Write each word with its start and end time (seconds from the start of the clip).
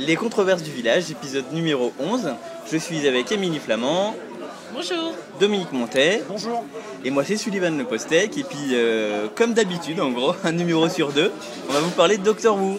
Les 0.00 0.16
controverses 0.16 0.62
du 0.62 0.70
village, 0.70 1.10
épisode 1.10 1.52
numéro 1.52 1.92
11. 2.00 2.30
Je 2.72 2.78
suis 2.78 3.06
avec 3.06 3.30
Émilie 3.32 3.58
Flamand, 3.58 4.16
Bonjour. 4.72 5.12
Dominique 5.38 5.72
Montet, 5.72 6.22
Bonjour. 6.26 6.64
et 7.04 7.10
moi 7.10 7.22
c'est 7.22 7.36
Sullivan 7.36 7.76
Le 7.76 7.84
Postec. 7.84 8.38
Et 8.38 8.44
puis, 8.44 8.70
euh, 8.72 9.26
comme 9.34 9.52
d'habitude, 9.52 10.00
en 10.00 10.10
gros, 10.10 10.32
un 10.44 10.52
numéro 10.52 10.88
sur 10.88 11.12
deux, 11.12 11.30
on 11.68 11.72
va 11.74 11.80
vous 11.80 11.90
parler 11.90 12.16
de 12.16 12.22
Doctor 12.22 12.56
Who. 12.56 12.78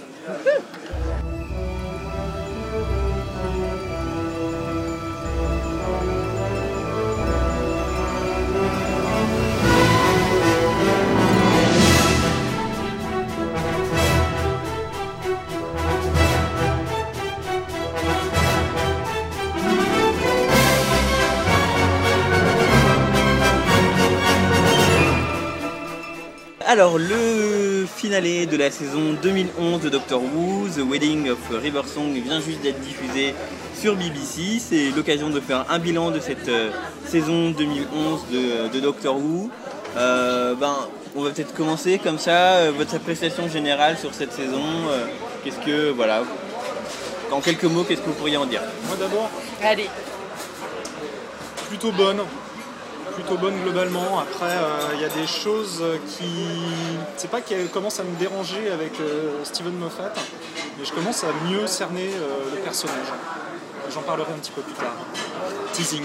Alors, 26.72 26.98
le 26.98 27.86
finale 27.98 28.24
de 28.48 28.56
la 28.56 28.72
saison 28.72 29.12
2011 29.22 29.82
de 29.82 29.90
Doctor 29.90 30.22
Who, 30.22 30.70
The 30.70 30.90
Wedding 30.90 31.30
of 31.30 31.38
River 31.52 31.82
Song, 31.86 32.14
vient 32.14 32.40
juste 32.40 32.62
d'être 32.62 32.80
diffusé 32.80 33.36
sur 33.78 33.98
BBC. 33.98 34.58
C'est 34.60 34.92
l'occasion 34.96 35.30
de 35.30 35.42
faire 35.42 35.66
un 35.70 35.80
bilan 35.80 36.12
de 36.12 36.22
cette 36.22 36.48
euh, 36.48 36.70
saison 37.06 37.52
2011 37.52 38.22
de, 38.32 38.74
de 38.74 38.80
Doctor 38.80 39.18
Who. 39.18 39.50
Euh, 39.98 40.56
ben, 40.56 40.74
on 41.14 41.24
va 41.24 41.32
peut-être 41.32 41.54
commencer 41.54 42.00
comme 42.02 42.18
ça. 42.18 42.54
euh, 42.60 42.72
votre 42.72 42.96
appréciation 42.96 43.50
générale 43.50 43.98
sur 43.98 44.14
cette 44.14 44.32
saison, 44.32 44.64
euh, 44.92 45.08
qu'est-ce 45.44 45.60
que, 45.60 45.92
voilà, 45.92 46.24
en 47.34 47.42
quelques 47.42 47.66
mots, 47.66 47.84
qu'est-ce 47.84 48.00
que 48.00 48.08
vous 48.08 48.14
pourriez 48.14 48.38
en 48.38 48.46
dire? 48.46 48.62
Moi 48.88 48.96
d'abord, 48.98 49.30
Allez. 49.62 49.90
plutôt 51.68 51.92
bonne. 51.92 52.22
Plutôt 53.22 53.38
bonne 53.38 53.62
globalement. 53.62 54.20
Après, 54.20 54.50
euh, 54.52 54.96
il 54.96 55.02
y 55.02 55.06
a 55.06 55.10
des 55.10 55.28
choses 55.28 55.84
qui. 56.08 56.26
C'est 57.18 57.30
pas 57.30 57.42
qu'elles 57.42 57.68
commencent 57.68 58.00
à 58.00 58.04
me 58.04 58.16
déranger 58.18 58.72
avec 58.74 59.00
euh, 59.00 59.44
Steven 59.44 59.74
Moffat, 59.74 60.12
mais 60.80 60.86
je 60.86 60.92
commence 60.92 61.24
à 61.24 61.28
mieux 61.48 61.68
cerner 61.68 62.10
euh, 62.16 62.56
le 62.56 62.62
personnage. 62.62 62.96
J'en 63.94 64.02
parlerai 64.02 64.32
un 64.34 64.40
petit 64.40 64.52
peu 64.52 64.62
plus 64.62 64.74
tard. 64.74 64.96
Teasing. 65.74 66.04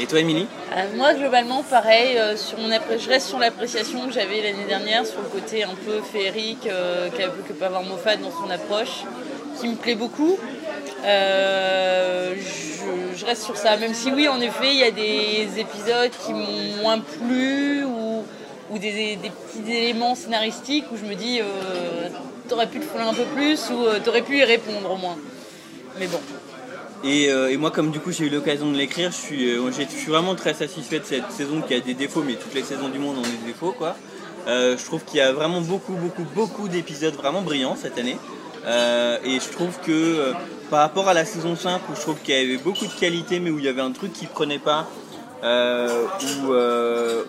Et 0.00 0.06
toi, 0.06 0.20
Émilie? 0.20 0.46
Euh, 0.74 0.96
moi, 0.96 1.12
globalement, 1.12 1.62
pareil, 1.64 2.16
euh, 2.16 2.34
sur 2.36 2.58
mon 2.58 2.70
appré- 2.70 2.98
je 2.98 3.10
reste 3.10 3.28
sur 3.28 3.38
l'appréciation 3.38 4.06
que 4.06 4.12
j'avais 4.14 4.40
l'année 4.40 4.64
dernière, 4.66 5.04
sur 5.04 5.20
le 5.20 5.28
côté 5.28 5.64
un 5.64 5.74
peu 5.84 6.00
féerique 6.00 6.66
euh, 6.66 7.10
qu'a- 7.10 7.28
que 7.28 7.52
peut 7.52 7.64
avoir 7.66 7.82
Moffat 7.82 8.16
dans 8.16 8.30
son 8.30 8.48
approche, 8.48 9.02
qui 9.60 9.68
me 9.68 9.74
plaît 9.76 9.96
beaucoup. 9.96 10.38
Euh, 11.04 12.34
je, 13.16 13.24
reste 13.26 13.42
sur 13.42 13.56
ça, 13.56 13.76
même 13.76 13.94
si 13.94 14.10
oui, 14.12 14.28
en 14.28 14.40
effet, 14.40 14.72
il 14.72 14.78
y 14.78 14.84
a 14.84 14.90
des 14.90 15.60
épisodes 15.60 16.10
qui 16.24 16.32
m'ont 16.32 16.82
moins 16.82 16.98
plu 16.98 17.84
ou, 17.84 18.78
des, 18.78 19.18
petits 19.18 19.70
éléments 19.70 20.14
scénaristiques 20.14 20.86
où 20.92 20.96
je 20.96 21.04
me 21.04 21.14
dis, 21.14 21.40
euh, 21.40 22.08
t'aurais 22.48 22.66
pu 22.66 22.80
te 22.80 22.84
fouler 22.84 23.04
un 23.04 23.14
peu 23.14 23.24
plus 23.34 23.70
ou 23.70 23.84
euh, 23.84 23.98
t'aurais 24.02 24.22
pu 24.22 24.38
y 24.38 24.44
répondre 24.44 24.90
au 24.90 24.96
moins. 24.96 25.16
Mais 25.98 26.06
bon. 26.06 26.20
Et, 27.04 27.56
moi, 27.56 27.70
comme 27.70 27.90
du 27.90 27.98
coup 27.98 28.12
j'ai 28.12 28.26
eu 28.26 28.30
l'occasion 28.30 28.70
de 28.70 28.76
l'écrire, 28.76 29.10
je 29.10 29.16
suis, 29.16 29.50
je 29.50 29.96
suis 29.96 30.10
vraiment 30.10 30.34
très 30.36 30.54
satisfait 30.54 31.00
de 31.00 31.04
cette 31.04 31.30
saison 31.32 31.60
qui 31.60 31.74
a 31.74 31.80
des 31.80 31.94
défauts, 31.94 32.22
mais 32.24 32.34
toutes 32.34 32.54
les 32.54 32.62
saisons 32.62 32.88
du 32.88 32.98
monde 32.98 33.18
ont 33.18 33.22
des 33.22 33.46
défauts, 33.46 33.74
quoi. 33.76 33.96
Je 34.46 34.84
trouve 34.84 35.04
qu'il 35.04 35.18
y 35.18 35.20
a 35.20 35.32
vraiment 35.32 35.60
beaucoup, 35.60 35.94
beaucoup, 35.94 36.24
beaucoup 36.34 36.68
d'épisodes 36.68 37.14
vraiment 37.14 37.42
brillants 37.42 37.76
cette 37.76 37.98
année. 37.98 38.16
Euh, 38.64 39.18
et 39.24 39.40
je 39.40 39.48
trouve 39.50 39.78
que 39.80 39.90
euh, 39.90 40.32
par 40.70 40.80
rapport 40.80 41.08
à 41.08 41.14
la 41.14 41.24
saison 41.24 41.56
5, 41.56 41.80
où 41.90 41.96
je 41.96 42.00
trouve 42.00 42.20
qu'il 42.20 42.34
y 42.34 42.38
avait 42.38 42.62
beaucoup 42.62 42.86
de 42.86 42.92
qualité, 42.92 43.40
mais 43.40 43.50
où 43.50 43.58
il 43.58 43.64
y 43.64 43.68
avait 43.68 43.80
un 43.80 43.92
truc 43.92 44.12
qui 44.12 44.26
prenait 44.26 44.58
pas, 44.58 44.88
euh, 45.42 46.06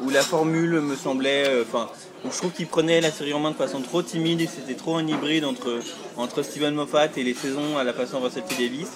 où, 0.01 0.09
la 0.09 0.21
formule 0.21 0.81
me 0.81 0.95
semblait, 0.95 1.49
enfin, 1.61 1.89
où 2.23 2.31
je 2.31 2.37
trouve 2.37 2.51
qu'il 2.51 2.67
prenait 2.67 3.01
la 3.01 3.11
série 3.11 3.33
en 3.33 3.39
main 3.39 3.51
de 3.51 3.55
façon 3.55 3.81
trop 3.81 4.03
timide 4.03 4.41
et 4.41 4.47
c'était 4.47 4.75
trop 4.75 4.95
un 4.95 5.07
hybride 5.07 5.45
entre, 5.45 5.79
entre 6.17 6.43
Steven 6.43 6.73
Moffat 6.75 7.07
et 7.17 7.23
les 7.23 7.33
saisons 7.33 7.77
à 7.77 7.83
la 7.83 7.93
façon 7.93 8.19
Russell 8.19 8.43
T. 8.43 8.55
Davis. 8.55 8.89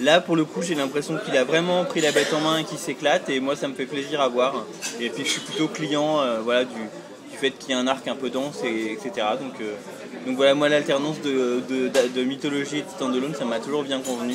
Là, 0.00 0.20
pour 0.20 0.36
le 0.36 0.44
coup, 0.44 0.62
j'ai 0.62 0.74
l'impression 0.74 1.18
qu'il 1.24 1.36
a 1.36 1.44
vraiment 1.44 1.84
pris 1.84 2.00
la 2.00 2.12
bête 2.12 2.32
en 2.34 2.40
main 2.40 2.58
et 2.58 2.64
qu'il 2.64 2.78
s'éclate, 2.78 3.28
et 3.30 3.40
moi, 3.40 3.56
ça 3.56 3.68
me 3.68 3.74
fait 3.74 3.86
plaisir 3.86 4.20
à 4.20 4.28
voir. 4.28 4.66
Et 5.00 5.08
puis, 5.08 5.24
je 5.24 5.30
suis 5.30 5.40
plutôt 5.40 5.68
client 5.68 6.20
voilà, 6.42 6.64
du, 6.64 6.88
fait 7.38 7.50
qu'il 7.50 7.70
y 7.70 7.74
a 7.74 7.78
un 7.78 7.86
arc 7.86 8.06
un 8.08 8.14
peu 8.14 8.30
dense, 8.30 8.62
et, 8.64 8.92
etc. 8.92 9.26
Donc, 9.40 9.54
donc 10.26 10.36
voilà, 10.36 10.54
moi, 10.54 10.68
l'alternance 10.68 11.20
de, 11.20 11.62
de, 11.68 11.88
de- 11.88 12.08
de 12.14 12.24
mythologie 12.24 12.78
et 12.78 12.82
de 12.82 12.88
standalone, 12.88 13.34
ça 13.34 13.44
m'a 13.44 13.58
toujours 13.58 13.82
bien 13.82 14.00
convenu. 14.00 14.34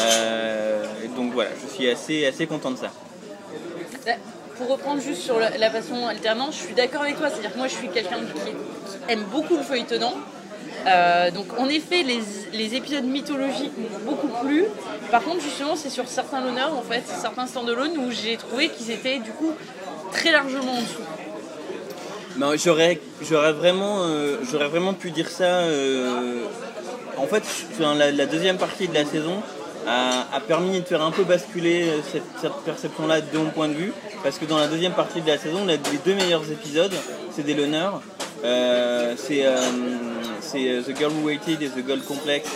Euh, 0.00 0.84
donc 1.16 1.32
voilà, 1.32 1.50
je 1.62 1.74
suis 1.74 1.88
assez, 1.88 2.26
assez 2.26 2.46
content 2.46 2.70
de 2.70 2.76
ça. 2.76 2.90
Bah, 4.04 4.12
Pour 4.56 4.68
reprendre 4.68 5.00
juste 5.00 5.22
sur 5.22 5.38
la, 5.38 5.70
façon 5.70 6.06
alternante, 6.06 6.52
je 6.52 6.58
suis 6.58 6.74
d'accord 6.74 7.02
avec 7.02 7.18
toi. 7.18 7.28
C'est-à-dire 7.28 7.52
que 7.52 7.58
moi, 7.58 7.66
je 7.68 7.74
suis 7.74 7.88
quelqu'un 7.88 8.18
qui, 8.18 9.12
aime 9.12 9.24
beaucoup 9.32 9.56
le 9.56 9.62
feuilletonnant. 9.62 10.14
Euh, 10.86 11.30
donc, 11.32 11.58
en 11.58 11.68
effet, 11.68 12.04
les, 12.04 12.74
épisodes 12.74 13.04
mythologiques 13.04 13.72
m'ont 13.76 14.12
beaucoup 14.12 14.28
plu. 14.44 14.64
Par 15.10 15.22
contre, 15.22 15.40
justement, 15.40 15.74
c'est 15.74 15.90
sur 15.90 16.06
certains 16.06 16.40
l'honneur, 16.40 16.72
en 16.76 16.82
fait, 16.82 17.02
certains 17.06 17.46
stand-alone 17.46 17.98
où 17.98 18.10
j'ai 18.12 18.36
trouvé 18.36 18.68
qu'ils 18.68 18.92
étaient 18.92 19.18
du 19.18 19.32
coup 19.32 19.52
très 20.12 20.30
largement 20.30 20.72
en 20.72 20.82
dessous. 20.82 21.02
J'aurais, 22.56 23.00
j'aurais 23.22 23.52
vraiment, 23.52 24.02
euh, 24.02 24.36
j'aurais 24.50 24.68
vraiment 24.68 24.94
pu 24.94 25.10
dire 25.10 25.28
ça. 25.28 25.44
euh, 25.44 26.44
en 27.18 27.26
fait, 27.26 27.42
la, 27.80 28.26
deuxième 28.26 28.58
partie 28.58 28.88
de 28.88 28.94
la 28.94 29.04
saison 29.04 29.42
a, 29.86 30.40
permis 30.46 30.80
de 30.80 30.84
faire 30.84 31.02
un 31.02 31.10
peu 31.10 31.24
basculer 31.24 31.88
euh, 31.88 32.00
cette, 32.40 32.52
perception-là 32.64 33.20
de 33.20 33.38
mon 33.38 33.50
point 33.50 33.68
de 33.68 33.74
vue, 33.74 33.92
parce 34.22 34.38
que 34.38 34.44
dans 34.44 34.58
la 34.58 34.66
deuxième 34.66 34.92
partie 34.92 35.20
de 35.20 35.26
la 35.26 35.38
saison, 35.38 35.64
les 35.64 35.78
deux 36.04 36.14
meilleurs 36.14 36.50
épisodes, 36.50 36.92
c'est 37.34 37.44
des 37.44 37.54
l'honneur. 37.54 38.00
c'est, 38.42 39.46
euh, 39.46 39.54
c'est 40.40 40.68
euh, 40.68 40.82
The 40.82 40.96
Girl 40.96 41.12
Who 41.12 41.26
Waited 41.26 41.62
et 41.62 41.68
The 41.68 41.84
Gold 41.86 42.04
Complex 42.04 42.48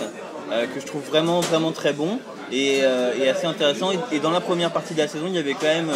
que 0.75 0.81
je 0.81 0.87
trouve 0.87 1.03
vraiment 1.03 1.39
vraiment 1.39 1.71
très 1.71 1.93
bon 1.93 2.19
et, 2.51 2.83
assez 2.85 3.47
intéressant. 3.47 3.93
Et 4.11 4.19
dans 4.19 4.33
la 4.33 4.41
première 4.41 4.73
partie 4.73 4.95
de 4.95 4.99
la 4.99 5.07
saison, 5.07 5.27
il 5.29 5.35
y 5.35 5.39
avait 5.39 5.55
quand 5.55 5.67
même 5.67 5.93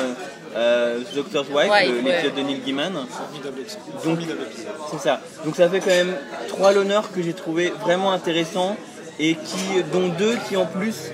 euh, 0.56 1.00
The 1.00 1.15
Doctor's 1.16 1.48
Wife, 1.48 1.70
Ouais, 1.70 1.87
l'épisode 2.03 2.34
de 2.37 2.41
Neil 2.42 2.60
Gaiman. 2.65 2.92
Donc, 4.04 4.19
c'est 4.91 4.98
ça. 5.00 5.20
Donc 5.44 5.56
ça 5.56 5.69
fait 5.69 5.81
quand 5.81 5.87
même 5.87 6.15
trois 6.48 6.72
l'honneur 6.72 7.10
que 7.12 7.22
j'ai 7.22 7.32
trouvé 7.32 7.72
vraiment 7.82 8.12
intéressants 8.12 8.76
et 9.19 9.34
qui, 9.34 9.82
dont 9.93 10.09
deux 10.09 10.37
qui 10.48 10.56
en 10.56 10.66
plus 10.66 11.10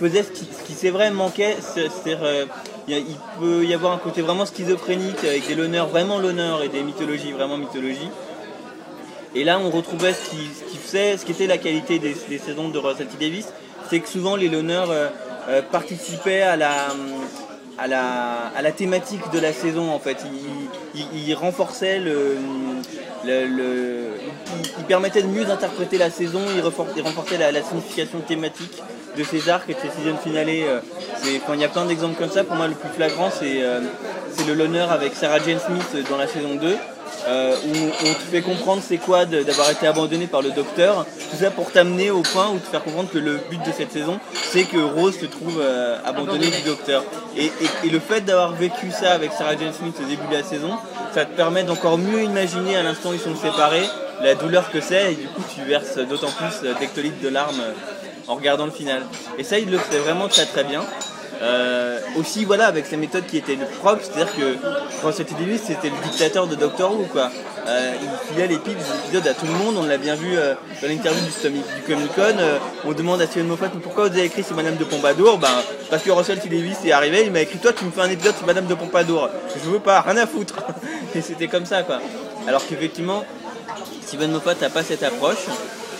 faisaient 0.00 0.22
ce 0.22 0.30
qui, 0.30 0.46
qui 0.66 0.72
c'est 0.74 0.90
vrai 0.90 1.10
manquait. 1.10 1.56
C'est- 1.60 1.88
C'est-à-dire, 1.90 2.20
euh, 2.24 2.44
il 2.88 3.04
peut 3.40 3.64
y 3.64 3.72
avoir 3.74 3.92
un 3.92 3.98
côté 3.98 4.20
vraiment 4.22 4.44
schizophrénique 4.46 5.22
avec 5.24 5.46
des 5.46 5.54
l'honneur, 5.54 5.88
vraiment 5.88 6.18
l'honneur 6.18 6.62
et 6.62 6.68
des 6.68 6.82
mythologies, 6.82 7.32
vraiment 7.32 7.56
mythologie. 7.56 8.08
Et 9.36 9.42
là, 9.44 9.58
on 9.58 9.70
retrouvait 9.70 10.12
ce 10.12 10.30
qui, 10.30 10.36
ce 10.58 10.70
qui 10.70 10.76
faisait, 10.78 11.16
ce 11.16 11.24
qui 11.24 11.32
était 11.32 11.46
la 11.48 11.58
qualité 11.58 11.98
des, 11.98 12.14
des 12.28 12.38
saisons 12.38 12.68
de 12.68 12.78
T. 12.78 13.16
Davis, 13.18 13.48
c'est 13.90 13.98
que 14.00 14.08
souvent 14.08 14.36
les 14.36 14.48
l'honneur 14.48 14.88
euh, 14.90 15.08
participaient 15.72 16.42
à 16.42 16.56
la, 16.56 16.70
à, 17.78 17.86
la, 17.86 18.52
à 18.56 18.62
la 18.62 18.72
thématique 18.72 19.30
de 19.32 19.38
la 19.38 19.52
saison 19.52 19.90
en 19.90 19.98
fait. 19.98 20.18
Il, 20.94 21.06
il, 21.28 21.34
renforçait 21.34 21.98
le, 21.98 22.36
le, 23.24 24.10
il, 24.78 24.84
permettait 24.84 25.22
de 25.22 25.28
mieux 25.28 25.48
interpréter 25.50 25.98
la 25.98 26.10
saison, 26.10 26.40
il, 26.54 26.62
renforçait 26.62 27.38
la, 27.38 27.52
la 27.52 27.62
signification 27.62 28.20
thématique 28.20 28.82
de 29.16 29.24
ces 29.24 29.48
arcs 29.48 29.68
et 29.68 29.74
de 29.74 29.78
ces 29.78 29.88
season 29.88 30.16
finales. 30.16 30.48
euh, 30.48 30.80
enfin, 31.42 31.54
il 31.54 31.60
y 31.60 31.64
a 31.64 31.68
plein 31.68 31.84
d'exemples 31.86 32.18
comme 32.18 32.30
ça. 32.30 32.44
Pour 32.44 32.56
moi, 32.56 32.68
le 32.68 32.74
plus 32.74 32.90
flagrant, 32.90 33.30
c'est 33.30 33.62
euh, 33.62 33.80
le 34.46 34.54
l'honneur 34.54 34.90
avec 34.92 35.14
Sarah 35.14 35.38
Jane 35.38 35.58
Smith 35.58 36.08
dans 36.10 36.16
la 36.16 36.26
saison 36.26 36.54
2. 36.56 36.76
Euh, 37.26 37.56
où 37.66 38.06
on 38.06 38.12
te 38.12 38.30
fait 38.30 38.42
comprendre 38.42 38.82
c'est 38.86 38.98
quoi 38.98 39.24
d'avoir 39.24 39.70
été 39.70 39.86
abandonné 39.86 40.26
par 40.26 40.42
le 40.42 40.50
docteur, 40.50 41.06
tout 41.30 41.36
ça 41.36 41.50
pour 41.50 41.70
t'amener 41.70 42.10
au 42.10 42.22
point 42.22 42.50
où 42.50 42.58
te 42.58 42.66
faire 42.66 42.82
comprendre 42.82 43.10
que 43.10 43.18
le 43.18 43.40
but 43.50 43.60
de 43.64 43.72
cette 43.76 43.92
saison 43.92 44.18
c'est 44.54 44.64
que 44.64 44.78
Rose 44.78 45.18
se 45.18 45.26
trouve 45.26 45.60
euh, 45.60 45.98
abandonnée 46.04 46.48
du 46.48 46.62
docteur. 46.62 47.02
Et, 47.36 47.50
le 47.90 47.98
fait 47.98 48.20
d'avoir 48.20 48.52
vécu 48.52 48.90
ça 48.90 49.12
avec 49.12 49.32
Sarah 49.32 49.56
Jane 49.56 49.72
Smith 49.72 49.96
au 50.00 50.08
début 50.08 50.26
de 50.28 50.34
la 50.34 50.42
saison, 50.42 50.70
ça 51.12 51.24
te 51.24 51.34
permet 51.36 51.64
d'encore 51.64 51.98
mieux 51.98 52.22
imaginer 52.22 52.76
à 52.76 52.82
l'instant 52.82 53.10
où 53.10 53.14
ils 53.14 53.20
sont 53.20 53.34
séparés 53.34 53.84
la 54.22 54.34
douleur 54.34 54.70
que 54.70 54.80
c'est 54.80 55.12
et 55.12 55.16
du 55.16 55.26
coup 55.26 55.42
tu 55.54 55.62
verses 55.62 55.98
d'autant 55.98 56.30
plus 56.30 56.68
euh, 56.68 56.74
d'hectolitres 56.78 57.20
de 57.20 57.28
larmes 57.28 57.60
euh, 57.60 57.72
en 58.28 58.36
regardant 58.36 58.66
le 58.66 58.70
final. 58.70 59.02
Et 59.38 59.44
ça 59.44 59.58
il 59.58 59.70
le 59.70 59.78
fait 59.78 59.98
vraiment 59.98 60.28
très 60.28 60.46
très 60.46 60.64
bien. 60.64 60.82
Euh, 61.44 62.00
aussi 62.16 62.46
voilà 62.46 62.66
avec 62.66 62.86
ses 62.86 62.96
méthodes 62.96 63.26
qui 63.26 63.36
étaient 63.36 63.58
propres, 63.80 64.00
c'est-à-dire 64.02 64.34
que 64.34 65.06
Russell 65.06 65.26
T. 65.26 65.34
Davis 65.34 65.60
c'était 65.66 65.90
le 65.90 66.10
dictateur 66.10 66.46
de 66.46 66.54
Doctor 66.54 66.98
Who 66.98 67.04
quoi. 67.12 67.30
Euh, 67.66 67.92
il 68.00 68.32
filait 68.32 68.46
les 68.46 68.56
des 68.56 68.72
épisodes 68.72 69.26
à 69.28 69.34
tout 69.34 69.44
le 69.44 69.52
monde, 69.52 69.76
on 69.78 69.84
l'a 69.84 69.98
bien 69.98 70.14
vu 70.14 70.36
euh, 70.36 70.54
dans 70.80 70.88
l'interview 70.88 71.20
du, 71.22 71.50
du 71.50 71.62
Comic 71.86 72.14
Con, 72.14 72.36
on 72.86 72.92
demande 72.92 73.20
à 73.20 73.26
Steven 73.26 73.46
Moffat 73.46 73.68
pourquoi 73.82 74.08
vous 74.08 74.16
avez 74.16 74.24
écrit 74.24 74.42
sur 74.42 74.56
Madame 74.56 74.76
de 74.76 74.84
Pompadour? 74.84 75.38
Ben 75.38 75.48
parce 75.90 76.02
que 76.02 76.10
Russell 76.10 76.40
T. 76.40 76.48
Davis 76.48 76.78
est 76.84 76.92
arrivé, 76.92 77.24
il 77.26 77.30
m'a 77.32 77.40
écrit 77.40 77.58
toi 77.58 77.74
tu 77.74 77.84
me 77.84 77.90
fais 77.90 78.00
un 78.00 78.10
épisode 78.10 78.36
sur 78.36 78.46
Madame 78.46 78.66
de 78.66 78.74
Pompadour. 78.74 79.28
Je 79.54 79.68
veux 79.68 79.80
pas, 79.80 80.00
rien 80.00 80.16
à 80.16 80.26
foutre. 80.26 80.56
Et 81.14 81.20
c'était 81.20 81.48
comme 81.48 81.66
ça 81.66 81.82
quoi. 81.82 82.00
Alors 82.48 82.66
qu'effectivement, 82.66 83.22
Steven 84.06 84.30
Moffat 84.30 84.54
n'a 84.62 84.70
pas 84.70 84.82
cette 84.82 85.02
approche. 85.02 85.46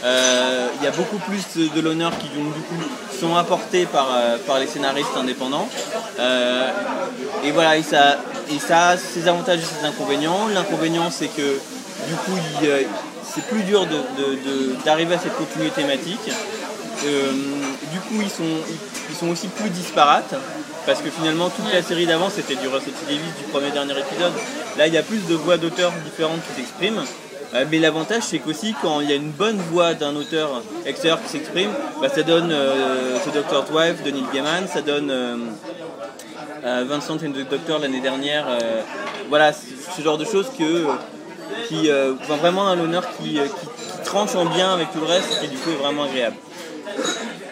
Euh, 0.05 0.69
Il 0.79 0.85
y 0.85 0.87
a 0.87 0.91
beaucoup 0.91 1.19
plus 1.19 1.45
de 1.56 1.81
l'honneur 1.81 2.12
qui 2.19 2.29
donc, 2.29 2.53
du 2.55 2.61
coup 2.61 2.75
sont 3.19 3.37
apportés 3.37 3.87
par, 3.87 4.09
euh, 4.12 4.37
par 4.47 4.59
les 4.59 4.67
scénaristes 4.67 5.17
indépendants. 5.17 5.69
Euh, 6.19 6.71
et 7.45 7.53
voilà, 7.53 7.77
et 7.77 7.83
ça, 7.83 8.19
et 8.51 8.59
ça 8.59 8.89
a 8.89 8.97
ses 8.97 9.29
avantages 9.29 9.61
et 9.61 9.81
ses 9.81 9.87
inconvénients. 9.87 10.49
L'inconvénient 10.53 11.11
c'est 11.11 11.29
que 11.29 11.59
du 12.09 12.15
coup 12.25 12.37
c'est 12.61 13.45
plus 13.47 13.62
dur 13.62 13.87
d'arriver 14.85 15.15
à 15.15 15.19
cette 15.19 15.37
continuité 15.37 15.83
thématique. 15.83 16.31
Euh, 17.06 17.33
du 17.93 17.99
coup, 18.01 18.23
ils 18.23 18.31
sont, 18.31 18.55
ils 19.11 19.17
sont 19.17 19.29
aussi 19.29 19.49
plus 19.49 19.69
disparates 19.69 20.35
parce 20.87 21.01
que 21.01 21.11
finalement, 21.11 21.51
toute 21.51 21.73
la 21.73 21.83
série 21.83 22.06
d'avant 22.06 22.31
c'était 22.31 22.55
du 22.55 22.69
Russell 22.69 22.93
T. 22.93 23.06
Davis 23.06 23.35
du 23.39 23.45
premier 23.51 23.71
dernier 23.71 23.99
épisode. 23.99 24.33
Là, 24.79 24.87
il 24.87 24.95
y 24.95 24.99
a 24.99 25.03
plus 25.03 25.27
de 25.27 25.35
voix 25.35 25.56
d'auteurs 25.56 25.93
différentes 26.05 26.41
qui 26.47 26.61
s'expriment. 26.61 27.05
Euh, 27.55 27.65
mais 27.71 27.79
l'avantage, 27.79 28.25
c'est 28.25 28.39
qu'aussi, 28.41 28.75
quand 28.83 29.01
il 29.01 29.09
y 29.09 29.12
a 29.12 29.17
une 29.17 29.31
bonne 29.31 29.59
voix 29.71 29.95
d'un 29.95 30.17
auteur 30.17 30.62
extérieur 30.87 31.23
qui 31.23 31.29
s'exprime, 31.29 31.71
bah, 32.01 32.09
ça 32.09 32.23
donne 32.23 32.51
euh, 32.51 33.19
The 33.25 33.33
Doctor's 33.33 33.71
Wife 33.71 34.03
de 34.03 34.11
Neil 34.11 34.25
Gaiman, 34.33 34.67
ça 34.67 34.83
donne 34.83 35.11
euh, 35.11 35.37
euh, 36.65 36.85
Vincent 36.89 37.15
and 37.15 37.31
the 37.33 37.49
Doctor 37.49 37.79
l'année 37.79 38.01
dernière. 38.01 38.47
euh, 38.49 38.83
voilà, 39.29 39.53
ce 39.53 40.03
genre 40.03 40.19
de 40.19 40.25
choses 40.25 40.49
que, 40.59 40.85
qui, 41.69 41.91
euh, 41.91 42.15
enfin, 42.21 42.37
vraiment 42.37 42.67
un 42.69 42.79
honneur 42.79 43.05
qui, 43.17 43.39
euh, 43.39 43.47
tranche 44.05 44.35
en 44.35 44.47
bien 44.47 44.75
avec 44.75 44.93
tout 44.93 45.01
le 45.01 45.06
reste, 45.06 45.41
qui 45.41 45.49
du 45.49 45.56
coup 45.56 45.71
est 45.71 45.83
vraiment 45.83 46.05
agréable. 46.05 46.37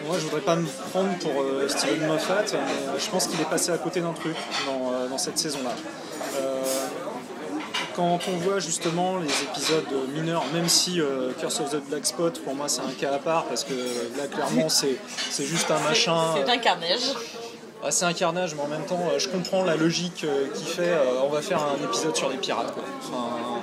Moi, 0.05 0.17
je 0.19 0.25
voudrais 0.25 0.41
pas 0.41 0.55
me 0.55 0.67
prendre 0.91 1.09
pour 1.19 1.41
euh, 1.41 1.67
Steven 1.67 2.07
Moffat, 2.07 2.43
mais 2.53 2.99
je 2.99 3.09
pense 3.09 3.27
qu'il 3.27 3.39
est 3.39 3.49
passé 3.49 3.71
à 3.71 3.77
côté 3.77 4.01
d'un 4.01 4.13
truc 4.13 4.35
euh, 4.35 5.07
dans 5.07 5.17
cette 5.17 5.37
saison-là. 5.39 5.71
Euh, 7.93 7.95
quand 7.95 8.19
on 8.27 8.37
voit 8.37 8.59
justement 8.59 9.17
les 9.17 9.43
épisodes 9.43 9.85
mineurs, 10.13 10.43
même 10.53 10.67
si 10.67 10.99
euh, 10.99 11.31
Curse 11.39 11.59
of 11.61 11.71
the 11.71 11.89
Black 11.89 12.05
Spot, 12.05 12.39
pour 12.43 12.55
moi, 12.55 12.67
c'est 12.67 12.81
un 12.81 12.91
cas 12.99 13.13
à 13.13 13.19
part, 13.19 13.45
parce 13.45 13.63
que 13.63 13.73
là, 14.17 14.27
clairement, 14.27 14.69
c'est 14.69 14.97
c'est 15.29 15.45
juste 15.45 15.69
un 15.71 15.79
machin. 15.79 16.35
C'est 16.35 16.49
un 16.49 16.57
carnage. 16.57 17.13
Ah, 17.85 17.91
c'est 17.91 18.05
un 18.05 18.13
carnage, 18.13 18.55
mais 18.55 18.61
en 18.61 18.67
même 18.67 18.85
temps, 18.85 18.99
euh, 19.13 19.19
je 19.19 19.27
comprends 19.27 19.63
la 19.65 19.75
logique 19.75 20.23
euh, 20.23 20.47
qui 20.53 20.63
fait 20.63 20.87
euh, 20.87 21.21
on 21.25 21.29
va 21.29 21.41
faire 21.41 21.59
un 21.61 21.83
épisode 21.83 22.15
sur 22.15 22.29
les 22.29 22.37
pirates. 22.37 22.73
quoi. 22.73 22.83
Enfin, 23.01 23.59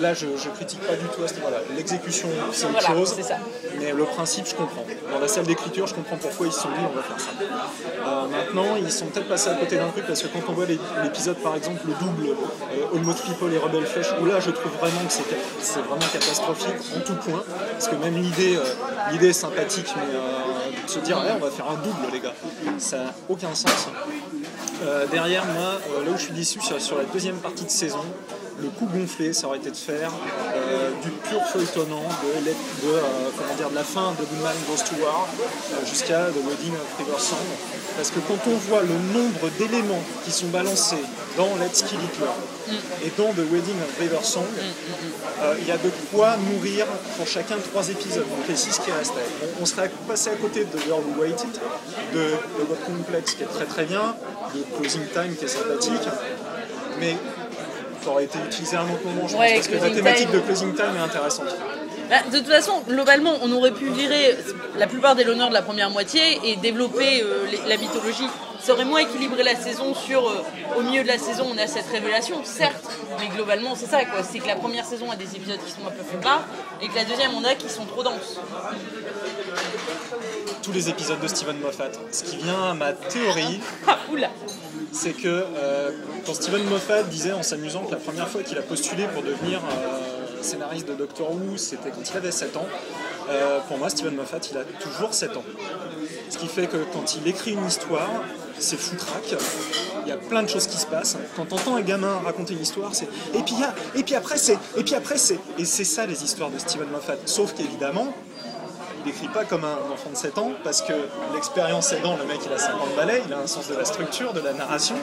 là, 0.00 0.14
je, 0.14 0.26
je 0.42 0.48
critique 0.48 0.80
pas 0.80 0.94
du 0.96 1.04
tout 1.14 1.22
à 1.22 1.28
ce 1.28 1.34
niveau-là. 1.34 1.58
L'exécution, 1.76 2.28
c'est 2.52 2.64
autre 2.66 2.80
Voilà, 2.80 2.94
chose. 3.04 3.20
ça. 3.20 3.36
Mais 3.78 3.92
le 3.92 4.04
principe, 4.04 4.46
je 4.46 4.54
comprends. 4.54 4.84
Dans 5.12 5.18
la 5.20 5.28
salle 5.28 5.44
d'écriture, 5.44 5.86
je 5.86 5.94
comprends 5.94 6.16
pourquoi 6.16 6.46
ils 6.46 6.52
se 6.52 6.60
sont 6.60 6.68
dit 6.68 6.74
on 6.90 6.96
va 6.96 7.02
faire 7.02 7.20
ça. 7.20 7.30
Euh, 8.06 8.26
maintenant, 8.28 8.76
ils 8.76 8.90
sont 8.90 9.06
peut-être 9.06 9.28
passés 9.28 9.50
à 9.50 9.54
côté 9.56 9.76
d'un 9.76 9.88
truc 9.88 10.06
parce 10.06 10.22
que 10.22 10.28
quand 10.28 10.40
on 10.48 10.52
voit 10.52 10.64
l'épisode, 11.02 11.36
par 11.36 11.54
exemple, 11.54 11.82
le 11.86 11.92
double 12.00 12.28
euh, 12.30 12.96
Almost 12.96 13.24
People 13.26 13.52
et 13.52 13.58
Rebel 13.58 13.84
Flesh, 13.84 14.06
où 14.22 14.24
là, 14.24 14.40
je 14.40 14.50
trouve 14.52 14.72
vraiment 14.80 15.04
que 15.06 15.12
c'est 15.60 15.80
vraiment 15.80 16.06
catastrophique 16.12 16.76
en 16.96 17.00
tout 17.00 17.14
point. 17.16 17.42
Parce 17.72 17.88
que 17.88 17.96
même 17.96 18.14
l'idée 18.16 18.56
euh, 18.56 19.12
l'idée 19.12 19.28
est 19.28 19.32
sympathique, 19.34 19.92
mais 19.96 20.82
de 20.84 20.90
se 20.90 20.98
dire, 21.00 21.18
on 21.36 21.44
va 21.44 21.50
faire 21.50 21.66
un 21.68 21.74
double, 21.74 22.12
les 22.12 22.20
gars, 22.20 22.34
ça 22.78 22.98
aucun 23.34 23.54
sens. 23.54 23.88
Euh, 24.82 25.06
derrière, 25.08 25.44
moi, 25.44 25.80
euh, 25.90 26.04
là 26.04 26.10
où 26.12 26.16
je 26.16 26.22
suis 26.22 26.32
déçu 26.32 26.60
sur, 26.60 26.80
sur 26.80 26.96
la 26.98 27.04
deuxième 27.04 27.36
partie 27.36 27.64
de 27.64 27.70
saison, 27.70 28.04
le 28.60 28.68
coup 28.68 28.86
gonflé, 28.86 29.32
ça 29.32 29.46
aurait 29.48 29.58
été 29.58 29.70
de 29.70 29.76
faire 29.76 30.10
euh, 30.54 30.90
du 31.02 31.10
pur 31.10 31.42
feuilletonnant 31.52 32.02
de, 32.02 32.44
de, 32.44 32.94
euh, 32.94 33.00
comment 33.36 33.54
dire, 33.54 33.70
de 33.70 33.74
la 33.74 33.84
fin 33.84 34.12
de 34.12 34.24
Good 34.24 34.42
Man 34.42 34.54
Goes 34.68 34.84
to 34.84 35.02
War 35.02 35.26
euh, 35.28 35.86
jusqu'à 35.86 36.26
The 36.26 36.36
Wedding 36.36 36.74
of 36.74 36.98
River 36.98 37.18
Song. 37.18 37.46
Parce 37.96 38.10
que 38.10 38.20
quand 38.20 38.38
on 38.46 38.56
voit 38.56 38.82
le 38.82 38.94
nombre 39.12 39.50
d'éléments 39.58 40.02
qui 40.24 40.30
sont 40.30 40.48
balancés 40.48 41.02
dans 41.36 41.56
Let's 41.56 41.82
Kill 41.82 41.98
Hitler 41.98 42.76
et 43.04 43.10
dans 43.16 43.32
The 43.32 43.46
Wedding 43.50 43.76
of 43.82 43.98
River 44.00 44.22
Song, 44.22 44.46
il 45.60 45.68
y 45.68 45.70
a 45.70 45.76
de 45.76 45.90
quoi 46.12 46.36
nourrir 46.36 46.86
pour 47.16 47.26
chacun 47.26 47.56
trois 47.72 47.88
épisodes. 47.88 48.26
Donc 48.28 48.48
les 48.48 48.56
six 48.56 48.78
qui 48.78 48.90
restent. 48.90 49.12
On, 49.60 49.66
serait 49.66 49.90
passé 50.08 50.30
à 50.30 50.36
côté 50.36 50.64
de 50.64 50.76
The 50.76 50.84
Girl 50.86 51.00
Who 51.00 51.20
Waited, 51.20 51.50
de 52.14 52.30
The 52.30 52.68
God 52.68 52.78
Complex 52.86 53.34
qui 53.34 53.42
est 53.42 53.46
très 53.46 53.66
très 53.66 53.84
bien, 53.84 54.16
de 54.54 54.62
Closing 54.76 55.06
Time 55.12 55.36
qui 55.36 55.44
est 55.44 55.48
sympathique, 55.48 56.08
mais 56.98 57.16
aurait 58.10 58.24
été 58.24 58.38
utilisé 58.46 58.76
à 58.76 58.80
un 58.80 58.84
autre 58.84 59.04
moment, 59.04 59.26
je 59.28 59.36
Ouais, 59.36 59.54
pense, 59.56 59.68
parce 59.68 59.80
que 59.80 59.84
la 59.88 59.94
thématique 59.94 60.30
Time. 60.30 60.40
de 60.40 60.44
Closing 60.44 60.74
Time 60.74 60.96
est 60.96 61.00
intéressante. 61.04 61.46
Bah, 62.10 62.16
de 62.30 62.38
toute 62.38 62.48
façon, 62.48 62.82
globalement, 62.88 63.32
on 63.42 63.50
aurait 63.52 63.72
pu 63.72 63.86
virer 63.88 64.36
la 64.78 64.86
plupart 64.86 65.14
des 65.14 65.24
l'honneur 65.24 65.48
de 65.48 65.54
la 65.54 65.62
première 65.62 65.90
moitié 65.90 66.38
et 66.44 66.56
développer 66.56 67.22
euh, 67.22 67.46
les- 67.50 67.68
la 67.68 67.76
mythologie. 67.78 68.28
Ça 68.60 68.72
aurait 68.72 68.84
moins 68.84 69.00
équilibré 69.00 69.42
la 69.42 69.56
saison 69.56 69.94
sur, 69.94 70.26
euh, 70.28 70.42
au 70.78 70.82
milieu 70.82 71.02
de 71.02 71.08
la 71.08 71.18
saison, 71.18 71.46
on 71.54 71.58
a 71.58 71.66
cette 71.66 71.88
révélation, 71.90 72.36
certes, 72.44 72.84
mais 73.20 73.28
globalement, 73.34 73.74
c'est 73.74 73.86
ça, 73.88 74.04
quoi. 74.04 74.22
C'est 74.22 74.38
que 74.38 74.46
la 74.46 74.56
première 74.56 74.84
saison 74.86 75.10
a 75.10 75.16
des 75.16 75.36
épisodes 75.36 75.58
qui 75.64 75.70
sont 75.70 75.86
un 75.86 75.90
peu 75.90 76.02
faibles 76.02 76.26
et 76.82 76.88
que 76.88 76.94
la 76.94 77.04
deuxième, 77.04 77.32
on 77.34 77.44
a 77.44 77.54
qui 77.54 77.68
sont 77.68 77.84
trop 77.84 78.02
denses. 78.02 78.38
Tous 80.62 80.72
les 80.72 80.88
épisodes 80.88 81.20
de 81.20 81.28
Steven 81.28 81.58
Moffat. 81.60 81.90
Ce 82.10 82.22
qui 82.24 82.36
vient 82.36 82.70
à 82.70 82.74
ma 82.74 82.92
théorie, 82.92 83.60
Ah, 83.86 83.98
c'est 84.92 85.12
que 85.12 85.26
euh, 85.26 85.90
quand 86.24 86.34
Steven 86.34 86.64
Moffat 86.64 87.02
disait 87.04 87.32
en 87.32 87.42
s'amusant 87.42 87.84
que 87.84 87.90
la 87.90 87.96
première 87.98 88.28
fois 88.28 88.42
qu'il 88.42 88.56
a 88.58 88.62
postulé 88.62 89.06
pour 89.12 89.22
devenir 89.22 89.58
euh, 89.58 90.42
scénariste 90.42 90.86
de 90.88 90.94
Doctor 90.94 91.32
Who, 91.32 91.56
c'était 91.56 91.90
quand 91.90 92.08
il 92.08 92.16
avait 92.16 92.30
7 92.30 92.56
ans, 92.56 92.66
euh, 93.28 93.58
pour 93.68 93.78
moi, 93.78 93.88
Steven 93.90 94.14
Moffat, 94.14 94.38
il 94.52 94.56
a 94.58 94.64
toujours 94.64 95.12
7 95.12 95.36
ans. 95.36 95.44
Ce 96.30 96.38
qui 96.38 96.46
fait 96.46 96.66
que 96.68 96.76
quand 96.92 97.16
il 97.16 97.26
écrit 97.28 97.52
une 97.52 97.66
histoire, 97.66 98.08
c'est 98.58 98.78
foutraque. 98.78 99.34
Il 100.04 100.08
y 100.08 100.12
a 100.12 100.16
plein 100.16 100.42
de 100.42 100.48
choses 100.48 100.66
qui 100.68 100.76
se 100.78 100.86
passent. 100.86 101.16
Quand 101.36 101.46
t'entends 101.46 101.76
un 101.76 101.80
gamin 101.82 102.20
raconter 102.24 102.54
une 102.54 102.62
histoire, 102.62 102.94
c'est 102.94 103.06
et 103.34 103.42
puis 103.42 103.54
il 103.54 103.60
y 103.60 103.64
a- 103.64 103.74
et 103.96 104.02
puis 104.04 104.14
après 104.14 104.36
c'est 104.38 104.58
et 104.76 104.84
puis 104.84 104.94
après 104.94 105.16
c'est 105.18 105.38
et 105.58 105.64
c'est 105.64 105.84
ça 105.84 106.06
les 106.06 106.22
histoires 106.22 106.50
de 106.50 106.58
Steven 106.58 106.88
Moffat. 106.88 107.14
Sauf 107.26 107.54
qu'évidemment, 107.54 108.12
il 109.04 109.10
écrit 109.10 109.28
pas 109.28 109.44
comme 109.44 109.64
un 109.64 109.92
enfant 109.92 110.10
de 110.10 110.16
7 110.16 110.38
ans 110.38 110.52
parce 110.62 110.82
que 110.82 110.92
l'expérience 111.34 111.92
aidant, 111.92 112.16
le 112.16 112.24
mec 112.24 112.40
il 112.44 112.52
a 112.52 112.58
50 112.58 112.96
balais, 112.96 113.22
il 113.26 113.32
a 113.32 113.38
un 113.38 113.46
sens 113.46 113.68
de 113.68 113.74
la 113.74 113.84
structure, 113.84 114.32
de 114.32 114.40
la 114.40 114.52
narration. 114.52 114.96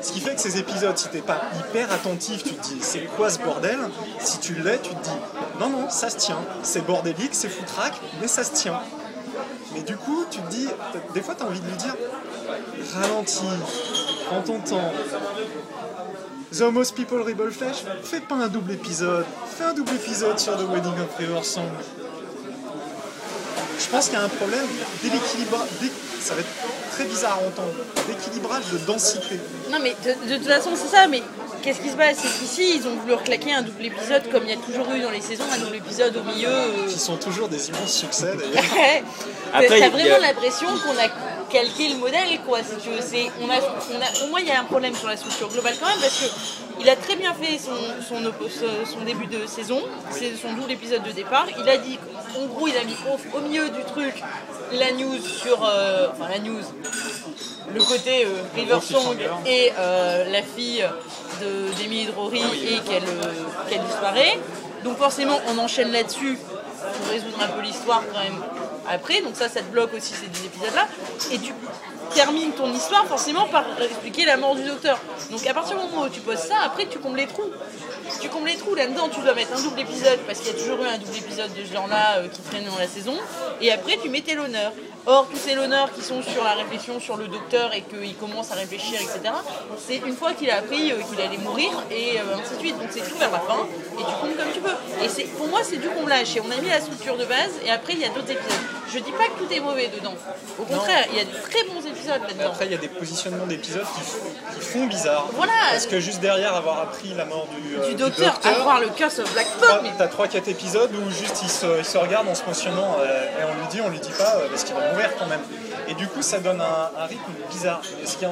Ce 0.00 0.12
qui 0.12 0.20
fait 0.20 0.34
que 0.34 0.40
ces 0.40 0.58
épisodes, 0.58 0.96
si 0.98 1.08
t'es 1.08 1.20
pas 1.20 1.40
hyper 1.58 1.92
attentif, 1.92 2.42
tu 2.42 2.54
te 2.54 2.62
dis 2.62 2.78
c'est 2.80 3.06
quoi 3.16 3.30
ce 3.30 3.38
bordel? 3.38 3.78
Si 4.20 4.38
tu 4.40 4.54
l'es, 4.54 4.78
tu 4.78 4.90
te 4.90 5.02
dis 5.02 5.10
non, 5.60 5.68
non, 5.68 5.90
ça 5.90 6.10
se 6.10 6.16
tient. 6.16 6.38
C'est 6.62 6.84
bordélique, 6.84 7.34
c'est 7.34 7.48
foutraque, 7.48 8.00
mais 8.20 8.28
ça 8.28 8.44
se 8.44 8.52
tient. 8.52 8.80
Mais 9.74 9.82
du 9.82 9.96
coup, 9.96 10.24
tu 10.30 10.40
te 10.40 10.50
dis, 10.50 10.68
des 11.14 11.22
fois 11.22 11.34
t'as 11.36 11.46
envie 11.46 11.60
de 11.60 11.66
lui 11.66 11.76
dire 11.76 11.94
ralentis, 12.94 13.40
prends 14.26 14.42
ton 14.42 14.58
temps. 14.60 14.92
The 16.52 16.62
Almost 16.62 16.94
People 16.94 17.22
Rebel 17.22 17.50
Flash, 17.50 17.82
fais 18.02 18.20
pas 18.20 18.34
un 18.34 18.48
double 18.48 18.72
épisode, 18.72 19.24
fais 19.56 19.64
un 19.64 19.72
double 19.72 19.94
épisode 19.94 20.38
sur 20.38 20.54
The 20.56 20.68
Wedding 20.68 21.00
of 21.00 21.16
River 21.16 21.42
Song. 21.42 21.70
Je 23.84 23.88
pense 23.90 24.06
qu'il 24.06 24.14
y 24.14 24.20
a 24.20 24.24
un 24.24 24.28
problème 24.28 24.66
d'équilibrage, 25.02 25.68
ça 26.20 26.34
va 26.34 26.40
être 26.40 26.48
très 26.92 27.04
bizarre 27.04 27.38
à 27.42 27.46
entendre, 27.48 27.74
d'équilibrage 28.08 28.64
de 28.72 28.78
densité. 28.78 29.38
Non 29.70 29.78
mais 29.82 29.94
de, 30.04 30.30
de 30.32 30.36
toute 30.38 30.46
façon 30.48 30.70
c'est 30.76 30.94
ça, 30.96 31.06
mais 31.08 31.22
qu'est-ce 31.62 31.80
qui 31.80 31.90
se 31.90 31.96
passe? 31.96 32.16
C'est 32.22 32.38
qu'ici 32.38 32.76
ils 32.78 32.86
ont 32.86 32.94
voulu 32.96 33.14
reclaquer 33.14 33.52
un 33.54 33.62
double 33.62 33.84
épisode 33.84 34.30
comme 34.30 34.44
il 34.44 34.50
y 34.50 34.52
a 34.52 34.56
toujours 34.56 34.86
eu 34.94 35.00
dans 35.00 35.10
les 35.10 35.20
saisons, 35.20 35.44
un 35.52 35.58
double 35.58 35.76
épisode 35.76 36.16
au 36.16 36.22
milieu. 36.22 36.48
euh, 36.48 36.86
qui 36.88 36.98
sont 36.98 37.16
toujours 37.16 37.48
des 37.48 37.68
immenses 37.68 37.92
succès 37.92 38.32
d'ailleurs. 38.36 38.64
Ouais. 38.72 39.02
Après, 39.54 39.68
T'as 39.68 39.76
il 39.76 39.80
y 39.80 39.84
a- 39.84 39.90
vraiment 39.90 40.18
l'impression 40.26 40.66
qu'on 40.68 40.96
a 40.98 41.08
calqué 41.52 41.88
le 41.90 41.96
modèle, 41.96 42.40
quoi. 42.46 42.58
Si 42.62 42.74
tu 42.82 42.88
veux. 42.90 43.00
C'est- 43.00 43.30
on 43.40 43.48
a, 43.50 43.56
on 43.96 44.00
a, 44.00 44.06
pour 44.18 44.28
moi, 44.28 44.40
il 44.40 44.48
y 44.48 44.50
a 44.50 44.60
un 44.60 44.64
problème 44.64 44.94
sur 44.94 45.08
la 45.08 45.16
structure 45.16 45.48
globale 45.48 45.74
quand 45.80 45.86
même, 45.88 46.00
parce 46.00 46.18
que 46.20 46.26
il 46.80 46.88
a 46.88 46.96
très 46.96 47.16
bien 47.16 47.32
fait 47.34 47.58
son, 47.58 47.76
son, 48.08 48.16
son 48.92 49.00
début 49.04 49.26
de 49.26 49.46
saison, 49.46 49.80
c'est 50.10 50.34
son 50.36 50.52
double 50.54 50.72
épisode 50.72 51.02
de 51.04 51.12
départ. 51.12 51.46
Il 51.62 51.68
a 51.68 51.76
dit, 51.76 51.98
en 52.40 52.46
gros, 52.46 52.66
il 52.66 52.76
a 52.76 52.84
mis 52.84 52.96
au, 53.10 53.38
au 53.38 53.40
milieu 53.42 53.68
du 53.68 53.82
truc 53.84 54.14
la 54.72 54.90
news 54.92 55.18
sur, 55.20 55.62
euh, 55.64 56.08
enfin 56.12 56.30
la 56.30 56.38
news, 56.38 56.62
le 57.74 57.82
côté 57.84 58.24
euh, 58.24 58.28
River 58.56 58.78
Song 58.80 59.16
et 59.46 59.70
euh, 59.78 60.24
la 60.32 60.42
fille 60.42 60.84
de 61.40 61.72
d'Emily 61.78 62.06
Drory 62.06 62.40
et 62.40 62.78
qu'elle 62.80 63.04
euh, 63.04 63.32
qu'elle 63.68 63.82
disparaît. 63.82 64.38
Donc 64.82 64.96
forcément, 64.98 65.38
on 65.48 65.58
enchaîne 65.58 65.92
là-dessus 65.92 66.38
pour 66.96 67.08
résoudre 67.10 67.38
un 67.42 67.48
peu 67.48 67.60
l'histoire 67.60 68.02
quand 68.12 68.18
même 68.20 68.42
après. 68.88 69.20
Donc 69.22 69.36
ça, 69.36 69.48
ça 69.48 69.60
te 69.60 69.70
bloque 69.70 69.94
aussi 69.94 70.14
ces 70.14 70.26
deux 70.26 70.46
épisodes-là. 70.46 70.88
Et 71.32 71.38
tu 71.38 71.52
termines 72.14 72.52
ton 72.52 72.72
histoire 72.72 73.06
forcément 73.06 73.46
par 73.46 73.64
expliquer 73.80 74.24
la 74.24 74.36
mort 74.36 74.54
du 74.54 74.64
docteur. 74.64 74.98
Donc 75.30 75.46
à 75.46 75.54
partir 75.54 75.76
du 75.76 75.82
moment 75.84 76.06
où 76.06 76.08
tu 76.08 76.20
poses 76.20 76.38
ça, 76.38 76.56
après 76.64 76.86
tu 76.86 76.98
combles 76.98 77.16
les 77.16 77.26
trous. 77.26 77.50
Tu 78.20 78.28
combles 78.28 78.48
les 78.48 78.56
trous 78.56 78.74
là-dedans, 78.74 79.08
tu 79.08 79.20
dois 79.20 79.34
mettre 79.34 79.56
un 79.56 79.62
double 79.62 79.80
épisode 79.80 80.18
parce 80.26 80.40
qu'il 80.40 80.48
y 80.48 80.56
a 80.56 80.60
toujours 80.60 80.82
eu 80.82 80.86
un 80.86 80.98
double 80.98 81.16
épisode 81.16 81.52
de 81.54 81.64
ce 81.64 81.72
genre-là 81.72 82.18
euh, 82.18 82.28
qui 82.28 82.40
traîne 82.42 82.64
dans 82.64 82.78
la 82.78 82.86
saison. 82.88 83.14
Et 83.60 83.72
après 83.72 83.96
tu 84.02 84.08
mettais 84.08 84.34
l'honneur. 84.34 84.72
Or, 85.04 85.26
tous 85.28 85.36
ces 85.36 85.54
l'honneur 85.54 85.92
qui 85.92 86.00
sont 86.00 86.22
sur 86.22 86.44
la 86.44 86.54
réflexion 86.54 87.00
sur 87.00 87.16
le 87.16 87.26
docteur 87.26 87.74
et 87.74 87.82
qu'il 87.82 88.14
commence 88.16 88.52
à 88.52 88.54
réfléchir, 88.54 89.00
etc., 89.00 89.34
c'est 89.76 89.96
une 89.96 90.14
fois 90.14 90.32
qu'il 90.32 90.48
a 90.48 90.58
appris 90.58 90.92
euh, 90.92 90.96
qu'il 91.10 91.20
allait 91.20 91.38
mourir 91.38 91.70
et 91.90 92.20
euh, 92.20 92.36
ainsi 92.40 92.54
de 92.54 92.58
suite. 92.60 92.78
Donc 92.78 92.88
c'est 92.90 93.08
tout 93.08 93.18
vers 93.18 93.32
la 93.32 93.40
fin 93.40 93.66
et 93.98 93.98
tu 93.98 94.12
combles 94.20 94.36
comme 94.36 94.52
tu 94.54 94.60
peux. 94.60 95.04
Et 95.04 95.08
c'est, 95.08 95.24
pour 95.24 95.48
moi, 95.48 95.60
c'est 95.64 95.78
du 95.78 95.88
comblage. 95.88 96.36
Et 96.36 96.40
on 96.40 96.50
a 96.50 96.60
mis 96.60 96.68
la 96.68 96.80
structure 96.80 97.16
de 97.16 97.24
base 97.24 97.50
et 97.64 97.70
après 97.70 97.94
il 97.94 97.98
y 97.98 98.04
a 98.04 98.10
d'autres 98.10 98.30
épisodes. 98.30 98.52
Je 98.92 98.98
dis 98.98 99.12
pas 99.12 99.24
que 99.24 99.42
tout 99.42 99.52
est 99.52 99.60
mauvais 99.60 99.88
dedans. 99.88 100.14
Au 100.58 100.64
contraire, 100.64 101.06
il 101.10 101.16
y 101.16 101.20
a 101.20 101.24
de 101.24 101.30
très 101.30 101.64
bons 101.64 101.80
épisodes 101.80 102.20
là-dedans. 102.28 102.50
après, 102.50 102.66
il 102.66 102.72
y 102.72 102.74
a 102.74 102.78
des 102.78 102.88
positionnements 102.88 103.46
d'épisodes 103.46 103.86
qui, 103.96 104.54
qui 104.54 104.64
font 104.64 104.86
bizarre. 104.86 105.26
Voilà. 105.32 105.52
Parce 105.70 105.86
que 105.86 105.98
juste 105.98 106.20
derrière 106.20 106.54
avoir 106.54 106.78
appris 106.80 107.14
la 107.14 107.24
mort 107.24 107.48
du, 107.48 107.76
euh, 107.76 107.88
Du 107.88 107.94
docteur, 107.94 108.34
docteur. 108.34 108.60
avoir 108.60 108.80
le 108.80 108.88
curse 108.88 109.18
of 109.18 109.32
Black 109.32 109.46
mais 109.82 109.92
T'as 109.96 110.08
3-4 110.08 110.48
épisodes 110.48 110.90
où 110.94 111.10
juste 111.10 111.40
il 111.42 111.48
se, 111.48 111.78
il 111.78 111.84
se 111.84 111.96
regarde 111.96 112.28
en 112.28 112.34
se 112.34 112.44
mentionnant 112.44 112.98
et 113.02 113.44
on 113.44 113.60
lui 113.60 113.68
dit, 113.70 113.80
on 113.80 113.88
lui 113.88 113.98
dit 113.98 114.10
pas 114.10 114.36
parce 114.50 114.64
qu'il 114.64 114.74
va 114.74 114.91
quand 115.18 115.26
même. 115.26 115.42
Et 115.88 115.94
du 115.94 116.06
coup 116.06 116.22
ça 116.22 116.38
donne 116.38 116.60
un, 116.60 117.04
rythme 117.06 117.32
bizarre. 117.50 117.82
Ce, 118.04 118.16
qui 118.16 118.24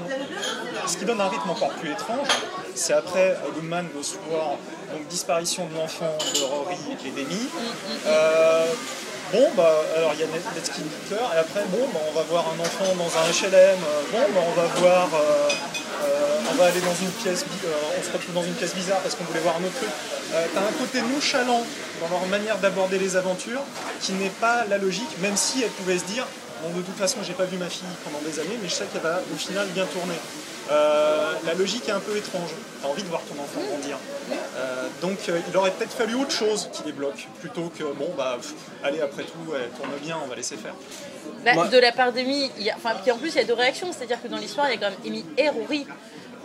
ce 0.87 0.97
qui 0.97 1.05
donne 1.05 1.21
un 1.21 1.29
rythme 1.29 1.50
encore 1.50 1.71
plus 1.71 1.90
étrange, 1.93 2.29
c'est 2.75 2.95
après 2.95 3.37
Goodman 3.55 3.87
Goes 3.95 4.02
to 4.14 4.35
War, 4.35 4.57
donc 4.93 5.07
disparition 5.09 5.67
de 5.67 5.75
l'enfant 5.75 6.17
de 6.35 6.43
Rory 6.45 6.76
et 7.05 7.11
d'Amy. 7.11 7.49
Euh, 8.07 8.67
Bon, 9.33 9.49
bah, 9.57 9.71
alors 9.97 10.11
il 10.14 10.21
y 10.21 10.23
a 10.25 10.26
Net- 10.26 10.43
Let's 10.57 10.71
Kill 10.71 10.83
Hitler, 10.83 11.23
et 11.37 11.38
après, 11.38 11.62
bon, 11.69 11.87
bah, 11.95 12.00
on 12.11 12.12
va 12.19 12.23
voir 12.23 12.47
un 12.50 12.59
enfant 12.59 12.90
dans 12.99 13.07
un 13.07 13.31
HLM, 13.31 13.79
euh, 13.79 14.02
bon, 14.11 14.19
bah, 14.35 14.40
on 14.45 14.61
va 14.61 14.67
voir, 14.81 15.09
euh, 15.14 15.49
euh, 16.02 16.50
on 16.50 16.55
va 16.57 16.67
aller 16.67 16.81
dans 16.81 16.95
une 17.00 17.12
pièce, 17.12 17.45
euh, 17.64 17.69
on 17.97 18.02
se 18.02 18.11
retrouve 18.11 18.35
dans 18.35 18.43
une 18.43 18.55
pièce 18.55 18.75
bizarre 18.75 18.99
parce 18.99 19.14
qu'on 19.14 19.23
voulait 19.23 19.38
voir 19.38 19.55
un 19.55 19.62
autre 19.64 19.76
truc. 19.76 19.88
Euh, 20.35 20.47
T'as 20.52 20.61
un 20.62 20.73
côté 20.73 21.00
nonchalant 21.02 21.62
dans 22.00 22.09
leur 22.09 22.26
manière 22.26 22.59
d'aborder 22.59 22.99
les 22.99 23.14
aventures 23.14 23.62
qui 24.00 24.14
n'est 24.14 24.35
pas 24.40 24.64
la 24.69 24.79
logique, 24.79 25.17
même 25.21 25.37
si 25.37 25.62
elle 25.62 25.71
pouvait 25.71 25.99
se 25.99 26.05
dire, 26.07 26.26
bon, 26.62 26.76
de 26.76 26.83
toute 26.83 26.97
façon, 26.97 27.19
j'ai 27.23 27.33
pas 27.35 27.45
vu 27.45 27.57
ma 27.59 27.69
fille 27.69 27.88
pendant 28.05 28.19
des 28.25 28.38
années, 28.38 28.59
mais 28.62 28.69
je 28.69 28.75
sais 28.75 28.85
qu'elle 28.93 29.02
va 29.02 29.21
au 29.33 29.37
final 29.37 29.67
bien 29.69 29.87
tourner. 29.87 30.14
Euh, 30.71 31.33
la 31.47 31.55
logique 31.55 31.88
est 31.88 31.93
un 31.93 32.00
peu 32.00 32.17
étrange. 32.17 32.50
T'as 32.83 32.88
envie 32.88 33.02
de 33.02 33.09
voir 33.09 33.23
ton 33.23 33.35
enfant 33.43 33.61
grandir. 33.69 33.97
Euh, 34.57 34.87
donc 35.02 35.19
euh, 35.29 35.38
il 35.49 35.57
aurait 35.57 35.73
peut-être 35.73 35.93
fallu 35.93 36.14
autre 36.14 36.31
chose 36.31 36.69
qui 36.73 36.83
les 36.87 36.93
bloque, 36.93 37.26
plutôt 37.40 37.73
que 37.76 37.83
bon 37.83 38.09
bah 38.17 38.37
pff, 38.40 38.52
allez 38.85 39.00
après 39.00 39.25
tout, 39.25 39.52
elle 39.55 39.69
tourne 39.71 39.90
bien, 40.02 40.17
on 40.25 40.29
va 40.29 40.37
laisser 40.37 40.57
faire. 40.57 40.75
Bah, 41.45 41.55
Moi- 41.55 41.69
de 41.69 41.79
la 41.79 41.90
part 41.93 42.12
d'Amy, 42.12 42.50
il 42.59 42.62
y 42.64 42.71
a- 42.71 42.76
enfin, 42.76 42.90
puis 43.02 43.11
en 43.11 43.19
plus 43.19 43.31
il 43.31 43.37
y 43.37 43.40
a 43.40 43.45
deux 43.45 43.55
réactions, 43.55 43.90
c'est-à-dire 43.93 44.23
que 44.23 44.29
dans 44.29 44.37
l'histoire 44.37 44.69
il 44.71 44.75
y 44.75 44.76
a 44.76 44.81
quand 44.81 44.90
même 44.90 45.00
Amy 45.07 45.25
et 45.37 45.49
Rory. 45.49 45.87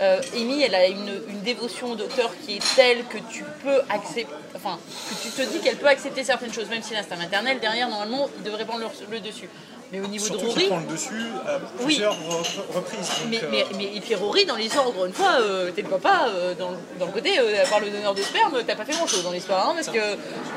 Euh, 0.02 0.20
Amy, 0.36 0.62
elle 0.64 0.76
a 0.76 0.88
une, 0.88 1.22
une 1.30 1.40
dévotion 1.42 1.92
au 1.92 1.96
docteur 1.96 2.30
qui 2.46 2.58
est 2.58 2.76
telle 2.76 3.06
que 3.06 3.18
tu 3.32 3.46
peux 3.64 3.80
accepter, 3.90 4.28
enfin, 4.54 4.78
que 5.10 5.16
tu 5.24 5.30
te 5.30 5.42
dis 5.44 5.60
qu'elle 5.60 5.78
peut 5.78 5.88
accepter 5.88 6.22
certaines 6.26 6.52
choses, 6.52 6.68
même 6.70 6.82
si 6.84 6.94
l'instinct 6.94 7.16
maternel, 7.16 7.60
derrière, 7.62 7.88
normalement, 7.88 8.28
il 8.38 8.44
devrait 8.44 8.66
prendre 8.66 8.82
le, 8.82 8.88
le 9.16 9.20
dessus. 9.22 9.48
Mais 9.92 10.00
au 10.02 10.08
niveau 10.08 10.26
Surtout 10.26 10.46
de 10.46 10.50
Rory, 10.50 10.68
prend 10.68 10.80
le 10.80 10.92
dessus 10.92 11.12
à 11.48 11.60
plusieurs 11.84 12.14
re- 12.14 12.76
reprises. 12.76 13.00
donc, 13.08 13.30
mais, 13.30 13.38
euh, 13.44 13.48
mais, 13.52 13.66
mais, 13.78 13.92
et 13.96 14.02
puis 14.02 14.16
Rory, 14.16 14.46
dans 14.46 14.56
l'histoire, 14.56 14.88
encore 14.88 15.06
une 15.06 15.14
fois, 15.14 15.34
euh, 15.42 15.72
t'es 15.76 15.84
le 15.84 15.90
papa, 15.90 16.28
euh, 16.30 16.54
dans, 16.56 16.72
dans 17.00 17.06
le 17.06 17.12
côté, 17.12 17.38
euh, 17.40 17.64
à 17.64 17.68
part 17.68 17.80
le 17.80 17.90
donneur 17.90 18.14
de 18.16 18.22
sperme, 18.22 18.54
t'as 18.66 18.76
pas 18.76 18.86
fait 18.86 18.94
grand 18.94 19.08
chose 19.08 19.24
dans 19.24 19.32
l'histoire, 19.32 19.70
hein, 19.70 19.74
parce 19.76 19.88
que 19.90 20.00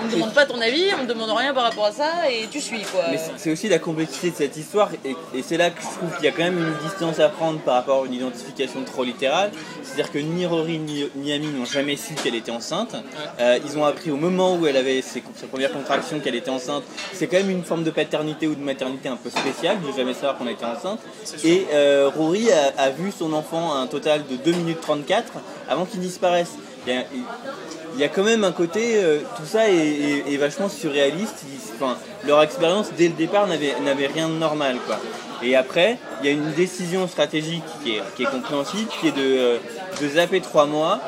on 0.03 0.07
ne 0.07 0.11
demande 0.13 0.33
pas 0.35 0.47
ton 0.47 0.61
avis, 0.61 0.87
on 0.99 1.03
ne 1.03 1.09
demande 1.09 1.31
rien 1.31 1.53
par 1.53 1.65
rapport 1.65 1.85
à 1.87 1.93
ça, 1.93 2.31
et 2.31 2.47
tu 2.51 2.61
suis, 2.61 2.83
quoi. 2.83 3.05
Mais 3.11 3.19
c'est- 3.37 3.51
aussi 3.51 3.69
la 3.69 3.79
complexité 3.79 4.31
de 4.31 4.37
cette 4.37 4.57
histoire, 4.57 4.91
et, 5.05 5.15
et 5.37 5.43
c'est 5.43 5.57
là 5.57 5.71
que 5.71 5.81
je 5.83 5.87
trouve 5.87 6.15
qu'il 6.17 6.25
y 6.25 6.29
a 6.29 6.33
quand 6.33 6.45
même 6.45 6.59
une 6.59 6.89
distance 6.89 7.19
à 7.21 7.29
prendre 7.29 7.61
par 7.61 7.75
rapport 7.75 8.03
à 8.03 8.07
une 8.07 8.15
identification 8.15 8.83
trop 8.85 9.05
littérale. 9.05 9.51
C'est-à-dire 9.83 10.11
que 10.11 10.19
ni 10.19 10.47
Rory 10.47 10.79
ni, 10.79 11.05
ni 11.17 11.33
Amy 11.33 11.49
n'ont 11.49 11.65
jamais 11.65 11.97
su 11.97 12.15
qu'elle 12.15 12.35
était 12.35 12.51
enceinte. 12.51 12.95
Euh, 13.41 13.59
ils 13.65 13.77
ont 13.79 13.85
appris 13.85 14.11
au 14.11 14.17
moment 14.17 14.55
où 14.57 14.67
elle 14.67 14.77
avait 14.77 15.03
ses, 15.03 15.23
ses 15.37 15.47
premières 15.47 15.73
contractions 15.73 16.21
qu'elle 16.21 16.35
était 16.35 16.51
enceinte. 16.51 16.83
C'est 17.13 17.27
quand 17.27 17.37
même 17.39 17.51
une 17.51 17.65
forme 17.65 17.85
de 17.85 17.91
paternité 17.91 18.47
ou 18.47 18.55
de 18.55 18.63
maternité 18.63 19.09
un 19.09 19.17
peu 19.23 19.31
spéciale, 19.31 19.79
de 19.81 19.97
jamais 19.97 20.15
savoir 20.15 20.37
qu'on 20.39 20.47
était 20.49 20.65
enceinte. 20.65 21.01
Et 21.45 21.67
euh, 21.73 22.11
Rory 22.15 22.51
a, 22.53 22.73
a 22.83 22.91
vu 22.91 23.13
son 23.17 23.33
enfant 23.33 23.75
un 23.75 23.87
total 23.87 24.23
de 24.31 24.37
2 24.37 24.53
minutes 24.53 24.81
34 24.81 25.33
avant 25.69 25.85
qu'il 25.85 26.01
disparaisse. 26.01 26.53
Il 26.87 26.93
y 26.95 26.97
a, 26.97 27.03
il 27.95 28.01
y 28.01 28.05
a 28.05 28.09
quand 28.09 28.23
même 28.23 28.45
un 28.45 28.53
côté, 28.53 28.93
euh, 28.97 29.21
tout 29.37 29.45
ça 29.47 29.69
est, 29.69 29.75
est- 29.77 30.33
est 30.33 30.37
vachement 30.37 30.69
surréaliste. 30.69 31.45
Ils- 31.53 31.75
enfin, 31.75 31.97
leur 32.27 32.43
expérience 32.43 32.87
dès 32.97 33.09
le 33.09 33.15
départ 33.15 33.47
n'avait 33.47 34.07
rien 34.07 34.29
de 34.29 34.35
normal. 34.35 34.77
Quoi. 34.87 34.99
Et 35.43 35.55
après, 35.57 35.99
il 36.21 36.27
y 36.27 36.29
a 36.31 36.33
une 36.33 36.53
décision 36.53 37.07
stratégique 37.09 37.63
qui 37.83 37.97
est, 37.97 38.03
qui 38.17 38.23
est 38.23 38.31
compréhensible, 38.31 38.89
qui 39.01 39.09
est 39.09 39.13
de, 39.13 39.19
euh, 39.21 39.59
de 40.01 40.09
zapper 40.09 40.41
3 40.41 40.67
mois 40.67 41.01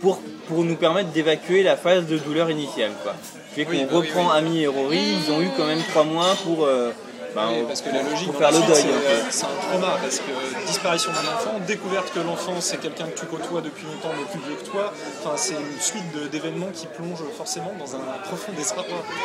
pour, 0.00 0.20
pour 0.46 0.64
nous 0.64 0.76
permettre 0.76 1.10
d'évacuer 1.10 1.62
la 1.62 1.76
phase 1.76 2.06
de 2.06 2.18
douleur 2.18 2.50
initiale. 2.50 2.92
Quoi. 3.02 3.14
Fait 3.54 3.64
qu'on 3.64 3.72
Oui, 3.72 3.78
bah 3.80 3.86
oui, 3.92 3.96
reprend 4.08 4.26
oui. 4.26 4.36
Ami 4.38 4.62
et 4.62 4.66
Rory, 4.68 4.98
ils 5.26 5.32
ont 5.32 5.40
eu 5.40 5.48
quand 5.56 5.66
même 5.66 5.82
3 5.90 6.04
mois 6.04 6.36
pour, 6.44 6.64
euh, 6.64 6.90
ben, 7.38 7.50
oui, 7.52 7.64
parce 7.68 7.80
que 7.82 7.90
la 7.90 8.02
logique 8.02 8.32
faire 8.32 8.50
le 8.50 8.58
deuil. 8.58 8.66
c'est, 8.68 8.88
un 8.88 8.90
peu. 8.90 9.06
euh, 9.06 9.20
c'est 9.30 9.44
un 9.44 9.70
trauma 9.70 9.96
parce 10.02 10.18
que 10.18 10.66
disparition 10.66 11.12
d'un 11.12 11.34
enfant, 11.34 11.54
découverte 11.66 12.12
que 12.12 12.20
l'enfant 12.20 12.54
c'est 12.60 12.78
quelqu'un 12.78 13.04
que 13.06 13.18
tu 13.18 13.26
côtoies 13.26 13.60
depuis 13.60 13.86
longtemps 13.86 14.14
mais 14.18 14.24
plus 14.24 14.40
vieux 14.48 14.56
que 14.56 14.68
toi, 14.68 14.92
enfin 15.20 15.36
c'est 15.36 15.54
une 15.54 15.80
suite 15.80 16.30
d'événements 16.32 16.70
qui 16.74 16.86
plongent 16.86 17.24
forcément 17.36 17.72
dans 17.78 17.94
un 17.94 18.00
profond 18.24 18.52
désarroi. 18.56 18.84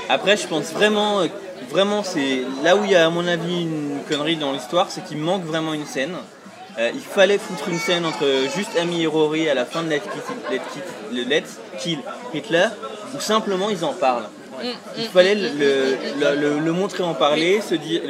Après, 0.10 0.38
je 0.38 0.48
pense 0.48 0.72
vraiment, 0.72 1.22
euh, 1.22 1.28
vraiment, 1.70 2.04
c'est 2.04 2.44
là 2.64 2.76
où 2.76 2.84
il 2.84 2.92
y 2.92 2.96
a 2.96 3.06
à 3.06 3.10
mon 3.10 3.28
avis 3.28 3.64
une 3.64 4.00
connerie 4.08 4.38
dans 4.38 4.52
l'histoire, 4.52 4.88
c'est 4.90 5.04
qu'il 5.04 5.18
manque 5.18 5.44
vraiment 5.44 5.74
une 5.74 5.86
scène. 5.86 6.16
Euh, 6.80 6.92
il 6.94 7.02
fallait 7.02 7.38
foutre 7.38 7.70
une 7.70 7.80
scène 7.80 8.06
entre 8.06 8.26
juste 8.56 8.72
Amy 8.80 9.04
et 9.04 9.08
Rory 9.08 9.48
à 9.48 9.54
la 9.54 9.66
fin 9.66 9.84
de 9.84 9.90
Let's 9.90 11.60
Kill 11.80 12.00
Hitler, 12.34 12.68
où 13.16 13.20
simplement 13.20 13.70
ils 13.70 13.86
en 13.86 13.94
parlent. 13.94 14.28
Il 14.98 15.08
fallait 15.08 15.36
le, 15.36 15.50
le- 16.20 16.36
le- 16.42 16.60
le 16.60 16.72
montrer 16.72 17.04
en 17.04 17.14
parler, 17.14 17.62
se 17.62 17.76
dire, 17.76 18.02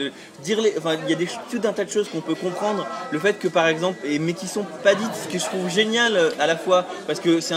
dire 0.43 0.61
les, 0.61 0.73
enfin, 0.77 0.95
il 1.05 1.09
y 1.09 1.13
a 1.13 1.17
des, 1.17 1.25
tout 1.27 1.61
un 1.67 1.73
tas 1.73 1.83
de 1.85 1.89
choses 1.91 2.07
qu'on 2.09 2.21
peut 2.21 2.35
comprendre. 2.35 2.85
Le 3.11 3.19
fait 3.19 3.33
que 3.39 3.47
par 3.47 3.67
exemple, 3.67 3.99
et, 4.05 4.19
mais 4.19 4.33
qui 4.33 4.47
sont 4.47 4.65
pas 4.83 4.95
dites, 4.95 5.09
ce 5.23 5.31
que 5.31 5.39
je 5.39 5.45
trouve 5.45 5.69
génial 5.69 6.15
euh, 6.15 6.29
à 6.39 6.47
la 6.47 6.55
fois, 6.57 6.85
parce 7.07 7.19
que 7.19 7.39
c'est 7.39 7.55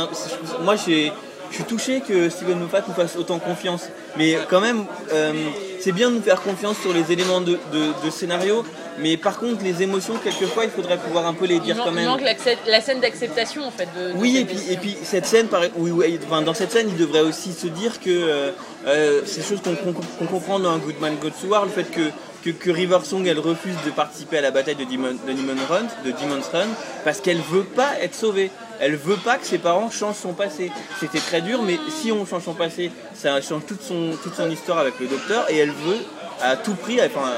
moi 0.62 0.74
j'ai, 0.76 1.12
je 1.50 1.54
suis 1.56 1.64
touché 1.64 2.00
que 2.00 2.28
Steven 2.28 2.58
Moffat 2.58 2.82
nous 2.88 2.94
fasse 2.94 3.16
autant 3.16 3.38
confiance, 3.38 3.84
mais 4.16 4.36
quand 4.48 4.60
même, 4.60 4.84
euh, 5.12 5.32
c'est 5.80 5.92
bien 5.92 6.10
de 6.10 6.16
nous 6.16 6.22
faire 6.22 6.42
confiance 6.42 6.76
sur 6.78 6.92
les 6.92 7.12
éléments 7.12 7.40
de, 7.40 7.52
de- 7.72 8.04
de 8.04 8.10
scénario, 8.10 8.64
mais 8.98 9.16
par 9.16 9.38
contre 9.38 9.62
les 9.62 9.82
émotions 9.82 10.14
quelquefois 10.24 10.64
il 10.64 10.70
faudrait 10.70 10.96
pouvoir 10.96 11.26
un 11.26 11.34
peu 11.34 11.44
les 11.46 11.56
Il, 11.56 11.60
dire 11.60 11.76
quand 11.76 11.90
il 11.90 11.94
même. 11.94 12.06
manque 12.06 12.22
l'accep- 12.22 12.58
la 12.66 12.80
scène 12.80 12.98
d'acceptation 13.00 13.62
en 13.64 13.70
fait 13.70 13.86
de, 13.96 14.12
Oui, 14.16 14.38
et 14.38 14.44
puis, 14.44 14.58
et 14.70 14.76
puis 14.76 14.96
cette 15.02 15.26
scène, 15.26 15.46
par- 15.48 15.62
oui, 15.76 15.90
oui, 15.92 16.18
enfin, 16.26 16.42
dans 16.42 16.54
cette 16.54 16.72
scène, 16.72 16.88
il 16.88 16.96
devrait 16.96 17.20
aussi 17.20 17.52
se 17.52 17.66
dire 17.68 18.00
que 18.00 18.08
euh, 18.10 18.50
euh, 18.86 19.22
c'est 19.24 19.42
chose 19.42 19.60
qu'on 19.62 20.26
comprend 20.26 20.60
dans 20.60 20.78
Goodman 20.78 21.16
Goes 21.16 21.48
War, 21.48 21.64
le 21.64 21.70
fait 21.70 21.90
que, 21.90 22.50
que, 22.50 22.70
River 22.70 23.00
Song 23.02 23.26
elle 23.26 23.40
refuse 23.40 23.74
de 23.84 23.90
participer 23.90 24.38
à 24.38 24.40
la 24.42 24.52
bataille 24.52 24.76
de 24.76 24.84
Demon, 24.84 25.16
de 25.26 25.32
Demon 25.32 25.60
Run, 25.68 25.86
de 26.04 26.12
Demon's 26.12 26.48
Run, 26.52 26.68
parce 27.04 27.20
qu'elle 27.20 27.40
veut 27.40 27.64
pas 27.64 27.98
être 28.00 28.14
sauvée. 28.14 28.50
Elle 28.78 28.94
veut 28.96 29.16
pas 29.16 29.38
que 29.38 29.46
ses 29.46 29.58
parents 29.58 29.90
changent 29.90 30.16
son 30.16 30.34
passé. 30.34 30.70
C'était 31.00 31.18
très 31.18 31.40
dur, 31.40 31.62
mais 31.62 31.78
si 31.88 32.12
on 32.12 32.26
change 32.26 32.44
son 32.44 32.54
passé, 32.54 32.92
ça 33.14 33.40
change 33.40 33.62
toute 33.66 33.82
son, 33.82 34.12
toute 34.22 34.38
histoire 34.52 34.78
avec 34.78 35.00
le 35.00 35.06
docteur, 35.06 35.50
et 35.50 35.56
elle 35.56 35.70
veut 35.70 35.98
à 36.42 36.56
tout 36.56 36.74
prix, 36.74 37.00
enfin, 37.02 37.32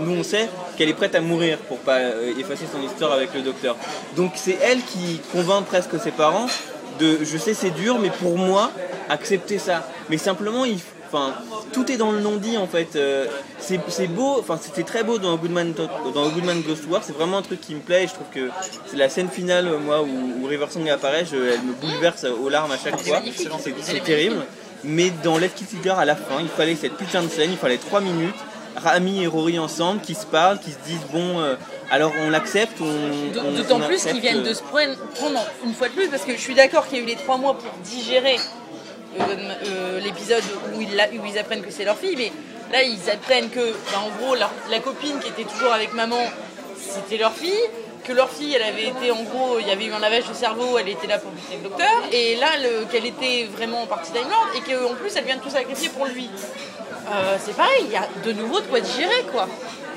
nous 0.00 0.12
on 0.12 0.22
sait 0.22 0.48
qu'elle 0.76 0.88
est 0.88 0.94
prête 0.94 1.14
à 1.14 1.20
mourir 1.20 1.58
pour 1.58 1.78
pas 1.78 1.98
euh, 1.98 2.32
effacer 2.38 2.64
son 2.72 2.82
histoire 2.82 3.12
avec 3.12 3.34
le 3.34 3.42
docteur. 3.42 3.76
Donc 4.16 4.32
c'est 4.36 4.58
elle 4.62 4.80
qui 4.80 5.20
convainc 5.32 5.66
presque 5.66 6.00
ses 6.00 6.10
parents 6.10 6.46
de, 7.00 7.24
je 7.24 7.36
sais 7.38 7.54
c'est 7.54 7.70
dur, 7.70 7.98
mais 7.98 8.10
pour 8.10 8.36
moi, 8.38 8.70
accepter 9.08 9.58
ça. 9.58 9.86
Mais 10.08 10.18
simplement, 10.18 10.64
il, 10.64 10.78
enfin, 11.08 11.34
tout 11.72 11.90
est 11.90 11.96
dans 11.96 12.12
le 12.12 12.20
non-dit 12.20 12.56
en 12.56 12.66
fait. 12.66 12.94
Euh, 12.96 13.26
c'est 13.58 14.06
beau, 14.08 14.36
enfin 14.40 14.58
c'était 14.60 14.82
très 14.82 15.02
beau 15.04 15.18
dans 15.18 15.36
Goodman, 15.36 15.72
dans 15.74 16.28
Goodman 16.30 16.60
Ghost 16.62 16.84
War, 16.88 17.02
c'est 17.04 17.12
vraiment 17.14 17.38
un 17.38 17.42
truc 17.42 17.60
qui 17.60 17.74
me 17.74 17.80
plaît. 17.80 18.04
et 18.04 18.06
Je 18.08 18.14
trouve 18.14 18.26
que 18.34 18.48
c'est 18.86 18.96
la 18.96 19.08
scène 19.08 19.28
finale, 19.28 19.70
moi, 19.84 20.02
où, 20.02 20.42
où 20.42 20.46
River 20.46 20.66
Song 20.70 20.88
apparaît, 20.88 21.24
je- 21.30 21.36
elle 21.36 21.62
me 21.62 21.72
bouleverse 21.72 22.24
aux 22.24 22.48
larmes 22.48 22.72
à 22.72 22.78
chaque 22.78 23.00
fois. 23.00 23.20
C'est- 23.82 24.00
terrible. 24.04 24.44
Mais 24.82 25.10
dans 25.22 25.36
Let's 25.38 25.52
Kill 25.54 25.66
Hitler, 25.74 25.94
à 25.96 26.04
la 26.06 26.16
fin, 26.16 26.40
il 26.40 26.48
fallait 26.48 26.74
cette 26.74 26.94
putain 26.94 27.22
de 27.22 27.28
scène, 27.28 27.50
il 27.52 27.58
fallait 27.58 27.76
3 27.78 28.00
minutes. 28.00 28.34
Rami 28.76 29.24
et 29.24 29.26
Rory 29.26 29.58
ensemble, 29.58 30.00
qui 30.00 30.14
se 30.14 30.24
parlent, 30.24 30.58
qui 30.58 30.70
se 30.70 30.78
disent 30.86 31.04
bon, 31.12 31.40
euh, 31.40 31.56
alors 31.90 32.12
on 32.24 32.30
l'accepte, 32.30 32.80
on. 32.80 33.52
D'autant 33.56 33.80
plus 33.80 34.04
qu'ils 34.04 34.20
viennent 34.20 34.42
de 34.42 34.50
euh, 34.50 34.54
se 34.54 34.62
prendre, 34.62 34.96
prendre 35.14 35.44
une 35.64 35.74
fois 35.74 35.88
de 35.88 35.94
plus, 35.94 36.08
parce 36.08 36.22
que 36.24 36.32
je 36.32 36.38
suis 36.40 36.54
d'accord 36.54 36.86
qu'il 36.88 36.98
y 36.98 37.00
a 37.00 37.04
eu 37.04 37.06
les 37.06 37.16
trois 37.16 37.36
mois 37.36 37.54
pour 37.54 37.70
digérer 37.84 38.36
euh, 39.18 39.22
euh, 39.66 40.00
l'épisode 40.00 40.42
où 40.74 40.80
ils, 40.80 40.94
la- 40.94 41.08
où 41.08 41.24
ils 41.26 41.38
apprennent 41.38 41.62
que 41.62 41.70
c'est 41.70 41.84
leur 41.84 41.96
fille, 41.98 42.16
mais 42.16 42.32
là 42.72 42.82
ils 42.82 43.10
apprennent 43.10 43.50
que, 43.50 43.72
bah, 43.92 43.98
en 44.06 44.10
gros, 44.24 44.34
la, 44.34 44.50
la 44.70 44.78
copine 44.80 45.18
qui 45.20 45.28
était 45.28 45.44
toujours 45.50 45.72
avec 45.72 45.92
maman, 45.94 46.20
c'était 46.78 47.16
leur 47.18 47.32
fille, 47.32 47.58
que 48.04 48.12
leur 48.12 48.30
fille, 48.30 48.54
elle 48.54 48.62
avait 48.62 48.88
été, 48.88 49.10
en 49.10 49.22
gros, 49.24 49.58
il 49.60 49.66
y 49.68 49.70
avait 49.70 49.84
eu 49.86 49.92
un 49.92 49.98
lavage 49.98 50.26
de 50.28 50.32
cerveau, 50.34 50.78
elle 50.78 50.88
était 50.88 51.06
là 51.06 51.18
pour 51.18 51.30
buter 51.32 51.56
le 51.62 51.68
docteur, 51.68 51.90
et 52.12 52.36
là 52.36 52.48
le- 52.62 52.84
qu'elle 52.90 53.06
était 53.06 53.48
vraiment 53.52 53.82
en 53.82 53.86
partie 53.86 54.12
Lord, 54.14 54.48
et 54.56 54.60
qu'en 54.60 54.94
plus 54.94 55.10
elle 55.16 55.24
vient 55.24 55.36
de 55.36 55.42
tout 55.42 55.50
sacrifier 55.50 55.88
pour 55.90 56.06
lui. 56.06 56.30
Euh, 57.12 57.36
c'est 57.44 57.56
pareil, 57.56 57.84
il 57.86 57.90
y 57.90 57.96
a 57.96 58.06
de 58.24 58.32
nouveau 58.32 58.60
de 58.60 58.66
quoi 58.66 58.80
digérer, 58.80 59.24
quoi. 59.32 59.48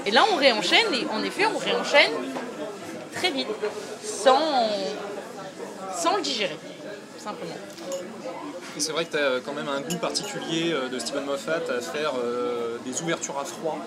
Et 0.05 0.11
là 0.11 0.23
on 0.31 0.35
réenchaîne, 0.35 0.93
et 0.93 1.05
en 1.13 1.23
effet 1.23 1.45
on 1.45 1.57
réenchaîne 1.57 2.11
très 3.13 3.29
vite, 3.31 3.47
sans, 4.03 4.39
sans 5.95 6.15
le 6.17 6.21
digérer, 6.23 6.57
tout 7.17 7.23
simplement. 7.23 7.55
C'est 8.79 8.91
vrai 8.91 9.05
que 9.05 9.11
tu 9.11 9.17
as 9.17 9.39
quand 9.45 9.53
même 9.53 9.69
un 9.69 9.81
goût 9.81 9.97
particulier 9.97 10.73
euh, 10.73 10.89
de 10.89 10.97
Steven 10.97 11.25
Moffat 11.25 11.59
à 11.69 11.79
faire 11.79 12.13
euh, 12.23 12.77
des 12.85 13.01
ouvertures 13.03 13.37
à 13.39 13.45
froid. 13.45 13.77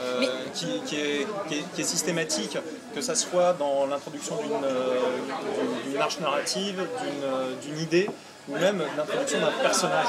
euh, 0.00 0.24
qui, 0.54 0.66
qui 0.86 0.96
est, 0.96 1.26
qui 1.46 1.54
est- 1.54 1.64
qui 1.74 1.80
est 1.82 1.84
systématique, 1.84 2.58
que 2.96 3.00
ça 3.00 3.14
soit 3.14 3.52
dans 3.52 3.86
l'introduction 3.86 4.36
d'une 4.42 4.64
euh, 4.64 6.00
arche 6.00 6.18
narrative, 6.18 6.80
euh, 7.22 7.52
d'une 7.62 7.78
idée, 7.78 8.10
ou 8.48 8.56
même 8.56 8.82
l'introduction 8.96 9.40
d'un 9.40 9.50
personnage. 9.62 10.06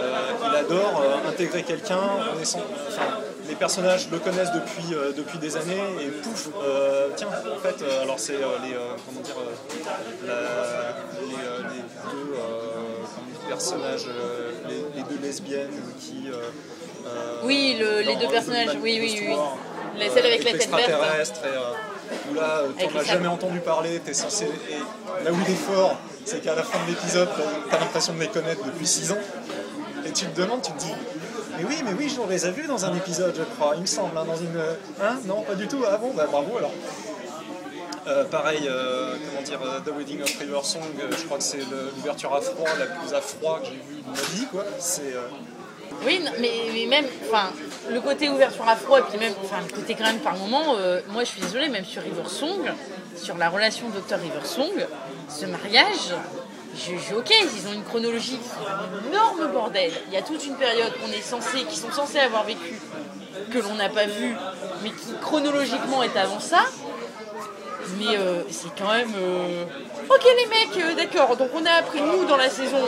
Euh, 0.00 0.16
il 0.50 0.56
adore 0.56 1.02
euh, 1.04 1.28
intégrer 1.28 1.62
quelqu'un. 1.62 1.98
Enfin, 2.40 2.60
les 3.48 3.54
personnages 3.56 4.08
le 4.10 4.18
connaissent 4.18 4.52
depuis, 4.52 4.94
euh, 4.94 5.12
depuis 5.12 5.38
des 5.38 5.56
années 5.56 5.82
et 6.00 6.06
pouf, 6.22 6.48
euh, 6.64 7.08
tiens, 7.16 7.28
en 7.28 7.58
fait, 7.58 7.82
euh, 7.82 8.02
alors 8.02 8.18
c'est 8.18 8.34
les, 8.34 8.76
comment 9.04 9.20
dire, 9.20 9.34
la- 10.26 10.96
les, 11.20 11.26
les 11.74 11.82
deux 12.12 13.48
personnages, 13.48 14.06
les, 14.68 14.84
les 15.00 15.02
deux 15.08 15.18
lesbiennes 15.22 15.70
qui. 16.00 16.28
Oui, 17.44 17.76
le- 17.80 18.00
les 18.00 18.16
deux 18.16 18.28
personnages, 18.28 18.76
oui, 18.80 18.98
oui, 19.00 19.20
oui. 19.28 19.36
La- 19.98 20.08
celle 20.08 20.26
avec 20.26 20.44
la 20.44 20.52
tête 20.52 20.70
verte. 20.70 21.42
et, 21.44 22.30
où 22.30 22.34
là, 22.34 22.62
t'en 22.78 22.98
as 22.98 23.04
jamais 23.04 23.26
entendu 23.26 23.58
parler, 23.60 23.98
t'es 24.04 24.14
censé. 24.14 24.44
Et 24.70 25.24
là 25.24 25.32
où 25.32 25.36
il 25.46 25.52
est 25.52 25.56
fort, 25.56 25.96
c'est 26.24 26.40
qu'à 26.42 26.54
la 26.54 26.62
fin 26.62 26.78
de 26.84 26.90
l'épisode, 26.90 27.28
t'as- 27.70 27.78
l'impression 27.78 28.14
de 28.14 28.20
les 28.20 28.28
connaître 28.28 28.64
depuis 28.64 28.86
6 28.86 29.12
ans. 29.12 29.18
Et 30.06 30.10
tu 30.12 30.26
te 30.26 30.40
demandes, 30.40 30.62
tu 30.62 30.72
te 30.72 30.78
dis, 30.78 30.92
mais 31.58 31.64
oui, 31.64 31.76
mais 31.84 31.92
oui, 31.98 32.14
on 32.22 32.26
les 32.28 32.44
a 32.44 32.50
vus 32.50 32.66
dans 32.66 32.84
un 32.84 32.94
épisode, 32.96 33.34
je 33.36 33.42
crois, 33.42 33.74
il 33.76 33.82
me 33.82 33.86
semble, 33.86 34.16
hein, 34.18 34.24
dans 34.24 34.36
une. 34.36 34.58
Hein 35.02 35.18
Non, 35.26 35.42
pas 35.42 35.54
du 35.54 35.68
tout. 35.68 35.82
Ah 35.88 35.96
bon, 35.96 36.12
bah 36.14 36.26
bravo 36.30 36.56
alors. 36.58 36.72
Euh, 38.08 38.24
pareil, 38.24 38.66
euh, 38.68 39.14
comment 39.30 39.42
dire, 39.42 39.60
euh, 39.64 39.78
The 39.80 39.96
Wedding 39.96 40.22
of 40.22 40.36
River 40.40 40.58
Song, 40.64 40.80
je 41.16 41.24
crois 41.24 41.38
que 41.38 41.44
c'est 41.44 41.60
l'ouverture 41.96 42.34
à 42.34 42.40
froid 42.40 42.68
la 42.76 42.86
plus 42.86 43.14
à 43.14 43.20
froid 43.20 43.60
que 43.60 43.66
j'ai 43.66 43.72
vue 43.74 44.02
de 44.02 44.08
ma 44.10 44.22
vie, 44.34 44.46
quoi. 44.50 44.64
Oui, 46.04 46.20
mais, 46.40 46.50
mais 46.72 46.86
même, 46.86 47.04
enfin, 47.28 47.50
le 47.88 48.00
côté 48.00 48.28
ouverture 48.28 48.68
à 48.68 48.74
froid, 48.74 48.98
et 48.98 49.02
puis 49.02 49.18
même, 49.20 49.34
enfin, 49.44 49.58
le 49.68 49.72
côté 49.72 49.94
quand 49.94 50.02
même 50.04 50.18
par 50.18 50.34
moment, 50.36 50.74
moi 51.10 51.22
je 51.22 51.28
suis 51.28 51.40
désolée, 51.42 51.68
même 51.68 51.84
sur 51.84 52.02
River 52.02 52.26
Song, 52.28 52.60
sur 53.14 53.36
la 53.36 53.48
relation 53.48 53.88
Docteur 53.90 54.18
River 54.18 54.44
Song, 54.44 54.72
ce 55.28 55.46
mariage, 55.46 56.14
je, 56.76 56.92
je- 56.96 57.14
ok, 57.14 57.30
ils 57.56 57.68
ont 57.68 57.72
une 57.72 57.84
chronologie 57.84 58.38
énorme 59.10 59.46
bordel. 59.52 59.92
Il 60.08 60.14
y 60.14 60.16
a 60.16 60.22
toute 60.22 60.44
une 60.46 60.56
période 60.56 60.92
qu'on 61.00 61.12
est 61.12 61.22
censé, 61.22 61.64
qui 61.64 61.76
sont 61.76 61.90
censés 61.92 62.18
avoir 62.18 62.44
vécu, 62.44 62.80
que 63.52 63.58
l'on 63.58 63.74
n'a 63.74 63.88
pas 63.88 64.06
vu, 64.06 64.34
mais 64.82 64.90
qui 64.90 65.12
chronologiquement 65.20 66.02
est 66.02 66.16
avant 66.16 66.40
ça. 66.40 66.60
Mais 67.98 68.16
euh, 68.16 68.42
c'est 68.50 68.68
quand 68.78 68.90
même. 68.92 69.12
euh, 69.16 69.64
Ok 70.08 70.24
les 70.24 70.46
mecs, 70.46 70.76
euh, 70.84 70.94
d'accord. 70.94 71.36
Donc 71.36 71.50
on 71.54 71.64
a 71.66 71.70
appris 71.72 72.00
nous 72.00 72.24
dans 72.26 72.36
la 72.36 72.48
saison, 72.48 72.78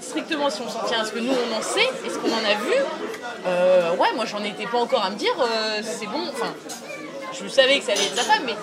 strictement 0.00 0.50
si 0.50 0.60
on 0.62 0.68
s'en 0.68 0.84
tient 0.84 1.00
à 1.00 1.04
ce 1.04 1.12
que 1.12 1.18
nous 1.18 1.32
on 1.32 1.56
en 1.56 1.62
sait 1.62 1.88
et 2.04 2.10
ce 2.10 2.18
qu'on 2.18 2.28
en 2.32 2.44
a 2.44 2.54
vu. 2.54 3.98
ouais, 3.98 4.12
moi 4.14 4.24
j'en 4.24 4.42
étais 4.44 4.66
pas 4.66 4.78
encore 4.78 5.04
à 5.04 5.10
me 5.10 5.16
dire 5.16 5.32
c'est 5.82 6.06
bon. 6.06 6.20
Enfin, 6.32 6.52
je 7.42 7.48
savais 7.48 7.78
que 7.78 7.84
ça 7.84 7.92
allait 7.92 8.04
être 8.04 8.16
sa 8.16 8.22
femme, 8.22 8.42
mais 8.46 8.54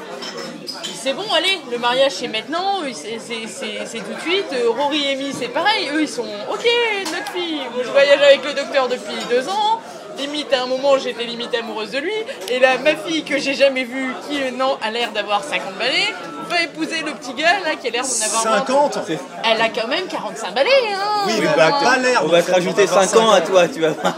c'est 0.95 1.13
bon, 1.13 1.25
allez, 1.35 1.59
le 1.71 1.77
mariage 1.77 2.13
c'est 2.13 2.27
maintenant, 2.27 2.81
c'est- 2.93 3.99
tout 3.99 4.13
de 4.13 4.21
suite. 4.21 4.45
Euh, 4.53 4.69
Rory 4.69 5.03
et 5.05 5.11
Amy 5.13 5.33
c'est 5.37 5.47
pareil, 5.49 5.89
eux 5.93 6.01
ils 6.01 6.07
sont 6.09 6.25
ok, 6.51 6.67
notre 7.11 7.31
fille, 7.31 7.61
je 7.83 7.89
voyage 7.89 8.21
avec 8.21 8.43
le 8.45 8.53
docteur 8.53 8.87
depuis 8.87 9.13
deux 9.29 9.47
ans. 9.49 9.79
Limite, 10.17 10.53
à 10.53 10.61
un 10.61 10.65
moment, 10.67 10.99
j'étais 10.99 11.23
limite 11.23 11.55
amoureuse 11.55 11.89
de 11.89 11.97
lui. 11.97 12.13
Et 12.47 12.59
là, 12.59 12.77
ma 12.77 12.95
fille, 12.95 13.23
que 13.23 13.39
j'ai 13.39 13.55
jamais 13.55 13.83
vue, 13.83 14.13
qui 14.29 14.39
euh, 14.43 14.51
non, 14.51 14.77
a 14.83 14.91
l'air 14.91 15.11
d'avoir 15.11 15.43
50 15.43 15.73
balais, 15.79 16.13
va 16.43 16.61
épouser 16.63 17.01
le 17.05 17.11
petit 17.13 17.33
gars, 17.33 17.59
là, 17.63 17.75
qui 17.79 17.87
a 17.87 17.91
l'air 17.91 18.03
d'en 18.03 18.25
avoir 18.25 18.43
50 18.43 18.99
C'est- 19.07 19.19
Elle 19.43 19.61
a 19.61 19.69
quand 19.69 19.87
même 19.87 20.05
45 20.07 20.53
balais, 20.53 20.69
hein 20.93 21.23
Oui, 21.27 21.33
mais 21.41 21.47
bah, 21.55 21.71
pas 21.81 21.97
l'air. 21.97 22.21
On 22.23 22.27
va 22.27 22.41
te 22.41 22.51
rajouter 22.51 22.87
5 22.87 23.15
ans 23.17 23.31
à 23.31 23.41
toi, 23.41 23.67
tu 23.67 23.79
vas 23.81 23.89
voir. 23.89 24.13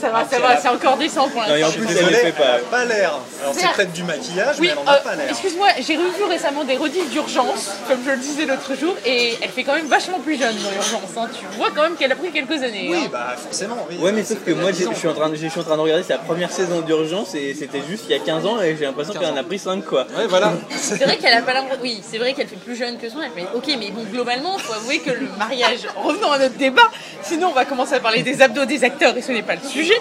Ça 0.00 0.10
va, 0.10 0.24
ça 0.28 0.38
va, 0.40 0.56
c'est 0.60 0.68
encore 0.68 0.96
décent 0.96 1.28
pour 1.28 1.42
Non, 1.42 1.54
et 1.54 1.64
en 1.64 1.70
plus, 1.70 1.86
elle 1.96 2.06
les 2.06 2.14
fait 2.14 2.32
pas. 2.32 2.58
pas 2.70 2.84
l'air. 2.84 3.18
Alors 3.42 3.54
c'est 3.54 3.60
C'est- 3.60 3.72
peut-être 3.74 3.92
du 3.92 4.02
maquillage, 4.04 4.56
Oui, 4.60 4.68
mais 4.68 4.72
elle 4.72 4.78
en 4.88 4.90
a 4.90 4.96
euh, 4.96 5.00
pas 5.02 5.14
l'air. 5.16 5.28
excuse-moi, 5.30 5.68
j'ai 5.80 5.96
revu 5.96 6.24
récemment 6.28 6.64
des 6.64 6.76
rediffs 6.76 7.10
d'urgence, 7.10 7.70
comme 7.88 7.98
je 8.04 8.10
le 8.10 8.16
disais 8.18 8.46
l'autre 8.46 8.74
jour, 8.78 8.94
et 9.04 9.36
elle 9.40 9.50
fait 9.50 9.64
quand 9.64 9.74
même 9.74 9.86
vachement 9.86 10.18
plus 10.20 10.38
jeune 10.38 10.54
dans 10.56 10.70
l'urgence. 10.70 11.00
hein. 11.16 11.28
Tu 11.32 11.44
vois 11.56 11.68
quand 11.74 11.82
même 11.82 11.94
qu'elle 11.96 12.12
a 12.12 12.16
pris 12.16 12.30
quelques 12.30 12.62
années. 12.62 12.88
Oui, 12.90 13.02
hein. 13.06 13.08
bah 13.12 13.34
forcément. 13.36 13.86
Oui. 13.90 13.96
Ouais, 13.98 14.12
mais 14.12 14.24
sauf 14.24 14.38
que 14.44 14.50
moi, 14.52 14.72
10 14.72 14.78
j'ai- 14.80 14.86
ans, 14.86 14.90
je 14.92 14.98
suis 14.98 15.08
en 15.08 15.14
train 15.14 15.28
de, 15.28 15.36
je 15.36 15.46
suis 15.46 15.60
en 15.60 15.64
train 15.64 15.76
de 15.76 15.80
regarder 15.82 16.02
sa 16.04 16.18
première 16.18 16.50
saison 16.50 16.80
d'urgence 16.80 17.34
et 17.34 17.54
c'était 17.58 17.82
juste 17.88 18.04
il 18.08 18.16
y 18.16 18.18
a 18.18 18.22
15 18.22 18.44
ans 18.46 18.60
et 18.60 18.76
j'ai 18.78 18.84
l'impression 18.84 19.12
15 19.12 19.22
qu'elle 19.22 19.32
en 19.32 19.36
a 19.36 19.42
pris 19.44 19.58
5 19.58 19.84
quoi. 19.84 20.06
Ouais, 20.16 20.26
voilà. 20.28 20.52
C'est 20.76 21.02
vrai 21.04 21.16
qu'elle 21.16 21.34
a 21.34 21.42
pas 21.42 21.52
Oui, 21.82 22.00
c'est 22.08 22.18
vrai 22.18 22.32
qu'elle 22.34 22.48
fait 22.48 22.56
plus 22.56 22.76
jeune 22.76 22.98
que 22.98 23.08
son 23.08 23.20
âge, 23.20 23.30
mais 23.34 23.44
ok, 23.54 23.64
mais 23.78 23.90
bon, 23.90 24.02
globalement, 24.04 24.56
faut 24.58 24.72
avouer 24.74 24.98
que 25.00 25.10
le 25.10 25.28
mariage. 25.38 25.80
Revenons 25.96 26.30
à 26.32 26.38
notre 26.38 26.56
débat, 26.56 26.90
sinon 27.22 27.48
on 27.48 27.52
va 27.52 27.64
commencer 27.64 27.94
à 27.94 28.00
parler 28.00 28.22
des 28.22 28.40
abdos 28.42 28.64
des 28.64 28.84
acteurs 28.84 29.16
et 29.16 29.22
ce 29.22 29.32
n'est 29.32 29.42
pas 29.42 29.54
le 29.56 29.66
sujet. 29.68 29.94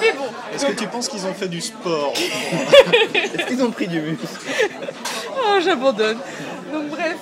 Mais 0.00 0.12
bon, 0.12 0.24
Est-ce 0.54 0.66
que 0.66 0.72
tu 0.72 0.86
penses 0.86 1.08
qu'ils 1.08 1.26
ont 1.26 1.34
fait 1.34 1.48
du 1.48 1.60
sport 1.60 2.12
Est-ce 3.14 3.46
qu'ils 3.46 3.62
ont 3.62 3.70
pris 3.70 3.86
du 3.86 4.00
muscle 4.00 4.24
oh, 5.36 5.60
j'abandonne. 5.62 6.18
Donc, 6.72 6.88
bref, 6.88 7.16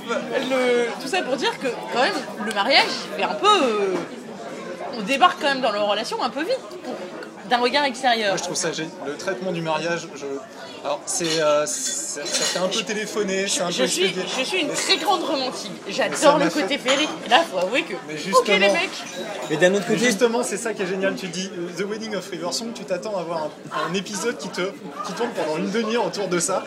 le... 0.51 0.87
tout 1.03 1.09
ça 1.09 1.23
pour 1.23 1.37
dire 1.37 1.59
que, 1.59 1.67
quand 1.93 2.03
même, 2.03 2.13
le 2.47 2.53
mariage, 2.53 2.85
fait 3.17 3.23
un 3.25 3.35
peu. 3.35 3.47
euh, 3.49 3.95
On 4.99 5.03
débarque 5.03 5.41
quand 5.41 5.49
même 5.49 5.61
dans 5.63 5.73
leur 5.73 5.89
relation 5.89 6.23
un 6.23 6.31
peu 6.31 6.43
vite, 6.43 6.59
pour- 6.85 6.95
d'un 7.49 7.57
regard 7.57 7.85
extérieur. 7.85 8.29
Moi, 8.29 8.37
je 8.37 8.43
trouve 8.45 8.57
ça 8.57 8.71
génial. 8.73 8.93
Le 9.07 9.17
traitement 9.17 9.53
du 9.53 9.63
mariage, 9.63 10.07
je... 10.15 10.27
alors 10.85 11.01
c'est, 11.07 11.41
euh, 11.41 11.67
ça 11.67 12.23
fait 12.25 12.59
un 12.59 12.69
peu 12.69 12.83
téléphoné, 12.83 13.47
c'est 13.49 13.63
un 13.63 13.71
Je 13.71 13.83
peu 13.83 13.89
suis, 13.89 14.05
expédié. 14.05 14.29
je 14.39 14.45
suis 14.45 14.61
une 14.61 14.73
très 14.73 14.97
grande 14.97 15.23
romantique. 15.23 15.73
J'adore 15.89 16.39
le 16.39 16.49
fait- 16.51 16.63
côté 16.63 16.79
féerique. 16.79 17.09
Et 17.27 17.29
là, 17.29 17.43
faut 17.51 17.59
avouer 17.59 17.83
que. 17.83 17.95
Mais 18.07 18.15
Ok, 18.15 18.21
justement- 18.21 18.59
les 18.59 18.73
mecs. 18.73 18.91
Mais 19.51 19.57
d'un 19.57 19.75
autre 19.75 19.87
côté, 19.87 19.99
justement, 19.99 20.43
c'est 20.43 20.57
ça 20.57 20.73
qui 20.75 20.83
est 20.83 20.87
génial. 20.87 21.15
Tu 21.17 21.29
dis 21.29 21.51
euh, 21.57 21.69
The 21.83 21.87
Wedding 21.89 22.15
of 22.17 22.29
River 22.31 22.53
Song, 22.53 22.69
tu 22.75 22.85
t'attends 22.85 23.17
à 23.17 23.21
avoir 23.21 23.45
un, 23.45 23.91
un 23.91 23.95
épisode 23.95 24.37
qui, 24.39 24.49
te, 24.49 24.61
qui 25.07 25.13
tourne 25.15 25.31
pendant 25.31 25.57
une 25.59 25.71
demi-heure 25.71 26.07
autour 26.07 26.29
de 26.29 26.39
ça, 26.39 26.65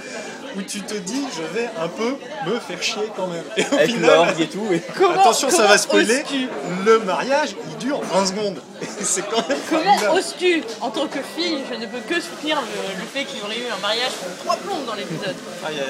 où 0.57 0.61
tu 0.61 0.81
te 0.81 0.93
dis 0.95 1.23
je 1.35 1.57
vais 1.59 1.69
un 1.81 1.87
peu 1.87 2.15
me 2.47 2.59
faire 2.59 2.81
chier 2.81 3.09
quand 3.15 3.27
même. 3.27 3.43
Et 3.57 3.65
au 3.71 3.75
avec 3.77 3.91
final, 3.91 4.11
l'orgue 4.15 4.41
et 4.41 4.47
tout. 4.47 4.67
et- 4.71 4.81
Comment, 4.97 5.19
attention, 5.19 5.49
ça 5.49 5.67
va 5.67 5.77
spoiler. 5.77 6.15
oses-tu 6.19 6.47
Le 6.85 6.99
mariage, 6.99 7.55
il 7.69 7.77
dure 7.77 8.01
20 8.13 8.25
secondes. 8.25 8.57
Et 8.81 8.85
c'est 9.01 9.21
quand 9.29 9.47
même 9.47 9.57
Comment 9.69 10.13
oses-tu 10.15 10.63
En 10.81 10.89
tant 10.89 11.07
que 11.07 11.19
fille, 11.37 11.59
je 11.71 11.75
ne 11.79 11.85
peux 11.85 11.99
que 12.07 12.19
soutenir 12.19 12.57
le, 12.61 12.99
le 13.01 13.07
fait 13.13 13.23
qu'il 13.25 13.39
y 13.39 13.41
aurait 13.43 13.57
eu 13.57 13.71
un 13.75 13.81
mariage 13.81 14.11
pour 14.11 14.35
trois 14.43 14.55
plombes 14.57 14.85
dans 14.85 14.95
l'épisode. 14.95 15.35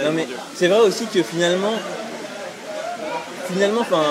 Non 0.06 0.12
mais 0.12 0.28
c'est 0.56 0.67
vrai 0.67 0.80
aussi 0.82 1.06
que 1.08 1.24
finalement, 1.24 1.74
finalement, 3.52 3.82
enfin, 3.82 4.04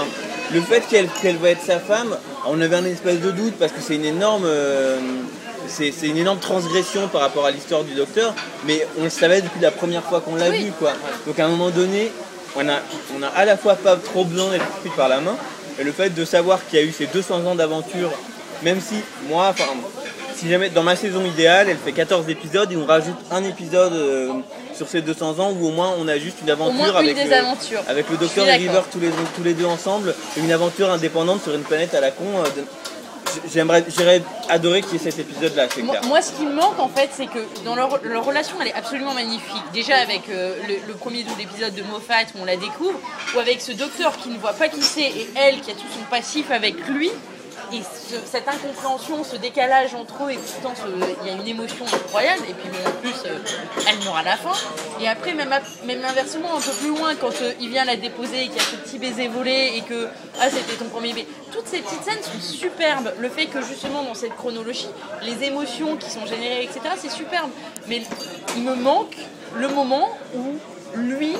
le 0.53 0.61
fait 0.61 0.81
qu'elle 0.89 1.09
qu'elle 1.23 1.37
va 1.37 1.51
être 1.51 1.63
sa 1.65 1.79
femme, 1.79 2.17
on 2.47 2.61
avait 2.61 2.77
un 2.77 2.85
espèce 2.85 3.21
de 3.21 3.31
doute 3.31 3.55
parce 3.59 3.73
que 3.73 3.81
c'est 3.81 3.97
une 3.97 4.05
énorme, 4.05 4.45
euh, 4.47 4.99
c'est 5.71 6.07
une 6.07 6.19
énorme 6.19 6.39
transgression 6.41 7.09
par 7.09 7.21
rapport 7.23 7.47
à 7.47 7.51
l'histoire 7.51 7.85
du 7.85 7.95
docteur, 7.95 8.35
mais 8.67 8.87
on 8.99 9.05
le 9.05 9.11
savait 9.11 9.41
depuis 9.41 9.61
la 9.61 9.71
première 9.71 10.03
fois 10.03 10.21
qu'on 10.21 10.35
l'a 10.35 10.51
Oui. 10.51 10.65
vu 10.67 10.73
quoi. 10.73 10.93
Donc 11.27 11.39
à 11.39 11.47
un 11.47 11.49
moment 11.49 11.71
donné, 11.71 12.13
on 12.57 12.69
a, 12.69 12.81
on 13.19 13.23
a 13.23 13.29
à 13.29 13.45
la 13.45 13.57
fois 13.57 13.77
pas 13.77 13.97
trop 13.97 14.25
besoin 14.25 14.51
d'être 14.51 14.67
pris 14.81 14.91
par 14.97 15.09
la 15.09 15.21
main, 15.21 15.37
et 15.79 15.85
le 15.85 15.93
fait 15.93 16.11
de 16.11 16.25
savoir 16.25 16.59
qu'il 16.69 16.79
y 16.79 16.83
a 16.83 16.85
eu 16.85 16.93
ces 16.93 17.07
200 17.07 17.47
ans 17.47 17.55
d'aventure, 17.55 18.11
même 18.63 18.81
si 18.81 18.97
moi, 19.29 19.49
enfin, 19.51 19.65
si 20.37 20.49
jamais 20.51 20.69
dans 20.71 20.83
ma 20.83 20.97
saison 20.97 21.25
idéale, 21.25 21.69
elle 21.71 21.77
fait 21.79 21.93
14 21.93 22.29
épisodes 22.29 22.71
et 22.73 22.77
on 22.77 22.87
rajoute 22.87 23.17
un 23.31 23.45
épisode 23.45 23.93
euh, 23.93 24.29
sur 24.75 24.89
ces 24.89 25.01
200 25.03 25.39
ans 25.39 25.55
où 25.59 25.69
au 25.69 25.71
moins 25.71 25.95
on 25.99 26.09
a 26.09 26.19
juste 26.19 26.39
une 26.43 26.51
aventure 26.51 26.75
moins 26.75 26.95
avec, 26.97 27.15
le, 27.17 27.89
avec 27.89 28.19
docteur 28.19 28.47
et 28.49 28.57
River 28.57 28.81
tous 28.91 29.01
les, 29.01 29.11
tous 29.37 29.43
les 29.43 29.53
deux 29.55 29.67
ensemble, 29.67 30.15
une 30.39 30.51
aventure 30.53 30.91
indépendante 30.91 31.43
sur 31.43 31.55
une 31.55 31.63
planète 31.63 31.95
à 31.95 32.01
la 32.01 32.11
con. 32.11 32.25
euh, 32.39 32.43
de- 32.45 32.65
J'aimerais, 33.53 33.85
j'aurais 33.97 34.23
adoré 34.49 34.83
qu'il 34.83 34.95
y 34.95 34.97
ait 34.97 35.11
cet 35.11 35.19
épisode-là, 35.19 35.67
c'est 35.75 35.83
Moi, 35.83 36.23
ce 36.23 36.33
qui 36.33 36.45
me 36.45 36.53
manque 36.55 36.79
en 36.79 36.89
fait, 36.89 37.11
c'est 37.13 37.27
que 37.27 37.39
dans 37.65 37.75
leur, 37.75 38.01
leur 38.05 38.25
relation, 38.25 38.57
elle 38.61 38.69
est 38.69 38.75
absolument 38.75 39.15
magnifique. 39.15 39.63
Déjà 39.73 39.97
avec 39.97 40.29
euh, 40.29 40.55
le, 40.69 40.75
le 40.89 40.95
premier 40.95 41.23
double 41.23 41.41
épisode 41.41 41.75
de 41.75 41.83
Moffat 41.83 42.25
où 42.35 42.43
on 42.43 42.45
la 42.45 42.57
découvre, 42.57 42.99
ou 43.35 43.39
avec 43.39 43.61
ce 43.61 43.73
docteur 43.73 44.17
qui 44.17 44.29
ne 44.29 44.39
voit 44.39 44.53
pas 44.53 44.69
qui 44.69 44.83
c'est 44.83 45.03
et 45.03 45.31
elle 45.37 45.61
qui 45.61 45.71
a 45.71 45.75
tout 45.75 45.81
son 45.93 46.05
passif 46.11 46.51
avec 46.51 46.87
lui. 46.89 47.11
Et 47.73 47.83
ce- 47.83 48.17
cette 48.27 48.49
incompréhension, 48.49 49.23
ce 49.23 49.37
décalage 49.37 49.95
entre 49.95 50.25
eux, 50.25 50.31
et 50.33 50.39
pourtant 50.39 50.73
il 51.23 51.27
y 51.27 51.31
a 51.31 51.35
une 51.35 51.47
émotion 51.47 51.85
incroyable. 51.87 52.43
Et 52.49 52.55
puis 52.55 52.69
en 52.85 52.91
plus, 53.01 53.15
euh, 53.27 53.39
elle 53.89 53.99
meurt 54.05 54.17
à 54.19 54.23
la 54.23 54.37
fin. 54.37 54.53
Et 55.01 55.07
après, 55.07 55.35
même, 55.35 55.53
inversement, 56.05 56.57
un 56.57 56.61
peu 56.61 56.73
plus 56.73 56.89
loin, 56.89 57.15
quand 57.15 57.31
euh, 57.43 57.53
il 57.61 57.69
vient 57.71 57.85
la 57.85 57.95
déposer 57.97 58.45
et 58.45 58.49
qu'il 58.49 58.57
y 58.57 58.61
a 58.61 58.63
ce 58.63 58.77
petit 58.77 58.99
baiser 58.99 59.29
volé 59.29 59.75
et 59.77 59.83
que 59.83 60.09
ah 60.41 60.51
c'était 60.51 60.77
ton 60.83 60.87
premier 60.87 61.13
bébé. 61.13 61.29
Toutes 61.53 61.69
ces 61.69 61.79
petites 61.79 62.03
scènes 62.03 62.23
sont 62.23 62.41
superbes. 62.41 63.13
Le 63.19 63.29
fait 63.29 63.47
que 63.47 63.63
justement 63.63 64.03
dans 64.03 64.15
cette 64.15 64.35
chronologie, 64.35 64.89
les 65.23 65.45
émotions 65.47 65.97
qui 65.97 66.11
sont 66.11 66.27
générées, 66.27 66.65
etc., 66.65 66.81
c'est 67.01 67.11
superbe. 67.11 67.51
Mais 67.87 68.03
il 68.57 68.63
me 68.65 68.75
manque 68.75 69.17
le 69.55 69.69
moment 69.69 70.09
où 70.35 70.59
lui 70.97 71.35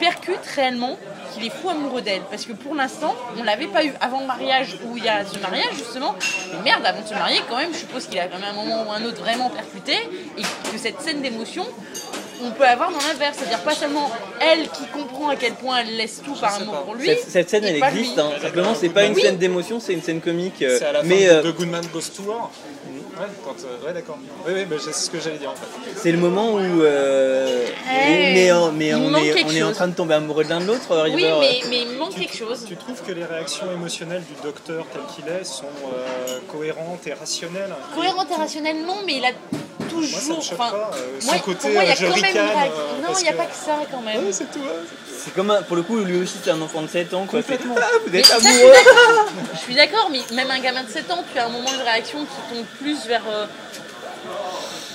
percute 0.00 0.44
réellement 0.56 0.98
qu'il 1.32 1.44
est 1.46 1.50
fou 1.50 1.68
amoureux 1.68 2.00
d'elle. 2.02 2.22
Parce 2.30 2.44
que 2.46 2.52
pour 2.52 2.74
l'instant, 2.74 3.14
on 3.38 3.44
l'avait 3.44 3.68
pas 3.68 3.84
eu 3.84 3.92
avant 4.00 4.20
le 4.20 4.26
mariage 4.26 4.76
où 4.86 4.96
il 4.96 5.04
y 5.04 5.08
a 5.08 5.24
ce 5.24 5.38
mariage 5.38 5.74
justement. 5.76 6.16
Mais 6.52 6.70
merde, 6.70 6.84
avant 6.84 7.02
de 7.02 7.06
se 7.06 7.14
marier, 7.14 7.40
quand 7.48 7.58
même, 7.58 7.72
je 7.72 7.78
suppose 7.78 8.06
qu'il 8.06 8.18
a 8.18 8.26
quand 8.26 8.38
même 8.38 8.48
un 8.50 8.64
moment 8.64 8.84
ou 8.88 8.90
un 8.92 9.04
autre 9.04 9.20
vraiment 9.20 9.50
percuté 9.50 9.92
et 10.38 10.42
que 10.42 10.78
cette 10.78 11.00
scène 11.00 11.22
d'émotion, 11.22 11.64
on 12.42 12.50
peut 12.52 12.64
avoir 12.66 12.90
dans 12.90 12.98
l'inverse. 13.06 13.36
C'est-à-dire 13.38 13.60
pas 13.60 13.74
seulement 13.74 14.10
elle 14.40 14.68
qui 14.70 14.86
comprend 14.86 15.28
à 15.28 15.36
quel 15.36 15.52
point 15.52 15.78
elle 15.80 15.96
laisse 15.96 16.22
tout 16.24 16.34
par 16.34 16.54
amour 16.54 16.82
pour 16.84 16.94
lui. 16.94 17.06
Cette, 17.06 17.30
cette 17.30 17.50
scène, 17.50 17.64
elle 17.64 17.78
pas 17.78 17.90
existe. 17.90 18.18
hein. 18.18 18.30
Simplement, 18.42 18.74
c'est 18.74 18.88
pas 18.88 19.04
une 19.04 19.12
Oui. 19.14 19.22
scène 19.22 19.36
d'émotion, 19.36 19.78
c'est 19.78 19.92
une 19.92 20.02
scène 20.02 20.20
comique. 20.20 20.62
euh, 20.62 20.78
C'est 20.78 20.86
à 20.86 20.92
la 20.92 21.00
fin 21.02 21.06
mais 21.06 21.26
de, 21.26 21.30
euh, 21.32 21.42
de 21.42 21.50
Goodman 21.50 21.84
Goes 21.92 22.08
to 22.16 22.22
War. 22.22 22.50
Ouais, 23.20 23.26
quand, 23.44 23.54
euh, 23.64 23.86
ouais 23.86 23.92
d'accord. 23.92 24.16
Oui, 24.46 24.52
oui, 24.54 24.64
mais 24.70 24.76
c'est 24.78 24.94
ce 24.94 25.10
que 25.10 25.20
j'allais 25.20 25.36
dire 25.36 25.50
en 25.50 25.54
fait. 25.54 25.66
c'est 25.96 26.10
le 26.10 26.16
moment 26.18 26.54
où 26.54 26.58
euh, 26.82 27.66
Eh, 28.08 28.32
mais, 28.32 28.50
en- 28.52 28.72
mais 28.72 28.94
on, 28.94 29.14
est, 29.14 29.44
on 29.44 29.50
est 29.50 29.62
en 29.62 29.72
train 29.72 29.88
de 29.88 29.94
tomber 29.94 30.14
amoureux 30.14 30.44
de 30.44 30.48
l'un 30.48 30.60
de 30.60 30.64
l'autre, 30.66 30.88
Oui, 31.04 31.16
River. 31.16 31.34
mais, 31.40 31.60
mais 31.68 31.82
il 31.82 31.98
manque 31.98 32.14
quelque 32.14 32.34
chose. 32.36 32.64
Tu 32.66 32.76
trouves 32.76 33.02
que 33.02 33.12
les 33.12 33.24
réactions 33.24 33.70
émotionnelles 33.70 34.22
du 34.24 34.40
docteur 34.42 34.86
tel 34.92 35.02
qu'il 35.14 35.30
est 35.30 35.44
sont 35.44 35.64
euh, 35.94 36.38
cohérentes 36.50 37.06
et 37.06 37.12
rationnelles? 37.12 37.74
Cohérente 37.94 38.28
et 38.30 38.36
rationnelle, 38.36 38.82
non, 38.86 38.96
mais 39.04 39.16
il 39.16 39.24
a 39.26 39.32
toujours. 39.90 40.38
Enfin, 40.38 40.56
pas. 40.70 40.90
euh, 40.94 41.18
moi, 41.24 41.34
côté, 41.38 41.58
pour 41.60 41.70
moi, 41.70 41.82
il 41.84 41.88
y 41.88 41.92
a 41.92 41.94
euh, 41.94 41.96
quand 42.10 42.20
même 42.20 42.30
une 42.30 42.40
réaction. 42.40 42.72
euh, 42.72 43.02
Non, 43.08 43.14
il 43.18 43.22
n'y 43.22 43.28
a 43.28 43.32
que- 43.32 43.36
pas 43.36 43.44
que 43.46 43.54
ça 43.54 43.78
quand 43.90 44.00
même. 44.02 44.24
Ouais, 44.24 44.32
c'est 44.32 44.50
tout. 44.50 44.60
C'est 45.22 45.34
comme 45.34 45.50
un- 45.50 45.62
pour 45.62 45.76
le 45.76 45.82
coup, 45.82 45.98
lui 45.98 46.22
aussi, 46.22 46.36
c'est 46.42 46.50
un 46.50 46.60
enfant 46.62 46.82
de 46.82 46.86
7 46.88 47.12
ans. 47.12 47.26
Quoi. 47.26 47.40
Complètement. 47.40 47.74
C'est, 47.76 47.82
Ah, 47.84 47.98
vous 48.06 48.16
êtes 48.16 48.26
ça, 48.26 48.36
je 48.38 48.40
suis 48.46 48.48
amoureux 48.56 48.72
d'accord. 48.72 49.26
Je 49.54 49.58
suis 49.60 49.74
d'accord, 49.74 50.08
mais 50.10 50.20
même 50.34 50.50
un 50.50 50.60
gamin 50.60 50.82
de 50.84 50.90
7 50.90 51.10
ans, 51.10 51.22
tu 51.32 51.38
as 51.38 51.46
un 51.46 51.50
moment 51.50 51.70
de 51.72 51.82
réaction 51.82 52.20
qui 52.20 52.54
tombe 52.54 52.64
plus 52.80 53.06
vers. 53.06 53.22
euh, 53.30 53.46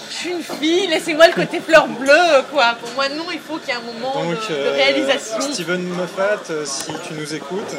je 0.09 0.15
suis 0.15 0.31
une 0.31 0.43
fille, 0.43 0.87
laissez-moi 0.87 1.27
le 1.27 1.33
côté 1.33 1.59
fleur 1.59 1.87
bleue, 1.87 2.43
quoi. 2.51 2.75
Pour 2.79 2.89
moi, 2.93 3.09
non, 3.09 3.25
il 3.33 3.39
faut 3.39 3.57
qu'il 3.57 3.69
y 3.69 3.71
ait 3.71 3.75
un 3.75 3.81
moment 3.81 4.13
de, 4.23 4.35
Donc, 4.35 4.49
de 4.49 4.53
euh, 4.53 4.71
réalisation. 4.73 5.41
Steven 5.41 5.83
Moffat, 5.83 6.39
si 6.65 6.91
tu 7.07 7.13
nous 7.15 7.33
écoutes, 7.35 7.75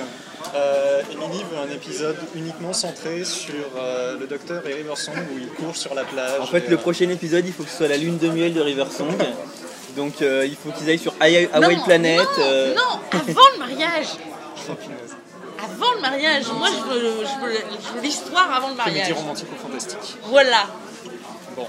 euh, 0.54 1.02
Emily 1.12 1.44
veut 1.50 1.59
un 1.59 1.70
épisode 1.74 2.16
uniquement 2.35 2.72
centré 2.72 3.24
sur 3.24 3.54
euh, 3.76 4.18
le 4.18 4.26
docteur 4.26 4.66
et 4.66 4.74
Riversong 4.74 5.14
où 5.35 5.38
il 5.38 5.48
court 5.48 5.76
sur 5.76 5.94
la 5.94 6.04
plage. 6.04 6.40
En 6.40 6.46
fait, 6.46 6.64
et, 6.66 6.68
le 6.68 6.74
euh, 6.76 6.80
prochain 6.80 7.09
épisode, 7.09 7.44
il 7.46 7.52
faut 7.52 7.62
que 7.64 7.70
ce 7.70 7.76
soit 7.78 7.88
la 7.88 7.96
lune 7.96 8.18
de 8.18 8.28
miel 8.28 8.54
de 8.54 8.61
Riversong. 8.61 9.09
Donc, 9.96 10.20
euh, 10.22 10.46
il 10.46 10.56
faut 10.56 10.70
qu'ils 10.70 10.88
aillent 10.90 10.98
sur 10.98 11.14
Hawaii 11.20 11.48
non, 11.78 11.85
Planet. 11.85 12.18
non, 12.18 12.26
euh, 12.40 12.74
non, 12.74 13.00
avant 13.12 13.48
le 13.54 13.59
mariage. 13.59 14.06
punaise. 14.64 15.16
Avant 15.62 15.94
le 15.94 16.00
mariage. 16.02 16.44
Moi, 16.52 16.68
je 16.68 16.92
veux, 16.92 17.00
je 17.00 17.46
veux- 17.46 17.59
je 17.80 17.94
veux 17.96 18.02
l'histoire 18.02 18.52
avant 18.52 18.68
le 18.68 18.74
mariage. 18.74 19.09
Comédie 19.09 19.20
romantique 19.20 19.48
ou 19.52 19.62
fantastique. 19.66 20.16
Voilà. 20.24 20.64
Bon, 21.56 21.66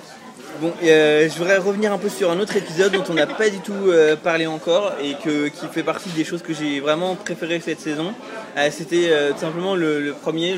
Bon, 0.60 0.74
euh, 0.82 1.30
je 1.30 1.38
voudrais 1.38 1.58
revenir 1.58 1.94
un 1.94 2.00
peu 2.00 2.10
sur 2.10 2.32
un 2.32 2.40
autre 2.40 2.56
épisode 2.56 2.92
dont 2.92 3.04
on 3.10 3.14
n'a 3.14 3.28
pas 3.28 3.50
du 3.50 3.60
tout 3.60 3.74
euh, 3.74 4.16
parlé 4.16 4.48
encore 4.48 4.94
et 5.00 5.14
qui 5.14 5.68
fait 5.72 5.84
partie 5.84 6.10
des 6.10 6.24
choses 6.24 6.42
que 6.42 6.52
j'ai 6.52 6.80
vraiment 6.80 7.16
préférées 7.16 7.60
cette 7.60 7.80
saison. 7.80 8.14
Euh, 8.58 8.70
C'était 8.72 9.12
tout 9.34 9.40
simplement 9.40 9.76
le, 9.76 10.16
premier, 10.20 10.56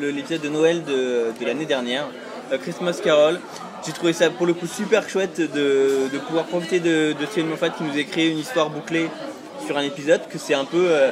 l'épisode 0.00 0.40
de 0.40 0.48
Noël 0.48 0.82
de, 0.82 1.32
l'année 1.44 1.66
dernière, 1.66 2.08
Christmas 2.62 2.98
Carol. 3.02 3.38
J'ai 3.86 3.92
trouvé 3.92 4.12
ça 4.12 4.28
pour 4.28 4.44
le 4.44 4.54
coup 4.54 4.66
super 4.66 5.08
chouette 5.08 5.40
de, 5.40 6.08
de 6.12 6.18
pouvoir 6.26 6.46
profiter 6.46 6.80
de, 6.80 7.14
de 7.18 7.26
Steven 7.26 7.48
Moffat 7.48 7.70
qui 7.70 7.84
nous 7.84 7.96
a 7.96 8.02
créé 8.02 8.30
une 8.30 8.38
histoire 8.38 8.70
bouclée 8.70 9.08
sur 9.66 9.76
un 9.76 9.82
épisode 9.82 10.20
que 10.28 10.38
c'est 10.38 10.54
un 10.54 10.64
peu 10.64 10.86
euh, 10.88 11.10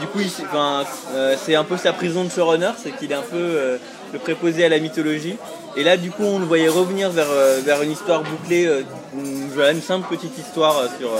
du 0.00 0.06
coup 0.06 0.18
euh, 0.20 1.36
c'est 1.42 1.54
un 1.54 1.64
peu 1.64 1.76
sa 1.76 1.92
prison 1.92 2.24
de 2.24 2.30
showrunner 2.30 2.72
c'est 2.76 2.90
qu'il 2.96 3.12
est 3.12 3.16
un 3.16 3.22
peu 3.22 3.36
euh, 3.36 3.76
le 4.12 4.18
préposé 4.18 4.64
à 4.64 4.68
la 4.68 4.78
mythologie. 4.78 5.36
Et 5.76 5.84
là 5.84 5.96
du 5.96 6.10
coup 6.10 6.24
on 6.24 6.38
le 6.38 6.44
voyait 6.44 6.68
revenir 6.68 7.10
vers, 7.10 7.30
vers 7.64 7.82
une 7.82 7.92
histoire 7.92 8.22
bouclée 8.22 8.68
une, 9.16 9.82
simple 9.82 10.06
petite 10.08 10.36
histoire 10.36 10.84
sur, 10.98 11.10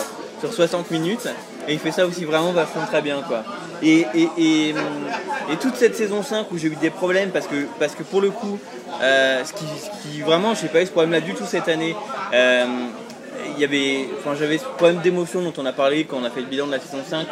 sur 0.40 0.52
60 0.52 0.90
minutes. 0.90 1.28
Et 1.68 1.74
il 1.74 1.78
fait 1.78 1.92
ça 1.92 2.06
aussi 2.06 2.24
vraiment 2.24 2.52
vachement 2.52 2.84
très 2.86 3.00
bien 3.00 3.22
quoi. 3.26 3.44
Et, 3.82 4.06
et, 4.14 4.74
toute 5.60 5.76
cette 5.76 5.96
saison 5.96 6.22
5 6.22 6.50
où 6.52 6.58
j'ai 6.58 6.68
eu 6.68 6.76
des 6.76 6.90
problèmes 6.90 7.30
parce 7.30 7.46
que, 7.46 7.66
parce 7.78 7.94
que 7.94 8.02
pour 8.02 8.20
le 8.20 8.30
coup 8.30 8.58
ce, 9.00 9.52
qui, 9.52 9.64
ce 9.64 10.08
qui 10.08 10.20
vraiment 10.20 10.54
j'ai 10.54 10.68
pas 10.68 10.82
eu 10.82 10.86
ce 10.86 10.90
problème 10.90 11.12
là 11.12 11.20
du 11.20 11.34
tout 11.34 11.44
cette 11.46 11.68
année 11.68 11.96
il 13.56 13.60
y 13.60 13.64
avait, 13.64 14.08
enfin, 14.18 14.34
j'avais 14.38 14.58
ce 14.58 14.64
problème 14.64 15.00
d'émotion 15.02 15.42
dont 15.42 15.52
on 15.58 15.66
a 15.66 15.72
parlé 15.72 16.04
quand 16.04 16.18
on 16.18 16.24
a 16.24 16.30
fait 16.30 16.40
le 16.40 16.46
bilan 16.46 16.66
de 16.66 16.72
la 16.72 16.80
saison 16.80 16.98
5 17.08 17.26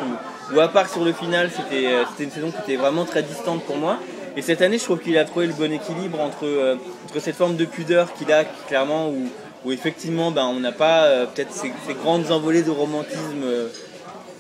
où, 0.53 0.57
où 0.57 0.61
à 0.61 0.69
part 0.69 0.89
sur 0.89 1.05
le 1.05 1.13
final 1.13 1.51
c'était 1.55 1.87
euh, 1.87 2.05
c'était 2.11 2.25
une 2.25 2.31
saison 2.31 2.51
qui 2.51 2.59
était 2.73 2.81
vraiment 2.81 3.05
très 3.05 3.23
distante 3.23 3.63
pour 3.65 3.77
moi 3.77 3.99
et 4.37 4.43
cette 4.43 4.63
année 4.63 4.79
je 4.79 4.85
trouve 4.85 4.99
qu'il 5.01 5.17
a 5.19 5.25
trouvé 5.25 5.47
le 5.47 5.53
bon 5.53 5.73
équilibre 5.73 6.21
entre, 6.21 6.45
euh, 6.47 6.77
entre 7.09 7.21
cette 7.21 7.37
forme 7.37 7.57
de 7.57 7.65
pudeur 7.65 8.13
qu'il 8.15 8.31
a 8.33 8.45
clairement 8.69 9.09
où, 9.09 9.29
où 9.65 9.73
effectivement 9.73 10.31
ben, 10.31 10.45
on 10.47 10.61
n'a 10.61 10.73
pas 10.73 11.05
euh, 11.05 11.27
peut-être 11.27 11.53
ces, 11.53 11.73
ces 11.87 11.95
grandes 11.95 12.31
envolées 12.31 12.63
de 12.63 12.71
romantisme 12.71 13.43
euh, 13.45 13.69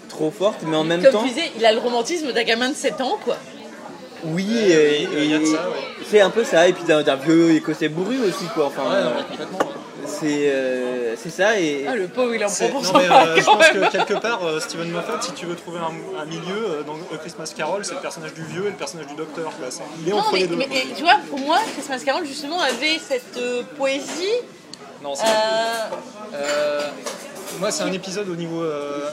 trop 0.08 0.30
fortes 0.30 0.60
mais 0.66 0.76
en 0.76 0.84
même 0.84 1.02
Comme 1.02 1.12
temps 1.12 1.22
tu 1.22 1.28
disais, 1.28 1.50
il 1.56 1.64
a 1.64 1.72
le 1.72 1.78
romantisme 1.78 2.32
d'un 2.32 2.42
gamin 2.44 2.70
de 2.70 2.74
7 2.74 3.00
ans, 3.00 3.18
quoi. 3.24 3.36
oui 4.24 4.46
et- 4.70 5.02
et- 5.04 5.36
ouais. 5.36 5.44
c'est 6.10 6.20
un 6.20 6.30
peu 6.30 6.44
ça 6.44 6.68
et 6.68 6.72
puis 6.72 6.84
d'un 6.84 7.02
d'un 7.02 7.16
vieux 7.16 7.52
écossais 7.54 7.88
bourru 7.88 8.18
aussi 8.20 8.44
quoi 8.54 8.66
enfin 8.66 8.82
Ouais, 8.82 9.02
non, 9.02 9.10
euh, 9.10 9.10
mais 9.16 9.22
complètement. 9.36 9.58
C'est 10.18 10.50
euh, 10.50 11.14
c'est 11.16 11.30
ça 11.30 11.58
et 11.58 11.84
Ah, 11.88 11.94
le 11.94 12.08
pauvre, 12.08 12.34
il 12.34 12.44
en 12.44 12.48
C'est- 12.48 12.68
prend 12.68 12.80
pour 12.82 12.92
non, 12.92 12.98
mais, 12.98 13.10
euh, 13.10 13.36
je 13.40 13.44
pense 13.44 13.58
même. 13.72 13.88
que 13.88 13.90
quelque 13.92 14.14
part, 14.20 14.44
euh, 14.44 14.60
Steven 14.60 14.90
Moffat, 14.90 15.20
si 15.22 15.32
tu 15.32 15.46
veux 15.46 15.54
trouver 15.56 15.78
un, 15.78 16.20
un 16.20 16.24
milieu 16.26 16.40
euh, 16.66 16.82
dans 16.82 16.94
A 16.94 17.18
Christmas 17.18 17.52
Carol, 17.56 17.84
c'est 17.84 17.94
le 17.94 18.00
personnage 18.00 18.34
du 18.34 18.42
vieux 18.44 18.66
et 18.66 18.70
le 18.70 18.76
personnage 18.76 19.06
du 19.06 19.14
docteur. 19.14 19.52
C'est- 19.70 19.82
Il 20.02 20.08
est 20.08 20.12
Non, 20.12 20.18
entre 20.18 20.32
mais, 20.32 20.40
les 20.40 20.46
deux. 20.48 20.56
mais- 20.56 20.64
et 20.66 20.92
tu 20.96 21.02
vois, 21.02 21.16
pour 21.28 21.38
moi, 21.38 21.58
Christmas 21.74 22.00
Carol, 22.04 22.24
justement, 22.26 22.60
avait 22.60 22.98
cette 22.98 23.36
euh, 23.38 23.62
poésie. 23.78 24.34
Non, 25.02 25.14
c'est- 25.14 25.24
moi, 27.58 27.70
c'est 27.70 27.82
un 27.82 27.92
épisode 27.92 28.28
au 28.28 28.36
niveau, 28.36 28.62
euh, 28.62 29.10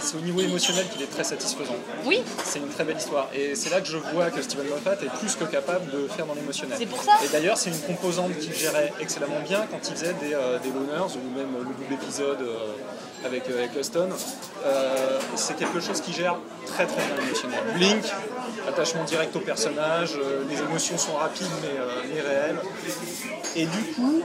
c'est 0.00 0.16
au 0.16 0.20
niveau 0.20 0.40
émotionnel 0.40 0.86
qu'il 0.88 1.02
est 1.02 1.06
très 1.10 1.24
satisfaisant. 1.24 1.74
oui, 2.04 2.22
C'est 2.44 2.58
une 2.58 2.68
très 2.68 2.84
belle 2.84 2.96
histoire, 2.96 3.28
et 3.34 3.54
c'est 3.54 3.70
là 3.70 3.80
que 3.80 3.88
je 3.88 3.96
vois 3.96 4.30
que 4.30 4.40
Steven 4.42 4.66
Moffat 4.68 4.92
est 5.04 5.18
plus 5.18 5.34
que 5.34 5.44
capable 5.44 5.90
de 5.90 6.06
faire 6.08 6.26
dans 6.26 6.34
l'émotionnel. 6.34 6.76
c'est 6.78 6.86
pour 6.86 7.02
ça. 7.02 7.12
Et 7.24 7.28
d'ailleurs, 7.28 7.56
c'est 7.58 7.70
une 7.70 7.80
composante 7.80 8.36
qu'il 8.38 8.54
gérait 8.54 8.92
excellemment 9.00 9.40
bien 9.46 9.66
quand 9.70 9.78
il 9.88 9.94
faisait 9.94 10.14
des, 10.14 10.34
euh, 10.34 10.58
des 10.58 10.70
loners 10.70 11.14
ou 11.16 11.36
même 11.36 11.48
le 11.58 11.64
double 11.64 11.94
épisode 12.02 12.40
euh, 12.42 12.72
avec, 13.26 13.48
euh, 13.50 13.58
avec 13.58 13.76
Huston. 13.78 14.08
Euh, 14.64 15.18
c'est 15.34 15.56
quelque 15.56 15.80
chose 15.80 16.00
qui 16.00 16.12
gère 16.12 16.36
très 16.66 16.86
très 16.86 16.96
bien 16.96 17.16
l'émotionnel. 17.20 17.60
Blink, 17.74 18.04
attachement 18.68 19.04
direct 19.04 19.34
au 19.36 19.40
personnage, 19.40 20.12
euh, 20.16 20.44
les 20.48 20.58
émotions 20.58 20.96
sont 20.98 21.14
rapides 21.14 21.46
mais, 21.62 21.78
euh, 21.78 22.02
mais 22.14 22.20
réelles. 22.20 22.58
Et 23.54 23.66
du 23.66 23.82
coup, 23.94 24.22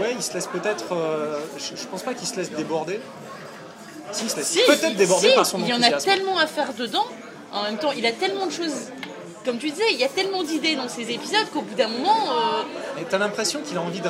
ouais, 0.00 0.12
il 0.16 0.22
se 0.22 0.34
laisse 0.34 0.46
peut-être. 0.46 0.84
je, 1.58 1.76
je 1.76 1.86
pense 1.86 2.02
pas 2.02 2.14
qu'il 2.14 2.26
se 2.26 2.36
laisse 2.36 2.50
déborder. 2.50 3.00
Si, 4.12 4.24
il 4.24 4.30
se 4.30 4.36
laisse 4.36 4.46
Si, 4.48 4.60
peut-être 4.66 4.96
déborder 4.96 5.30
si, 5.30 5.34
par 5.34 5.46
son 5.46 5.58
il 5.58 5.68
y 5.68 5.74
en 5.74 5.82
a 5.82 5.92
tellement 5.92 6.38
à 6.38 6.46
faire 6.46 6.72
dedans. 6.74 7.06
En 7.52 7.62
même 7.64 7.78
temps, 7.78 7.92
il 7.92 8.04
a 8.06 8.12
tellement 8.12 8.46
de 8.46 8.52
choses. 8.52 8.90
Comme 9.44 9.58
tu 9.58 9.70
disais, 9.70 9.84
il 9.92 9.98
y 9.98 10.04
a 10.04 10.08
tellement 10.08 10.42
d'idées 10.42 10.74
dans 10.74 10.88
ces 10.88 11.08
épisodes 11.12 11.48
qu'au 11.52 11.62
bout 11.62 11.74
d'un 11.76 11.86
moment, 11.86 12.18
euh, 12.32 13.00
Et 13.00 13.04
t'as 13.04 13.18
l'impression 13.18 13.60
qu'il 13.62 13.76
a 13.78 13.80
envie 13.80 14.00
de 14.00 14.08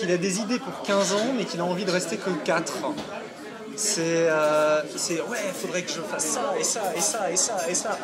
qu'il 0.00 0.10
a 0.10 0.16
des 0.16 0.40
idées 0.40 0.58
pour 0.58 0.82
15 0.82 1.12
ans, 1.12 1.32
mais 1.36 1.44
qu'il 1.44 1.60
a 1.60 1.64
envie 1.64 1.84
de 1.84 1.90
rester 1.90 2.16
que 2.16 2.30
4. 2.30 2.72
C'est, 3.76 4.02
euh, 4.04 4.82
c'est 4.96 5.20
ouais, 5.22 5.38
il 5.46 5.54
faudrait 5.54 5.82
que 5.82 5.90
je 5.90 6.00
fasse 6.00 6.24
ça 6.26 6.52
et 6.58 6.64
ça 6.64 6.82
et 6.94 7.00
ça 7.00 7.30
et 7.30 7.36
ça 7.36 7.56
et 7.68 7.74
ça. 7.74 7.98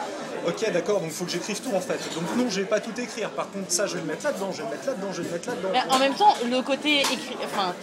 Ok, 0.47 0.71
d'accord, 0.73 1.01
donc 1.01 1.11
il 1.11 1.15
faut 1.15 1.25
que 1.25 1.31
j'écrive 1.31 1.61
tout 1.61 1.75
en 1.75 1.81
fait. 1.81 1.99
Donc 2.15 2.25
non, 2.37 2.49
je 2.49 2.61
vais 2.61 2.67
pas 2.67 2.81
tout 2.81 2.99
écrire. 2.99 3.31
Par 3.31 3.51
contre, 3.51 3.71
ça, 3.71 3.87
je 3.87 3.95
vais 3.95 4.01
le 4.01 4.07
mettre 4.07 4.25
là-dedans, 4.25 4.53
je 4.53 4.59
vais 4.59 4.65
le 4.65 4.71
mettre 4.71 4.87
là-dedans, 4.87 5.09
je 5.13 5.23
vais 5.23 5.29
le 5.29 5.33
mettre 5.35 5.49
là-dedans. 5.49 5.69
en 5.91 5.99
même 5.99 6.15
temps, 6.15 6.35
le 6.49 6.63
côté 6.63 7.01
écrit. 7.01 7.37
Enfin, 7.45 7.75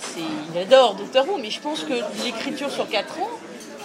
il 0.54 0.58
adore 0.58 0.96
Doctor 0.96 1.28
Who, 1.28 1.38
mais 1.38 1.52
je 1.52 1.60
pense 1.60 1.82
que 1.82 1.94
l'écriture 2.24 2.72
sur 2.72 2.88
4 2.90 3.20
ans, 3.20 3.30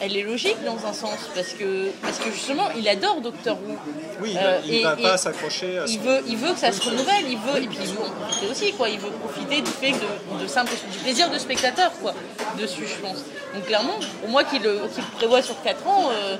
elle 0.00 0.16
est 0.16 0.22
logique 0.22 0.56
dans 0.64 0.86
un 0.86 0.92
sens. 0.92 1.18
Parce 1.34 1.52
que, 1.52 1.88
parce 2.02 2.18
que 2.18 2.30
justement, 2.30 2.68
il 2.76 2.88
adore 2.88 3.20
Doctor 3.20 3.56
Who. 3.56 3.76
Oui, 4.20 4.34
Euh, 4.36 4.58
il 4.66 4.74
et- 4.74 4.82
va 4.82 4.96
et 4.98 5.02
pas 5.02 5.16
s'accrocher 5.16 5.78
à 5.78 5.84
Il 5.86 5.98
son- 5.98 6.04
veut, 6.04 6.20
il 6.26 6.36
veut 6.36 6.52
que 6.52 6.58
ça 6.58 6.72
se 6.72 6.82
renouvelle, 6.82 7.24
il 7.28 7.38
veut, 7.38 7.62
et 7.62 7.66
puis 7.66 7.78
il 7.82 7.88
veut 7.90 8.04
en 8.04 8.10
profiter 8.10 8.46
aussi, 8.50 8.72
quoi. 8.72 8.88
Il 8.88 8.98
veut 8.98 9.10
profiter 9.10 9.60
du 9.60 9.70
fait 9.70 9.92
de, 9.92 10.42
de 10.42 10.46
simple, 10.48 10.72
du 10.90 10.98
plaisir 10.98 11.30
de 11.30 11.38
spectateur, 11.38 11.92
quoi, 12.02 12.14
dessus, 12.58 12.86
je 12.86 12.96
pense. 13.00 13.18
Donc 13.54 13.64
clairement, 13.66 13.98
pour 14.20 14.28
moi, 14.30 14.44
qu'il 14.44 14.62
le, 14.62 14.80
prévoit 15.16 15.42
sur 15.42 15.60
4 15.62 15.86
ans, 15.86 16.10
euh, 16.12 16.36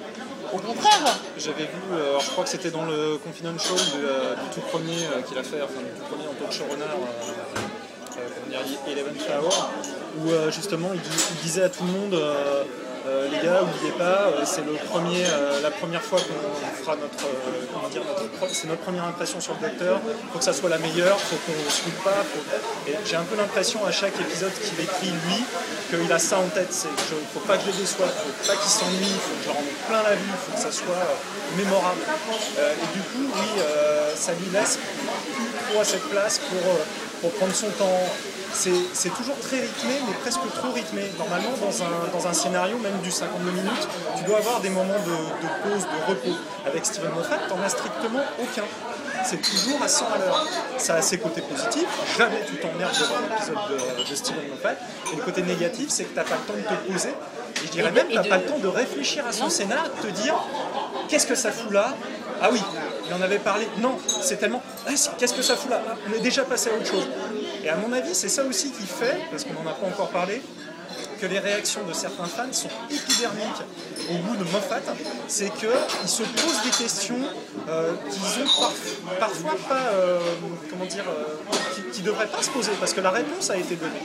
au 0.52 0.58
contraire. 0.58 1.16
J'avais 1.36 1.64
vu, 1.64 1.68
euh, 1.92 2.08
alors 2.10 2.20
je 2.20 2.30
crois 2.30 2.44
que 2.44 2.50
c'était 2.50 2.70
dans 2.70 2.84
le 2.84 3.18
Confidential 3.18 3.76
de, 3.76 4.04
euh, 4.06 4.34
du 4.34 4.54
tout 4.54 4.60
premier 4.72 4.96
euh, 5.14 5.22
qu'il 5.22 5.38
a 5.38 5.42
fait, 5.42 5.60
enfin 5.62 5.80
du 5.80 6.00
tout 6.00 6.06
premier 6.10 6.26
en 6.26 6.34
tant 6.34 6.46
que 6.48 6.54
showrunner, 6.54 6.84
euh, 6.84 8.90
Eleven 8.90 9.14
Flower, 9.14 9.54
où 10.18 10.50
justement 10.50 10.90
il 10.94 11.00
disait 11.42 11.62
à 11.62 11.68
tout 11.68 11.84
le 11.84 11.92
monde, 11.92 12.14
euh, 13.06 13.28
les 13.30 13.38
gars, 13.46 13.60
n'oubliez 13.62 13.92
pas, 13.92 14.28
euh, 14.32 14.42
c'est 14.44 14.64
le 14.64 14.72
premier, 14.90 15.24
euh, 15.24 15.60
la 15.62 15.70
première 15.70 16.02
fois 16.02 16.18
qu'on 16.18 16.82
fera 16.82 16.96
notre, 16.96 17.26
comment 17.72 17.88
dire, 17.88 18.02
notre 18.04 18.54
c'est 18.54 18.66
notre 18.68 18.80
première 18.82 19.04
impression 19.04 19.40
sur 19.40 19.54
le 19.60 19.68
docteur. 19.68 20.00
Il 20.04 20.32
faut 20.32 20.38
que 20.38 20.44
ça 20.44 20.52
soit 20.52 20.68
la 20.68 20.78
meilleure, 20.78 21.18
faut 21.20 21.36
qu'on 21.46 21.52
ne 21.64 21.70
se 21.70 21.82
pas. 22.04 22.24
Et 22.86 22.94
j'ai 23.06 23.16
un 23.16 23.22
peu 23.22 23.36
l'impression 23.36 23.84
à 23.86 23.92
chaque 23.92 24.18
épisode 24.20 24.52
qu'il 24.54 24.80
écrit 24.80 25.10
lui 25.10 25.44
qu'il 25.90 26.12
a 26.12 26.18
ça 26.18 26.38
en 26.38 26.48
tête. 26.48 26.68
C'est 26.72 26.88
je- 27.08 27.14
faut 27.32 27.40
pas 27.46 27.56
que 27.56 27.62
je 27.62 27.66
le 27.68 27.76
déçoive, 27.78 28.08
faut 28.10 28.46
pas 28.50 28.56
qu'il 28.56 28.70
s'ennuie, 28.70 29.14
faut 29.24 29.36
que 29.38 29.44
je 29.44 29.50
rende 29.50 29.70
plein 29.88 30.02
la 30.02 30.14
vue, 30.16 30.32
faut 30.46 30.56
que 30.56 30.62
ça 30.62 30.72
soit 30.72 31.06
mémorable. 31.56 32.00
Et 32.58 32.86
du 32.96 33.02
coup, 33.10 33.26
oui, 33.34 33.62
ça 34.16 34.32
lui 34.32 34.50
laisse 34.52 34.78
trop 35.70 35.80
à 35.80 35.84
cette 35.84 36.08
place 36.10 36.40
pour, 36.48 36.64
pour 37.20 37.30
prendre 37.38 37.54
son 37.54 37.70
temps. 37.70 38.02
C'est 38.52 39.10
toujours 39.14 39.38
très 39.40 39.60
rythmé, 39.60 39.94
mais 40.06 40.14
presque 40.14 40.40
trop 40.56 40.72
rythmé. 40.72 41.02
Normalement, 41.18 41.50
dans 41.60 41.82
un, 41.82 42.08
dans 42.12 42.26
un 42.26 42.32
scénario, 42.32 42.76
même 42.78 42.98
du 43.02 43.10
52 43.10 43.50
minutes, 43.50 43.88
tu 44.16 44.24
dois 44.24 44.38
avoir 44.38 44.60
des 44.60 44.70
moments 44.70 44.98
de, 45.06 45.10
de 45.10 45.48
pause, 45.74 45.82
de 45.84 46.10
repos. 46.10 46.36
Avec 46.66 46.84
Steven 46.86 47.10
Moffat, 47.12 47.36
t'en 47.48 47.60
as 47.64 47.68
strictement 47.68 48.20
aucun. 48.40 48.64
C'est 49.24 49.40
toujours 49.42 49.82
à 49.82 49.88
100 49.88 50.06
à 50.14 50.18
l'heure. 50.18 50.46
Ça 50.78 50.94
a 50.94 51.02
ses 51.02 51.18
côtés 51.18 51.42
positifs, 51.42 51.88
jamais 52.16 52.40
tu 52.48 52.56
t'emmerdes 52.56 52.94
devant 52.98 53.16
un 53.16 53.36
épisode 53.36 53.98
de, 53.98 54.10
de 54.10 54.14
Steven 54.14 54.48
Moffat. 54.50 54.72
Et 55.12 55.16
le 55.16 55.22
côté 55.22 55.42
négatif, 55.42 55.90
c'est 55.90 56.04
que 56.04 56.14
t'as 56.14 56.24
pas 56.24 56.36
le 56.36 56.42
temps 56.52 56.54
de 56.58 56.76
te 56.86 56.92
poser. 56.92 57.10
Et 57.10 57.66
je 57.66 57.70
dirais 57.72 57.88
Et 57.88 57.92
même, 57.92 58.06
t'as 58.12 58.22
de- 58.22 58.28
pas 58.28 58.36
le 58.38 58.44
temps 58.46 58.58
de 58.58 58.68
réfléchir 58.68 59.26
à 59.26 59.32
son 59.32 59.50
scénar, 59.50 59.84
de 59.84 60.08
te 60.08 60.12
dire 60.12 60.34
qu'est-ce 61.08 61.26
que 61.26 61.34
ça 61.34 61.50
fout 61.52 61.72
là? 61.72 61.94
Ah 62.40 62.50
oui, 62.52 62.62
il 63.08 63.12
en 63.14 63.20
avait 63.20 63.40
parlé. 63.40 63.66
Non, 63.78 63.98
c'est 64.22 64.36
tellement. 64.36 64.62
Ah, 64.86 64.90
qu'est-ce 65.18 65.34
que 65.34 65.42
ça 65.42 65.56
fout 65.56 65.70
là? 65.70 65.80
Ah, 65.90 65.94
On 66.08 66.12
est 66.14 66.20
déjà 66.20 66.44
passé 66.44 66.70
à 66.70 66.74
autre 66.74 66.86
chose. 66.86 67.08
Et 67.64 67.68
à 67.68 67.76
mon 67.76 67.92
avis, 67.92 68.14
c'est 68.14 68.28
ça 68.28 68.44
aussi 68.44 68.70
qui 68.70 68.86
fait, 68.86 69.18
parce 69.30 69.44
qu'on 69.44 69.54
n'en 69.54 69.68
a 69.70 69.74
pas 69.74 69.86
encore 69.86 70.08
parlé, 70.10 70.40
que 71.20 71.26
les 71.26 71.38
réactions 71.40 71.80
de 71.86 71.92
certains 71.92 72.24
fans 72.26 72.52
sont 72.52 72.68
épidermiques 72.90 73.62
au 74.10 74.14
goût 74.14 74.36
de 74.36 74.44
Moffat, 74.44 74.80
c'est 75.26 75.52
qu'ils 75.54 75.68
se 76.08 76.22
posent 76.22 76.62
des 76.64 76.70
questions 76.70 77.18
euh, 77.68 77.92
qu'ils 78.08 78.42
ont 78.42 78.46
parf- 78.46 79.18
parfois 79.18 79.56
pas, 79.68 79.90
euh, 79.92 80.18
comment 80.70 80.84
dire, 80.86 81.04
euh, 81.08 81.24
qui, 81.74 81.82
qui 81.92 82.02
devraient 82.02 82.28
pas 82.28 82.42
se 82.42 82.50
poser, 82.50 82.70
parce 82.78 82.92
que 82.92 83.00
la 83.00 83.10
réponse 83.10 83.50
a 83.50 83.56
été 83.56 83.74
donnée. 83.76 84.02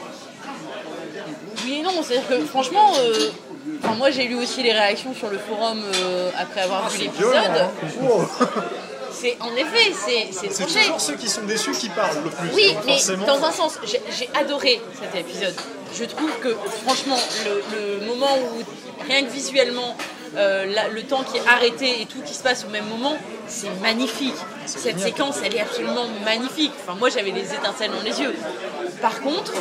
Oui 1.63 1.77
et 1.79 1.81
non, 1.83 1.91
c'est-à-dire 2.03 2.27
que 2.27 2.45
franchement, 2.45 2.91
euh, 2.97 3.29
moi 3.97 4.09
j'ai 4.09 4.27
lu 4.27 4.35
aussi 4.35 4.63
les 4.63 4.73
réactions 4.73 5.13
sur 5.13 5.29
le 5.29 5.37
forum 5.37 5.81
euh, 6.03 6.31
après 6.37 6.61
avoir 6.61 6.89
vu 6.89 6.99
l'épisode. 7.03 7.67
C'est 9.23 9.37
en 9.39 9.55
effet, 9.55 9.93
c'est 10.05 10.27
c'est 10.37 10.51
C'est 10.53 10.65
toujours 10.65 10.99
ceux 10.99 11.15
qui 11.15 11.29
sont 11.29 11.43
déçus 11.43 11.71
qui 11.71 11.87
parlent 11.89 12.21
le 12.23 12.29
plus. 12.29 12.49
Oui, 12.53 12.73
donc 12.73 12.83
mais 12.85 12.91
forcément. 12.93 13.25
dans 13.25 13.41
un 13.45 13.51
sens, 13.53 13.79
j'ai 13.85 14.01
j'ai 14.17 14.29
adoré 14.35 14.81
cet 14.99 15.15
épisode. 15.23 15.55
Je 15.99 16.03
trouve 16.05 16.31
que 16.41 16.49
franchement, 16.83 17.17
le, 17.45 17.53
le 18.01 18.05
moment 18.07 18.35
où 18.37 19.03
rien 19.07 19.23
que 19.23 19.29
visuellement, 19.31 19.95
euh, 20.35 20.65
la- 20.65 20.89
le 20.89 21.03
temps 21.03 21.23
qui 21.23 21.37
est 21.37 21.47
arrêté 21.47 22.01
et 22.01 22.05
tout 22.05 22.21
qui 22.27 22.33
se 22.33 22.43
passe 22.43 22.65
au 22.65 22.69
même 22.77 22.87
moment, 22.95 23.15
c'est 23.47 23.69
magnifique. 23.81 24.33
Cette 24.65 24.81
génial. 24.97 24.99
séquence, 25.07 25.35
elle 25.45 25.55
est 25.55 25.61
absolument 25.61 26.07
magnifique. 26.25 26.73
Enfin, 26.83 26.97
moi, 26.99 27.09
j'avais 27.09 27.31
des 27.31 27.47
étincelles 27.53 27.91
dans 27.91 28.01
les 28.09 28.19
yeux. 28.19 28.35
Par 29.01 29.21
contre, 29.21 29.53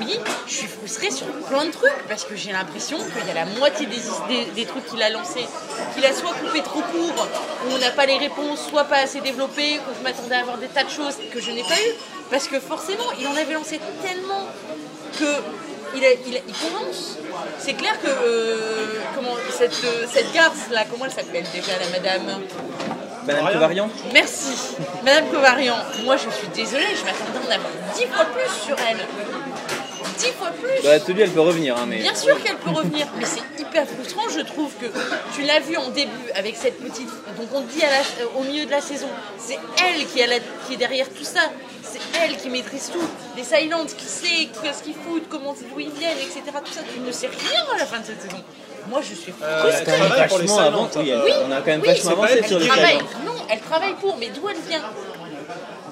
oui, 0.00 0.18
je 0.46 0.52
suis 0.52 0.66
frustrée 0.66 1.10
sur 1.10 1.26
plein 1.48 1.64
de 1.66 1.70
trucs 1.70 1.92
parce 2.08 2.24
que 2.24 2.36
j'ai 2.36 2.52
l'impression 2.52 2.98
qu'il 2.98 3.26
y 3.26 3.30
a 3.30 3.34
la 3.34 3.46
moitié 3.58 3.86
des, 3.86 3.96
des, 4.28 4.44
des 4.52 4.66
trucs 4.66 4.86
qu'il 4.86 5.02
a 5.02 5.10
lancés, 5.10 5.46
qu'il 5.94 6.04
a 6.04 6.12
soit 6.12 6.32
coupé 6.34 6.60
trop 6.62 6.80
court, 6.80 7.26
où 7.66 7.72
on 7.74 7.78
n'a 7.78 7.90
pas 7.90 8.06
les 8.06 8.18
réponses, 8.18 8.66
soit 8.68 8.84
pas 8.84 8.98
assez 8.98 9.20
développées, 9.20 9.78
où 9.78 9.94
je 9.98 10.02
m'attendais 10.04 10.34
à 10.36 10.40
avoir 10.40 10.58
des 10.58 10.68
tas 10.68 10.84
de 10.84 10.90
choses 10.90 11.16
que 11.32 11.40
je 11.40 11.50
n'ai 11.50 11.62
pas 11.62 11.76
eu. 11.76 11.92
Parce 12.30 12.48
que 12.48 12.58
forcément, 12.60 13.04
il 13.20 13.26
en 13.26 13.36
avait 13.36 13.54
lancé 13.54 13.80
tellement 14.02 14.46
que 15.18 15.24
il, 15.96 16.04
a- 16.04 16.12
il, 16.26 16.36
a- 16.36 16.40
il 16.46 16.54
commence. 16.54 17.16
C'est 17.58 17.74
clair 17.74 17.98
que 18.02 18.08
euh, 18.08 18.86
comment, 19.14 19.34
cette, 19.56 19.72
euh, 19.84 20.04
cette 20.12 20.32
garce 20.32 20.68
là, 20.70 20.84
comment 20.90 21.04
elle 21.06 21.12
s'appelle 21.12 21.44
déjà 21.54 21.72
la 21.78 21.88
madame? 21.96 22.40
Madame. 23.26 23.52
Covariant 23.52 23.90
Merci. 24.12 24.54
Madame 25.04 25.26
Covariant, 25.30 25.76
moi 26.04 26.16
je 26.16 26.28
suis 26.30 26.46
désolée, 26.54 26.86
je 26.94 27.04
m'attendais 27.04 27.38
à 27.38 27.56
en 27.56 27.58
avoir 27.58 27.72
dix 27.96 28.06
fois 28.06 28.24
plus 28.26 28.66
sur 28.66 28.76
elle. 28.88 28.98
Dix 30.18 30.32
fois 30.38 30.50
plus. 30.50 30.82
Bah, 30.82 30.98
celui, 30.98 31.22
elle 31.22 31.30
peut 31.30 31.40
revenir, 31.40 31.76
hein, 31.76 31.86
mais. 31.88 31.98
Bien 31.98 32.14
sûr 32.14 32.42
qu'elle 32.42 32.56
peut 32.56 32.70
revenir, 32.70 33.06
mais 33.18 33.24
c'est 33.24 33.42
hyper 33.60 33.86
frustrant, 33.86 34.22
je 34.34 34.40
trouve 34.40 34.72
que 34.80 34.86
tu 35.34 35.42
l'as 35.42 35.60
vu 35.60 35.76
en 35.76 35.88
début 35.90 36.10
avec 36.34 36.56
cette 36.56 36.78
petite. 36.80 37.08
Donc 37.38 37.48
on 37.54 37.62
te 37.62 37.72
dit 37.72 37.82
à 37.84 37.88
la- 37.90 38.28
au 38.38 38.42
milieu 38.42 38.64
de 38.66 38.70
la 38.70 38.80
saison, 38.80 39.08
c'est 39.38 39.58
elle 39.84 40.06
qui, 40.06 40.22
a 40.22 40.26
la- 40.26 40.38
qui 40.66 40.74
est 40.74 40.76
derrière 40.76 41.08
tout 41.08 41.24
ça, 41.24 41.40
c'est 41.82 42.00
elle 42.22 42.36
qui 42.36 42.48
maîtrise 42.50 42.90
tout. 42.92 43.06
Les 43.36 43.44
Silents, 43.44 43.84
qui 43.86 44.04
sait 44.06 44.48
qu'est-ce 44.62 44.82
qu'ils 44.82 44.94
foutent, 44.94 45.28
comment 45.28 45.52
d'où 45.54 45.80
ils 45.80 45.90
viennent, 45.90 46.18
etc. 46.18 46.42
Tout 46.64 46.72
ça, 46.72 46.80
tu 46.92 47.00
ne 47.00 47.12
sais 47.12 47.26
rien 47.28 47.64
à 47.74 47.78
la 47.78 47.86
fin 47.86 48.00
de 48.00 48.06
cette 48.06 48.22
saison. 48.22 48.42
Moi 48.88 49.00
je 49.02 49.14
suis 49.14 49.32
Euh, 49.42 49.62
frustrée. 49.62 50.40
les 50.42 50.46
Silent, 50.48 50.88
oui, 50.96 51.10
euh, 51.10 51.26
elle- 51.26 51.34
on 51.48 51.50
a 51.52 51.56
quand 51.56 51.66
même 51.66 51.80
Oui, 51.80 51.88
vachement 51.88 52.12
avancé 52.12 52.34
sur 52.36 52.46
qui 52.46 52.54
le 52.54 52.60
Elle 52.62 52.66
travaille, 52.68 52.90
Silent. 52.98 53.08
non, 53.26 53.32
elle 53.50 53.60
travaille 53.60 53.94
pour, 53.94 54.16
mais 54.16 54.28
d'où 54.28 54.48
elle 54.48 54.60
vient? 54.68 54.82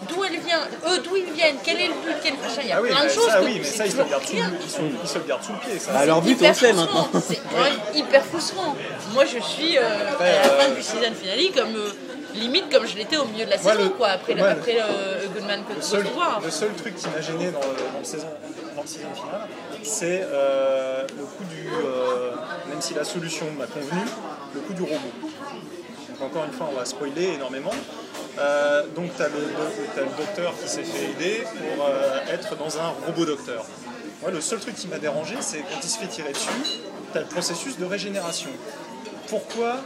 D'où 0.09 0.25
elle 0.25 0.38
vient 0.40 0.61
Eux, 0.88 0.99
d'où 1.03 1.17
ils 1.17 1.33
viennent 1.33 1.57
Quel 1.64 1.81
est 1.81 1.87
le 1.88 1.93
but 1.95 2.14
Quel 2.23 2.35
machin 2.35 2.61
Il 2.62 2.69
y 2.69 2.73
a 2.73 2.77
Ah 2.79 2.83
oui, 2.83 2.88
plein 2.90 3.05
de 3.05 3.09
choses. 3.11 3.27
ça, 3.27 3.38
que 3.40 3.45
oui, 3.45 3.57
mais 3.59 3.64
ça, 3.64 3.87
ils 3.87 3.93
se 3.93 3.97
le 3.99 4.05
gardent 4.05 4.25
sous, 4.25 4.37
ils 4.37 4.71
sont- 4.71 4.81
ils 5.03 5.09
se 5.09 5.19
le 5.19 5.25
gardent 5.25 5.43
sous 5.45 5.53
le 5.53 5.59
pied. 5.59 5.79
Ça. 5.79 5.93
Bah, 5.93 5.99
alors, 6.01 6.23
but, 6.23 6.38
on 6.43 6.55
sait 6.55 6.73
maintenant. 6.73 7.09
C'est 7.27 7.40
même 7.53 7.73
hyper 7.95 8.25
frustrant. 8.25 8.77
Moi, 9.12 9.25
je 9.25 9.38
suis 9.40 9.79
euh, 9.79 9.83
à 10.21 10.25
la 10.25 10.49
fin 10.64 10.71
du 10.71 10.83
season 10.83 11.12
finale 11.21 11.38
comme 11.55 11.77
euh, 11.77 11.90
limite 12.35 12.71
comme 12.73 12.87
je 12.87 12.97
l'étais 12.97 13.17
au 13.17 13.25
milieu 13.27 13.45
de 13.47 13.51
la 13.51 13.59
saison, 13.59 13.83
le- 13.85 13.88
quoi. 13.90 14.09
Après, 14.09 14.35
le- 14.35 14.43
après 14.45 14.79
euh, 14.81 15.27
Goodman 15.35 15.61
le 15.69 15.75
Code 15.75 15.83
seul, 15.85 16.03
voir. 16.14 16.40
le 16.45 16.51
seul 16.51 16.73
truc 16.75 16.97
qui 16.97 17.07
m'a 17.09 17.21
gêné 17.21 17.51
dans 17.51 17.61
le, 17.61 17.93
dans 17.93 17.99
le 17.99 18.05
saison, 18.05 18.27
dans 18.77 18.83
le 18.83 18.88
season 18.88 19.14
final, 19.14 19.47
c'est 19.85 20.23
euh, 20.25 21.03
le 21.17 21.25
coup 21.25 21.45
du. 21.51 21.69
euh, 21.69 22.31
même 22.69 22.81
si 22.81 22.95
la 22.95 23.05
solution 23.05 23.47
m'a 23.57 23.67
convenu, 23.67 24.01
le 24.55 24.61
coup 24.61 24.73
du 24.73 24.83
robot. 24.83 24.99
Donc, 26.18 26.31
encore 26.31 26.44
une 26.44 26.53
fois, 26.53 26.68
on 26.72 26.77
va 26.79 26.85
spoiler 26.85 27.33
énormément. 27.35 27.72
Euh, 28.38 28.83
donc, 28.94 29.11
tu 29.16 29.22
as, 29.22 29.29
le 29.29 30.16
docteur 30.16 30.55
qui 30.62 30.68
s'est 30.68 30.85
fait 30.85 31.11
aider 31.11 31.42
pour 31.77 31.87
euh, 31.87 32.18
être 32.33 32.57
dans 32.57 32.79
un 32.79 32.92
robot 33.07 33.24
docteur. 33.24 33.64
Moi, 34.22 34.31
le 34.31 34.40
seul 34.40 34.61
truc 34.61 34.77
qui 34.77 34.87
m'a 34.88 34.98
dérangé, 34.98 35.35
c'est 35.40 35.59
quand 35.59 35.81
il 35.83 35.88
se 35.88 35.98
fait 35.98 36.07
tirer 36.07 36.33
dessus, 36.33 36.48
tu 37.12 37.18
as 37.18 37.22
le 37.22 37.27
processus 37.27 37.77
de 37.79 37.85
régénération. 37.85 38.50
Pourquoi 39.29 39.77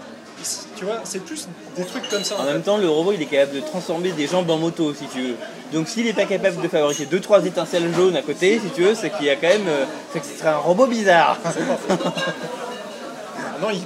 Tu 0.76 0.84
vois, 0.84 1.00
c'est 1.04 1.24
plus 1.24 1.48
des 1.76 1.84
trucs 1.84 2.08
comme 2.08 2.22
ça. 2.24 2.36
En 2.36 2.40
en 2.40 2.44
même 2.44 2.56
fait. 2.58 2.62
temps, 2.62 2.76
le 2.76 2.88
robot 2.88 3.12
il 3.12 3.22
est 3.22 3.26
capable 3.26 3.54
de 3.56 3.60
transformer 3.60 4.12
des 4.12 4.26
jambes 4.26 4.50
en 4.50 4.58
moto 4.58 4.92
si 4.94 5.06
tu 5.06 5.20
veux. 5.22 5.34
Donc 5.72 5.88
s'il 5.88 6.04
n'est 6.04 6.12
pas 6.12 6.24
capable 6.26 6.60
de 6.60 6.68
fabriquer 6.68 7.06
2-3 7.06 7.46
étincelles 7.46 7.92
jaunes 7.94 8.16
à 8.16 8.22
côté, 8.22 8.60
si 8.64 8.70
tu 8.70 8.82
veux, 8.82 8.94
c'est 8.94 9.10
qu'il 9.10 9.26
y 9.26 9.30
a 9.30 9.36
quand 9.36 9.48
même. 9.48 9.66
euh, 9.68 9.84
c'est 10.12 10.20
que 10.20 10.26
ce 10.26 10.38
serait 10.38 10.50
un 10.50 10.58
robot 10.58 10.86
bizarre. 10.86 11.38
Ah 11.44 11.50
non, 13.60 13.68
il- 13.70 13.82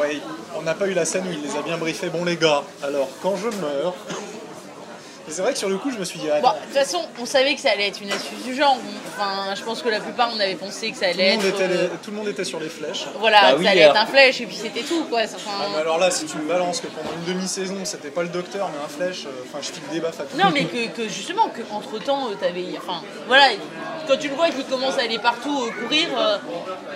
ouais, 0.00 0.20
on 0.58 0.62
n'a 0.62 0.74
pas 0.74 0.86
eu 0.86 0.94
la 0.94 1.04
scène 1.04 1.24
où 1.28 1.32
il 1.32 1.42
les 1.42 1.56
a 1.56 1.62
bien 1.62 1.78
briefés. 1.78 2.08
Bon, 2.08 2.24
les 2.24 2.36
gars, 2.36 2.62
alors, 2.82 3.08
quand 3.22 3.36
je 3.36 3.48
meurs. 3.48 3.94
C'est 5.28 5.42
vrai 5.42 5.52
que 5.52 5.58
sur 5.58 5.68
le 5.68 5.76
coup, 5.78 5.90
je 5.90 5.98
me 5.98 6.04
suis 6.04 6.18
dit, 6.18 6.26
Bon, 6.42 6.50
de 6.50 6.54
toute 6.64 6.72
façon, 6.74 7.00
on 7.20 7.26
savait 7.26 7.54
que 7.54 7.60
ça 7.60 7.70
allait 7.70 7.88
être 7.88 8.00
une 8.00 8.10
astuce 8.12 8.42
du 8.44 8.54
genre. 8.54 8.76
Enfin, 9.18 9.54
je 9.54 9.62
pense 9.62 9.82
que 9.82 9.88
la 9.88 10.00
plupart, 10.00 10.30
on 10.34 10.40
avait 10.40 10.54
pensé 10.54 10.90
que 10.90 10.96
ça 10.96 11.06
tout, 11.10 11.16
le 11.18 11.22
allait 11.24 11.36
monde 11.36 11.44
être. 11.46 11.54
était, 11.60 11.72
euh, 11.76 11.88
tout 12.02 12.10
le 12.10 12.16
monde 12.16 12.28
était 12.28 12.44
sur 12.44 12.60
les 12.60 12.68
flèches. 12.68 13.06
Voilà, 13.18 13.40
Bah 13.42 13.52
que 13.52 13.58
oui, 13.58 13.64
ça 13.64 13.70
allait 13.70 13.82
alors. 13.84 13.96
être 13.96 14.02
un 14.02 14.06
flèche 14.06 14.40
et 14.40 14.46
puis 14.46 14.56
c'était 14.56 14.82
tout, 14.82 15.04
quoi. 15.04 15.20
Enfin, 15.24 15.50
Ah, 15.60 15.66
mais 15.74 15.80
alors 15.80 15.98
là, 15.98 16.10
si 16.10 16.26
tu 16.26 16.36
me 16.38 16.46
balances 16.48 16.80
que 16.80 16.86
pendant 16.88 17.10
une 17.16 17.34
demi-saison, 17.34 17.76
c'était 17.84 18.10
pas 18.10 18.22
le 18.22 18.28
docteur, 18.28 18.68
mais 18.72 18.84
un 18.84 18.88
flèche, 18.88 19.24
euh, 19.26 19.30
enfin, 19.48 19.58
je 19.62 19.66
file 19.72 19.82
des 19.90 20.00
baffes 20.00 20.20
à 20.20 20.24
tout. 20.24 20.36
Non, 20.36 20.50
mais 20.52 20.64
que, 20.64 20.88
que 20.96 21.08
justement, 21.08 21.48
que 21.48 21.62
entre 21.72 21.98
temps, 22.02 22.28
t'avais. 22.40 22.66
Enfin, 22.78 23.02
voilà, 23.26 23.48
quand 24.06 24.16
tu 24.18 24.28
le 24.28 24.34
vois 24.34 24.48
qu'il 24.50 24.64
commence 24.66 24.96
à 24.98 25.02
aller 25.02 25.18
partout, 25.18 25.64
euh, 25.64 25.82
courir, 25.82 26.08
euh, 26.16 26.36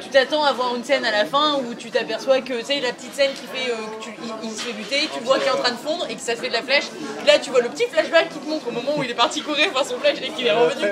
tu 0.02 0.08
t'attends 0.10 0.44
à 0.44 0.52
voir 0.52 0.76
une 0.76 0.84
scène 0.84 1.04
à 1.04 1.10
la 1.10 1.24
fin 1.24 1.56
où 1.56 1.74
tu 1.74 1.90
t'aperçois 1.90 2.40
que, 2.42 2.52
tu 2.60 2.64
sais, 2.66 2.80
la 2.80 2.92
petite 2.92 3.14
scène 3.14 3.30
qui 3.32 3.46
fait. 3.58 3.70
euh, 3.72 3.74
que 3.98 4.04
tu, 4.04 4.10
il, 4.22 4.50
il 4.50 4.56
se 4.56 4.62
fait 4.62 4.72
lutter, 4.72 5.08
tu 5.12 5.20
vois 5.24 5.38
qu'il 5.38 5.48
est 5.48 5.50
en 5.50 5.56
train 5.58 5.72
de 5.72 5.76
fondre 5.78 6.06
et 6.08 6.14
que 6.14 6.20
ça 6.20 6.36
se 6.36 6.40
fait 6.40 6.48
de 6.48 6.52
la 6.52 6.62
flèche. 6.62 6.84
Là, 7.26 7.38
tu 7.38 7.50
vois 7.50 7.60
le 7.60 7.68
petit 7.68 7.84
flashback 7.90 8.19
qui 8.24 8.38
te 8.38 8.48
montre 8.48 8.68
au 8.68 8.72
moment 8.72 8.92
où 8.96 9.02
il 9.02 9.10
est 9.10 9.14
parti 9.14 9.40
courir 9.42 9.70
voir 9.72 9.84
son 9.84 9.98
flèche 9.98 10.18
et 10.22 10.28
qu'il 10.30 10.46
est 10.46 10.52
revenu. 10.52 10.84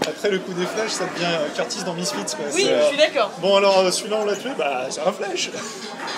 Après, 0.00 0.10
après 0.12 0.30
le 0.30 0.38
coup 0.38 0.52
des 0.54 0.64
flèches, 0.66 0.92
ça 0.92 1.04
devient 1.04 1.26
euh, 1.26 1.48
Curtis 1.54 1.84
dans 1.84 1.94
Misfits. 1.94 2.16
Quoi. 2.36 2.46
Oui, 2.54 2.66
euh, 2.68 2.82
je 2.82 2.88
suis 2.88 2.96
d'accord. 2.96 3.30
Bon, 3.42 3.56
alors 3.56 3.78
euh, 3.80 3.90
celui-là, 3.90 4.18
on 4.22 4.24
l'a 4.24 4.36
tué, 4.36 4.50
bah, 4.56 4.86
c'est 4.90 5.00
un 5.02 5.12
flèche. 5.12 5.50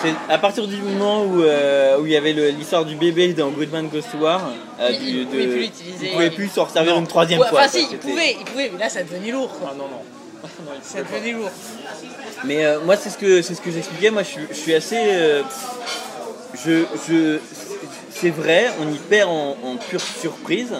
C'est 0.03 0.15
à 0.29 0.39
partir 0.39 0.67
du 0.67 0.77
moment 0.77 1.25
où, 1.25 1.43
euh, 1.43 1.99
où 1.99 2.07
il 2.07 2.13
y 2.13 2.17
avait 2.17 2.33
le- 2.33 2.49
l'histoire 2.51 2.85
du 2.85 2.95
bébé 2.95 3.33
dans 3.35 3.49
Goodman 3.51 3.89
Ghost 3.89 4.09
War, 4.21 4.41
euh, 4.81 4.89
Il- 4.93 4.99
du- 5.01 5.07
il 5.21 5.27
pouvait 5.27 5.47
plus 5.47 5.61
l'utiliser. 5.63 6.07
il 6.07 6.13
pouvait 6.13 6.31
plus 6.31 6.49
s'en 6.49 6.69
servir 6.69 6.97
une 6.97 7.07
troisième 7.07 7.41
Ouais, 7.41 7.49
fois. 7.49 7.61
Enfin, 7.61 7.69
quoi. 7.71 7.79
si, 7.81 7.85
il 7.87 7.91
C'était- 7.91 8.09
pouvait, 8.09 8.37
il 8.39 8.45
pouvait, 8.45 8.71
mais 8.73 8.79
là, 8.79 8.89
ça 8.89 9.03
devenait 9.03 9.33
lourd, 9.33 9.51
quoi. 9.59 9.71
Ah 9.73 9.75
non, 9.77 9.85
non. 9.89 10.03
Non, 10.65 10.73
il 10.77 10.85
Ça 10.85 11.03
devenait 11.03 11.33
lourd. 11.33 11.51
Mais 12.45 12.65
euh, 12.65 12.81
moi, 12.85 12.97
c'est 12.97 13.11
ce 13.11 13.19
que 13.19 13.43
c'est 13.43 13.55
ce 13.55 13.61
que 13.61 13.71
j'expliquais. 13.71 14.11
Moi, 14.11 14.23
je, 14.23 14.29
suis- 14.29 14.47
je 14.51 14.55
suis 14.57 14.75
assez. 14.75 14.97
euh, 14.99 15.43
je, 16.65 16.85
je, 17.09 17.39
c'est 18.23 18.31
vrai, 18.31 18.69
on 18.81 18.89
y 18.89 18.99
perd 18.99 19.29
en, 19.29 19.77
pure 19.91 20.01
surprise, 20.01 20.73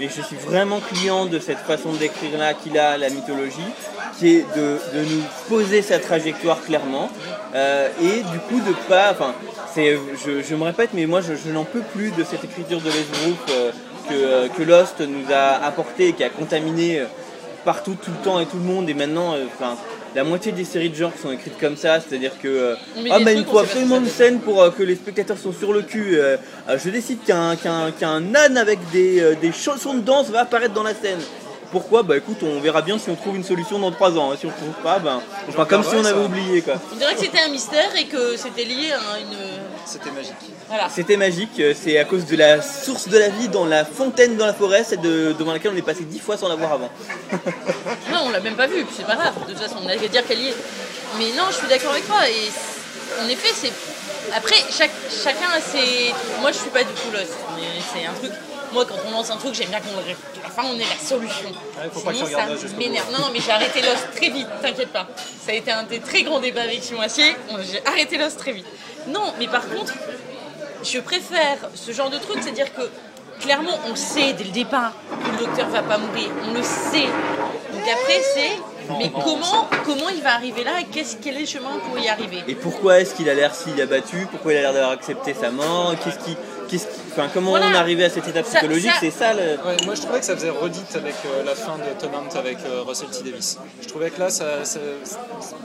mais 0.00 0.08
je 0.08 0.20
suis 0.20 0.34
vraiment 0.34 0.80
client 0.80 1.26
de 1.26 1.38
cette 1.38 1.58
façon 1.58 1.92
d'écrire 1.92 2.36
là 2.36 2.54
qu'il 2.54 2.76
a 2.76 2.98
la 2.98 3.08
mythologie, 3.08 3.70
qui 4.18 4.34
est 4.34 4.46
de, 4.56 4.78
de 4.92 5.04
nous 5.04 5.22
poser 5.48 5.80
sa 5.80 6.00
trajectoire 6.00 6.60
clairement 6.60 7.08
euh, 7.54 7.88
et 8.02 8.22
du 8.32 8.38
coup 8.48 8.58
de 8.58 8.74
pas. 8.88 9.12
Enfin, 9.12 9.32
c'est, 9.72 9.96
je, 10.26 10.42
je 10.42 10.54
me 10.56 10.64
répète, 10.64 10.90
mais 10.92 11.06
moi, 11.06 11.20
je, 11.20 11.34
je 11.34 11.52
n'en 11.52 11.62
peux 11.62 11.82
plus 11.82 12.10
de 12.10 12.24
cette 12.24 12.42
écriture 12.42 12.80
de 12.80 12.90
Les 12.90 13.06
Group 13.20 13.38
euh, 13.50 13.70
que, 14.08 14.14
euh, 14.14 14.48
que 14.48 14.64
Lost 14.64 15.00
nous 15.00 15.32
a 15.32 15.64
apporté 15.64 16.08
et 16.08 16.12
qui 16.14 16.24
a 16.24 16.30
contaminé. 16.30 17.04
partout, 17.64 17.96
tout 18.02 18.10
le 18.10 18.24
temps 18.24 18.40
et 18.40 18.46
tout 18.46 18.56
le 18.56 18.64
monde. 18.64 18.90
Et 18.90 18.94
maintenant, 18.94 19.36
enfin, 19.46 19.76
la 20.18 20.24
moitié 20.24 20.50
des 20.50 20.64
séries 20.64 20.90
de 20.90 20.96
genre 20.96 21.12
sont 21.22 21.30
écrites 21.30 21.58
comme 21.60 21.76
ça, 21.76 22.00
c'est-à-dire 22.00 22.32
que 22.42 22.48
euh, 22.48 22.74
ah 23.12 23.20
bah, 23.20 23.30
il 23.32 23.44
faut 23.44 23.60
absolument 23.60 23.98
une 23.98 24.08
scène 24.08 24.40
pour 24.40 24.60
euh, 24.60 24.70
que 24.76 24.82
les 24.82 24.96
spectateurs 24.96 25.38
sont 25.38 25.52
sur 25.52 25.72
le 25.72 25.82
cul. 25.82 26.18
euh, 26.18 26.36
euh, 26.68 26.76
je 26.82 26.90
décide 26.90 27.22
qu'un 27.24 27.54
qu'un 27.54 27.92
qu'un 27.92 28.34
âne 28.34 28.56
avec 28.56 28.80
des, 28.90 29.20
euh, 29.20 29.36
des 29.40 29.52
chansons 29.52 29.94
de 29.94 30.00
danse 30.00 30.28
va 30.30 30.40
apparaître 30.40 30.74
dans 30.74 30.82
la 30.82 30.94
scène. 30.94 31.20
Pourquoi? 31.70 32.02
Bah 32.02 32.16
écoute, 32.16 32.38
on 32.42 32.58
verra 32.60 32.82
bien 32.82 32.98
si 32.98 33.10
on 33.10 33.14
trouve 33.14 33.36
une 33.36 33.44
solution 33.44 33.78
dans 33.78 33.92
3 33.92 34.18
ans. 34.18 34.32
hein. 34.32 34.36
Si 34.40 34.46
on 34.46 34.50
trouve 34.50 34.74
pas, 34.82 34.98
ben, 34.98 35.20
on 35.46 35.52
fera 35.52 35.66
comme 35.66 35.84
si 35.84 35.94
on 35.94 36.04
avait 36.04 36.24
oublié 36.24 36.62
quoi. 36.62 36.74
On 36.92 36.96
dirait 36.96 37.14
que 37.14 37.20
c'était 37.20 37.40
un 37.46 37.50
mystère 37.50 37.90
et 38.00 38.06
que 38.06 38.36
c'était 38.36 38.64
lié 38.64 38.90
à 38.92 39.18
une. 39.20 39.38
C'était 39.86 40.10
magique. 40.10 40.34
Voilà. 40.68 40.88
C'était 40.90 41.16
magique, 41.16 41.58
euh, 41.60 41.74
c'est 41.74 41.98
à 41.98 42.04
cause 42.04 42.26
de 42.26 42.36
la 42.36 42.60
source 42.60 43.08
de 43.08 43.16
la 43.16 43.30
vie 43.30 43.48
dans 43.48 43.64
la 43.64 43.86
fontaine 43.86 44.36
dans 44.36 44.44
la 44.44 44.52
forêt, 44.52 44.84
celle 44.84 45.00
de, 45.00 45.34
devant 45.38 45.52
laquelle 45.52 45.72
on 45.74 45.76
est 45.76 45.82
passé 45.82 46.04
10 46.04 46.18
fois 46.18 46.36
sans 46.36 46.48
la 46.48 46.56
voir 46.56 46.72
avant. 46.74 46.90
Non, 48.12 48.24
on 48.26 48.30
l'a 48.30 48.40
même 48.40 48.56
pas 48.56 48.66
vu, 48.66 48.84
puis 48.84 48.94
c'est 48.96 49.06
pas 49.06 49.16
grave. 49.16 49.34
De 49.46 49.52
toute 49.52 49.62
façon, 49.62 49.76
on 49.82 49.88
a 49.88 49.96
qu'à 49.96 50.08
dire 50.08 50.26
qu'elle 50.26 50.40
y 50.40 50.48
est. 50.48 50.56
Mais 51.18 51.30
non, 51.36 51.44
je 51.50 51.56
suis 51.56 51.68
d'accord 51.68 51.92
avec 51.92 52.06
toi. 52.06 52.28
Et 52.28 52.50
en 53.22 53.28
effet, 53.28 53.48
c'est. 53.54 53.72
Après, 54.34 54.56
chaque, 54.70 54.90
chacun 55.10 55.48
a 55.56 55.60
ses. 55.60 56.12
Moi, 56.40 56.52
je 56.52 56.58
suis 56.58 56.70
pas 56.70 56.82
du 56.82 56.92
tout 56.92 57.10
lost. 57.12 57.34
Mais 57.56 57.62
c'est 57.92 58.06
un 58.06 58.12
truc. 58.12 58.32
Moi, 58.72 58.84
quand 58.86 58.96
on 59.06 59.10
lance 59.12 59.30
un 59.30 59.36
truc, 59.36 59.54
j'aime 59.54 59.68
bien 59.68 59.80
qu'on 59.80 59.96
qu'à 60.02 60.42
la 60.42 60.50
fin, 60.50 60.62
on 60.64 60.74
ait 60.78 60.80
la 60.80 61.06
solution. 61.06 61.48
Ouais, 61.48 61.88
faut 61.92 62.00
pas 62.00 62.10
que 62.10 62.16
Sinon, 62.16 62.30
ça 62.30 62.76
m'énerve. 62.76 63.10
Non, 63.12 63.20
non, 63.20 63.30
mais 63.32 63.40
j'ai 63.40 63.50
arrêté 63.52 63.80
Lost 63.80 64.08
très 64.14 64.28
vite, 64.28 64.48
t'inquiète 64.60 64.92
pas. 64.92 65.06
Ça 65.44 65.52
a 65.52 65.54
été 65.54 65.70
un 65.70 65.84
des 65.84 66.00
très 66.00 66.22
grands 66.22 66.40
débats 66.40 66.62
avec 66.62 66.82
Simon 66.82 67.00
Assier. 67.00 67.34
J'ai 67.70 67.84
arrêté 67.86 68.18
Lost 68.18 68.38
très 68.38 68.52
vite. 68.52 68.66
Non, 69.06 69.32
mais 69.38 69.46
par 69.48 69.66
contre, 69.66 69.94
je 70.84 70.98
préfère 71.00 71.58
ce 71.74 71.92
genre 71.92 72.10
de 72.10 72.18
truc, 72.18 72.38
c'est-à-dire 72.40 72.72
que 72.74 72.82
clairement, 73.40 73.78
on 73.90 73.94
sait 73.96 74.32
dès 74.32 74.44
le 74.44 74.50
départ 74.50 74.92
que 75.24 75.30
le 75.32 75.46
docteur 75.46 75.68
va 75.68 75.82
pas 75.82 75.98
mourir. 75.98 76.28
On 76.48 76.54
le 76.54 76.62
sait. 76.62 77.06
Donc 77.72 77.82
après, 77.82 78.20
c'est 78.34 78.58
Mais 78.98 79.10
comment, 79.10 79.68
comment 79.84 80.08
il 80.08 80.22
va 80.22 80.34
arriver 80.34 80.64
là 80.64 80.80
et 80.80 80.84
qu'est-ce, 80.84 81.16
quel 81.16 81.36
est 81.36 81.40
le 81.40 81.46
chemin 81.46 81.78
pour 81.86 81.98
y 81.98 82.08
arriver? 82.08 82.42
Et 82.48 82.54
pourquoi 82.54 83.00
est-ce 83.00 83.14
qu'il 83.14 83.28
a 83.28 83.34
l'air 83.34 83.54
si 83.54 83.80
abattu? 83.80 84.26
Pourquoi 84.30 84.52
il 84.54 84.58
a 84.58 84.60
l'air 84.62 84.72
d'avoir 84.72 84.92
accepté 84.92 85.34
sa 85.34 85.50
mort? 85.50 85.94
Qu'est-ce 86.02 86.18
qui, 86.24 86.36
qu'est-ce 86.68 86.86
qui- 86.86 87.00
enfin, 87.18 87.30
comment 87.34 87.50
Voilà. 87.50 87.66
on 87.66 87.72
est 87.72 87.76
arrivé 87.76 88.04
à 88.04 88.10
cette 88.10 88.28
étape 88.28 88.44
psychologique 88.46 88.90
ça- 88.90 88.96
C'est 89.00 89.10
ça 89.10 89.32
le. 89.34 89.40
Ouais, 89.40 89.76
moi 89.84 89.94
je 89.94 90.02
trouvais 90.02 90.20
que 90.20 90.24
ça 90.24 90.34
faisait 90.36 90.50
redite 90.50 90.94
avec 90.96 91.14
euh, 91.26 91.44
la 91.44 91.54
fin 91.54 91.76
de 91.76 92.00
Tom 92.00 92.10
Hunt 92.14 92.38
avec 92.38 92.58
euh, 92.66 92.82
Russell 92.86 93.08
T. 93.08 93.28
Davis. 93.30 93.58
Je 93.82 93.88
trouvais 93.88 94.10
que 94.10 94.20
là, 94.20 94.30
ça, 94.30 94.64
ça- 94.64 94.78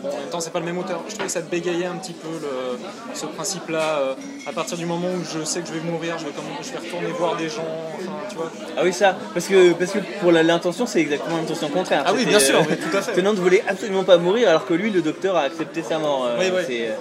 bon, 0.02 0.10
en 0.10 0.18
même 0.18 0.30
temps, 0.32 0.40
c'est 0.40 0.52
pas 0.52 0.60
le 0.60 0.66
même 0.66 0.78
auteur. 0.78 1.02
Je 1.08 1.14
trouvais 1.14 1.28
que 1.28 1.32
ça 1.34 1.42
bégayait 1.42 1.86
un 1.86 1.96
petit 1.96 2.14
peu 2.14 2.28
le- 2.30 2.80
ce 3.14 3.26
principe-là. 3.26 4.00
euh, 4.00 4.14
à 4.48 4.52
partir 4.52 4.78
du 4.78 4.86
moment 4.86 5.08
où 5.08 5.24
je 5.40 5.44
sais 5.46 5.62
que 5.62 5.68
je 5.68 5.74
vais 5.74 5.80
mourir, 5.80 6.18
je 6.20 6.26
vais, 6.26 6.32
comment- 6.36 6.58
je 6.62 6.72
vais 6.72 6.78
retourner 6.80 7.08
voir 7.18 7.36
des 7.38 7.50
gens. 7.50 7.64
Enfin, 7.96 8.12
tu 8.30 8.36
vois. 8.36 8.52
Ah 8.78 8.82
oui 8.84 8.92
ça, 8.94 9.16
parce 9.34 9.48
que 9.48 9.74
parce 9.74 9.92
que 9.92 10.00
pour 10.20 10.32
l'intention 10.32 10.86
c'est 10.86 11.00
exactement 11.00 11.38
l'intention 11.38 11.70
contraire. 11.70 12.04
Ah 12.06 12.14
oui, 12.14 12.26
bien 12.26 12.40
sûr, 12.40 12.58
euh, 12.58 12.64
oui, 12.70 12.76
tout 12.78 12.98
à 12.98 13.02
fait. 13.02 13.14
Tennant 13.14 13.34
voulait 13.34 13.64
absolument 13.68 14.04
pas 14.04 14.18
mourir 14.18 14.50
alors 14.50 14.66
que 14.66 14.74
lui 14.74 14.90
le 14.92 15.02
docteur 15.02 15.36
a 15.38 15.42
accepté 15.42 15.84
sa 15.84 16.00
mort. 16.00 16.26
euh, 16.28 16.38
Oui, 16.40 16.46
oui. 16.56 16.64
c'est, 16.68 16.88
euh, 16.90 16.94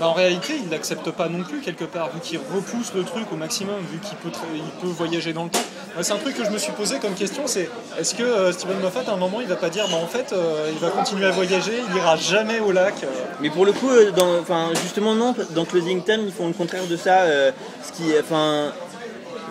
Bah, 0.00 0.08
en 0.08 0.12
réalité, 0.14 0.54
il 0.64 0.70
l'accepte 0.70 1.10
pas 1.10 1.28
non 1.28 1.42
plus 1.44 1.60
quelque 1.60 1.84
part, 1.84 2.10
vu 2.12 2.20
qu'il 2.20 2.38
repousse 2.38 2.92
le 2.94 3.04
truc 3.04 3.24
au 3.32 3.36
maximum, 3.36 3.61
vu 3.90 3.98
qu'il 3.98 4.16
peut, 4.18 4.30
il 4.54 4.62
peut 4.80 4.88
voyager 4.88 5.32
dans 5.32 5.44
le 5.44 5.50
temps. 5.50 5.58
C'est 6.00 6.12
un 6.12 6.16
truc 6.18 6.36
que 6.36 6.44
je 6.44 6.50
me 6.50 6.58
suis 6.58 6.72
posé 6.72 6.98
comme 6.98 7.14
question, 7.14 7.42
c'est 7.46 7.68
est-ce 7.98 8.14
que 8.14 8.22
euh, 8.22 8.50
Steven 8.52 8.78
Moffat, 8.80 9.02
à 9.08 9.12
un 9.12 9.16
moment, 9.16 9.40
il 9.40 9.46
va 9.46 9.56
pas 9.56 9.68
dire, 9.68 9.86
bah 9.88 9.98
en 10.02 10.06
fait, 10.06 10.32
euh, 10.32 10.70
il 10.72 10.78
va 10.78 10.88
continuer 10.88 11.26
à 11.26 11.30
voyager, 11.30 11.72
il 11.90 11.96
ira 11.96 12.16
jamais 12.16 12.60
au 12.60 12.72
lac. 12.72 12.94
euh. 13.04 13.06
Mais 13.40 13.50
pour 13.50 13.66
le 13.66 13.72
coup, 13.72 13.90
euh, 13.90 14.10
dans, 14.10 14.38
enfin, 14.38 14.70
justement 14.82 15.14
non, 15.14 15.34
dans 15.50 15.64
Closing 15.66 16.02
Time, 16.02 16.22
ils 16.26 16.32
font 16.32 16.46
le 16.46 16.54
contraire 16.54 16.86
de 16.86 16.96
ça, 16.96 17.20
euh, 17.22 17.50
ce 17.86 17.92
qui, 17.92 18.04
enfin, 18.18 18.72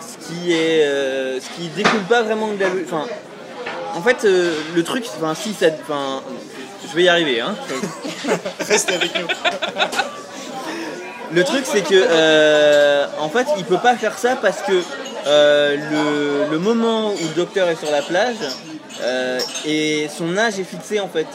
ce 0.00 0.26
qui 0.26 0.52
est, 0.52 0.84
euh, 0.84 1.38
ce 1.40 1.46
qui 1.56 1.68
découle 1.68 2.02
pas 2.08 2.22
vraiment 2.22 2.48
de 2.48 2.58
la, 2.58 2.66
enfin, 2.84 3.04
en 3.94 4.02
fait, 4.02 4.24
euh, 4.24 4.54
le 4.74 4.82
truc, 4.82 5.04
enfin, 5.16 5.34
si 5.34 5.54
ça, 5.54 5.66
enfin, 5.82 6.22
je 6.90 6.96
vais 6.96 7.04
y 7.04 7.08
arriver, 7.08 7.40
hein. 7.40 7.54
Restez 8.58 8.94
avec 8.94 9.14
nous. 9.14 9.26
Le 11.34 11.44
truc, 11.44 11.64
c'est 11.64 11.82
que, 11.82 11.94
euh, 11.94 13.06
en 13.20 13.28
fait, 13.28 13.46
il 13.58 13.64
peut 13.64 13.78
pas 13.78 13.96
faire 13.96 14.18
ça 14.18 14.36
parce 14.36 14.60
que 14.62 14.72
euh, 15.26 15.76
le, 15.76 16.50
le 16.52 16.58
moment 16.58 17.10
où 17.12 17.18
le 17.18 17.34
docteur 17.34 17.68
est 17.68 17.76
sur 17.76 17.90
la 17.90 18.02
plage, 18.02 18.36
euh, 19.02 19.40
et 19.64 20.08
son 20.16 20.36
âge 20.36 20.60
est 20.60 20.64
fixé 20.64 21.00
en 21.00 21.08
fait. 21.08 21.26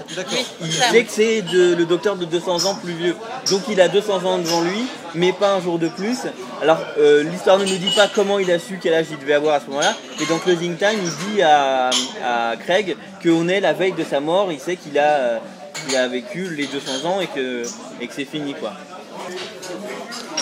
Il 0.62 0.72
sait 0.72 1.04
que 1.04 1.12
c'est 1.12 1.42
de- 1.42 1.74
le 1.76 1.86
docteur 1.86 2.16
de 2.16 2.24
200 2.26 2.66
ans 2.66 2.76
plus 2.76 2.94
vieux. 2.94 3.16
Donc 3.50 3.62
il 3.70 3.82
a 3.82 3.88
200 3.88 4.24
ans 4.26 4.38
devant 4.38 4.62
lui, 4.62 4.86
mais 5.16 5.34
pas 5.34 5.54
un 5.54 5.62
jour 5.62 5.80
de 5.80 5.88
plus. 5.88 6.18
Alors 6.62 6.78
euh, 7.00 7.24
l'histoire 7.24 7.58
ne 7.58 7.66
nous 7.66 7.78
dit 7.78 7.92
pas 7.96 8.08
comment 8.14 8.38
il 8.40 8.52
a 8.52 8.60
su 8.60 8.80
quel 8.82 8.94
âge 8.94 9.08
il 9.12 9.18
devait 9.18 9.34
avoir 9.34 9.56
à 9.56 9.60
ce 9.60 9.66
moment-là. 9.68 9.96
Et 10.22 10.26
dans 10.28 10.38
Closing 10.38 10.78
Time, 10.78 11.00
il 11.04 11.34
dit 11.34 11.42
à, 11.42 11.90
à 12.24 12.56
Craig 12.58 12.96
qu'on 13.24 13.48
est 13.48 13.60
la 13.60 13.74
veille 13.74 13.94
de 13.94 14.04
sa 14.04 14.20
mort. 14.20 14.50
Il 14.52 14.60
sait 14.60 14.76
qu'il 14.76 14.98
a, 15.00 15.40
qu'il 15.88 15.98
a 15.98 16.08
vécu 16.08 16.48
les 16.56 16.68
200 16.68 17.06
ans 17.10 17.22
et 17.22 17.28
que, 17.28 17.64
et 18.00 18.08
que 18.08 18.14
c'est 18.14 18.26
fini 18.26 18.54
quoi. 18.54 18.74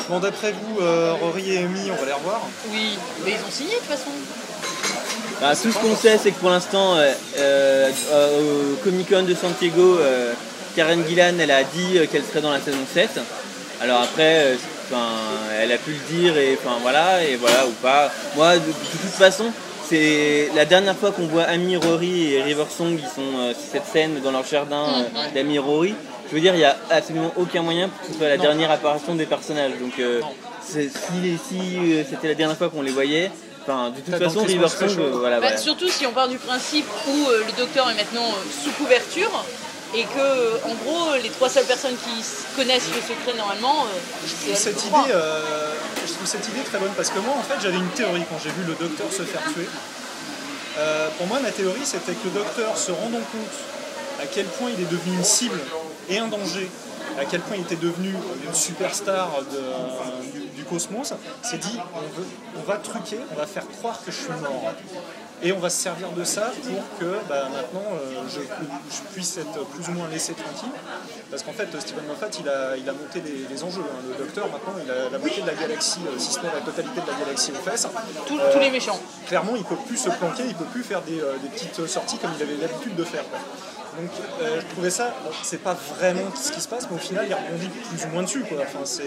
Bon, 0.10 0.20
d'après 0.20 0.52
vous, 0.52 0.82
euh, 0.82 1.14
Rory 1.20 1.54
et 1.54 1.58
Amy, 1.60 1.90
on 1.92 1.96
va 1.96 2.06
les 2.06 2.14
revoir. 2.14 2.42
Oui, 2.72 2.98
mais 3.24 3.32
ils 3.32 3.48
ont 3.48 3.52
signé 3.52 3.72
de 3.74 3.80
toute 3.80 3.88
façon. 3.88 4.12
Bah, 5.42 5.54
tout 5.56 5.72
ce 5.72 5.78
qu'on 5.80 5.96
sait, 5.96 6.18
c'est 6.22 6.32
que 6.32 6.40
pour 6.40 6.50
l'instant, 6.52 6.96
euh, 6.96 7.12
euh, 7.38 7.90
au 8.40 8.76
Comic 8.84 9.10
Con 9.10 9.24
de 9.24 9.34
Santiago, 9.34 9.98
euh, 10.00 10.34
Karen 10.76 11.04
Gillan, 11.08 11.34
elle 11.40 11.52
a 11.52 11.64
dit 11.64 12.00
qu'elle 12.12 12.24
serait 12.24 12.42
dans 12.42 12.52
la 12.52 12.62
saison 12.62 12.78
7. 12.94 13.10
Alors 13.82 14.02
après, 14.02 14.46
euh, 14.46 14.56
enfin, 14.90 15.06
elle 15.60 15.72
a 15.72 15.78
pu 15.78 15.92
le 15.92 16.18
dire 16.18 16.38
et 16.38 16.58
enfin 16.64 16.78
voilà, 16.82 17.24
et 17.24 17.36
voilà 17.36 17.66
ou 17.66 17.72
pas. 17.82 18.12
Moi, 18.36 18.56
de, 18.56 18.60
de 18.60 18.72
toute 19.02 19.12
façon, 19.12 19.46
c'est 19.90 20.50
la 20.56 20.66
dernière 20.66 20.96
fois 20.96 21.12
qu'on 21.12 21.28
voit 21.28 21.44
Amy, 21.44 21.78
Rory 21.78 22.34
et 22.34 22.42
Riversong, 22.44 22.98
ils 22.98 23.02
sont 23.02 23.40
euh, 23.40 23.54
sur 23.54 23.72
cette 23.72 23.86
scène 23.92 24.22
dans 24.24 24.32
leur 24.32 24.46
jardin 24.46 24.86
euh, 24.86 25.34
d'Amy 25.34 25.60
Rory. 25.60 25.96
Je 26.30 26.36
veux 26.36 26.42
dire, 26.42 26.54
il 26.56 26.58
n'y 26.60 26.64
a 26.66 26.76
absolument 26.90 27.32
aucun 27.38 27.62
moyen 27.62 27.88
pour 27.90 28.02
que 28.02 28.14
ce 28.14 28.18
soit 28.18 28.28
la 28.30 28.38
Non. 28.38 28.44
dernière 28.44 28.72
apparition 28.72 29.16
des 29.16 29.26
personnages. 29.26 29.74
Donc, 29.80 29.94
euh, 30.00 30.22
si, 30.62 30.90
si 30.92 31.60
euh, 31.94 32.04
c'était 32.10 32.28
la 32.30 32.34
dernière 32.36 32.58
fois 32.58 32.70
qu'on 32.70 32.82
les 32.82 32.92
voyait, 32.92 33.32
enfin, 33.64 33.92
de 33.92 34.00
toute 34.02 34.16
façon, 34.16 34.44
Riversong, 34.44 34.90
Special. 34.90 35.02
euh, 35.06 35.18
voilà, 35.20 35.36
Bah, 35.40 35.48
voilà. 35.48 35.58
Surtout 35.58 35.88
si 35.88 36.06
on 36.08 36.12
part 36.12 36.28
du 36.28 36.38
principe 36.38 36.86
où 37.08 37.30
euh, 37.30 37.44
le 37.46 37.52
docteur 37.58 37.90
est 37.92 37.96
maintenant 37.96 38.26
euh, 38.28 38.64
sous 38.64 38.72
couverture 38.72 39.46
et 39.94 40.02
que, 40.04 40.66
en 40.68 40.74
gros, 40.84 41.14
les 41.22 41.30
trois 41.30 41.48
seules 41.48 41.66
personnes 41.66 41.96
qui 41.96 42.24
connaissent 42.56 42.90
le 42.90 43.02
secret 43.02 43.38
normalement, 43.38 43.86
c'est 44.26 44.50
elles 44.50 44.58
Cette 44.58 44.78
trois. 44.78 45.04
idée, 45.04 45.12
euh, 45.14 45.74
je 46.08 46.12
trouve 46.14 46.26
cette 46.28 46.48
idée 46.50 46.62
très 46.62 46.80
bonne 46.80 46.92
parce 46.98 47.12
que 47.12 47.20
moi, 47.20 47.36
en 47.38 47.44
fait, 47.44 47.62
j'avais 47.62 47.78
une 47.78 47.90
théorie 47.90 48.24
quand 48.30 48.38
j'ai 48.44 48.50
vu 48.50 48.64
le 48.68 48.74
docteur 48.74 49.08
se 49.12 49.22
faire 49.22 49.44
tuer. 49.54 49.68
Euh, 50.80 51.08
pour 51.18 51.28
moi, 51.28 51.40
ma 51.40 51.52
théorie, 51.52 51.86
c'était 51.86 52.12
que 52.14 52.26
le 52.26 52.32
docteur, 52.32 52.76
se 52.78 52.92
rendant 52.92 53.20
compte 53.32 53.56
à 54.22 54.26
quel 54.26 54.46
point 54.46 54.70
il 54.76 54.84
est 54.84 54.90
devenu 54.92 55.16
une 55.18 55.24
cible 55.24 55.60
et 56.10 56.18
un 56.20 56.28
danger, 56.28 56.70
à 57.20 57.26
quel 57.26 57.42
point 57.42 57.56
il 57.58 57.62
était 57.64 57.76
devenu 57.76 58.14
une 58.46 58.54
superstar 58.54 59.30
de- 59.52 60.32
du, 60.32 60.46
du 60.48 60.64
cosmos, 60.64 61.14
s'est 61.44 61.58
dit 61.58 61.78
on, 61.94 62.00
veut- 62.20 62.28
on 62.60 62.64
va 62.64 62.78
truquer, 62.78 63.20
on 63.32 63.36
va 63.36 63.46
faire 63.48 63.68
croire 63.80 64.00
que 64.06 64.12
je 64.12 64.18
suis 64.18 64.30
mort. 64.42 64.74
Et 65.44 65.52
on 65.52 65.60
va 65.60 65.70
se 65.70 65.82
servir 65.84 66.10
de 66.12 66.24
ça 66.24 66.50
pour 66.64 66.98
que 66.98 67.18
bah, 67.28 67.50
maintenant 67.52 67.84
euh, 67.94 68.22
je, 68.34 68.40
je 68.40 69.02
puisse 69.14 69.38
être 69.38 69.66
plus 69.66 69.88
ou 69.90 69.92
moins 69.92 70.08
laissé 70.08 70.34
tranquille. 70.34 70.72
Parce 71.30 71.44
qu'en 71.44 71.52
fait, 71.52 71.68
Steven 71.80 72.06
Moffat, 72.08 72.30
il 72.40 72.48
a, 72.48 72.78
il 72.78 72.88
a 72.88 72.94
monté 72.94 73.20
les, 73.20 73.46
les 73.54 73.64
enjeux. 73.64 73.82
hein. 73.84 74.02
Le 74.18 74.24
docteur, 74.24 74.46
maintenant, 74.50 74.74
il 74.84 74.90
a 74.90 75.10
la 75.10 75.18
moitié 75.20 75.42
de 75.44 75.48
la 75.48 75.54
galaxie, 75.54 76.00
euh, 76.08 76.18
si 76.18 76.32
ce 76.32 76.40
n'est 76.40 76.46
la 76.54 76.62
totalité 76.62 77.02
de 77.02 77.08
la 77.12 77.20
galaxie 77.20 77.52
aux 77.52 77.70
fesses. 77.70 77.86
Tous, 78.26 78.40
Euh, 78.40 78.54
tous 78.54 78.60
les 78.60 78.72
méchants. 78.72 79.00
clairement, 79.28 79.58
il 79.58 79.66
peut 79.66 79.76
plus 79.86 79.98
se 79.98 80.10
planquer, 80.10 80.44
il 80.48 80.56
peut 80.56 80.66
plus 80.72 80.84
faire 80.84 81.02
des, 81.02 81.20
euh, 81.20 81.34
des 81.44 81.50
petites 81.50 81.86
sorties 81.86 82.18
comme 82.18 82.32
il 82.38 82.42
avait 82.42 82.56
l'habitude 82.56 82.96
de 82.96 83.04
faire. 83.04 83.26
quoi. 83.30 83.40
Donc, 83.98 84.10
euh, 84.42 84.60
je 84.62 84.66
trouvais 84.74 84.90
ça, 84.90 85.14
c'est 85.44 85.62
pas 85.64 85.74
vraiment 85.98 86.30
ce 86.36 86.52
qui 86.52 86.60
se 86.60 86.68
passe, 86.68 86.86
mais 86.90 86.96
au 86.98 87.00
final, 87.00 87.26
il 87.30 87.34
rebondit 87.34 87.70
plus 87.70 88.06
ou 88.06 88.10
moins 88.10 88.24
dessus. 88.24 88.42
Quoi. 88.44 88.58
Enfin, 88.64 88.80
c'est, 88.84 89.04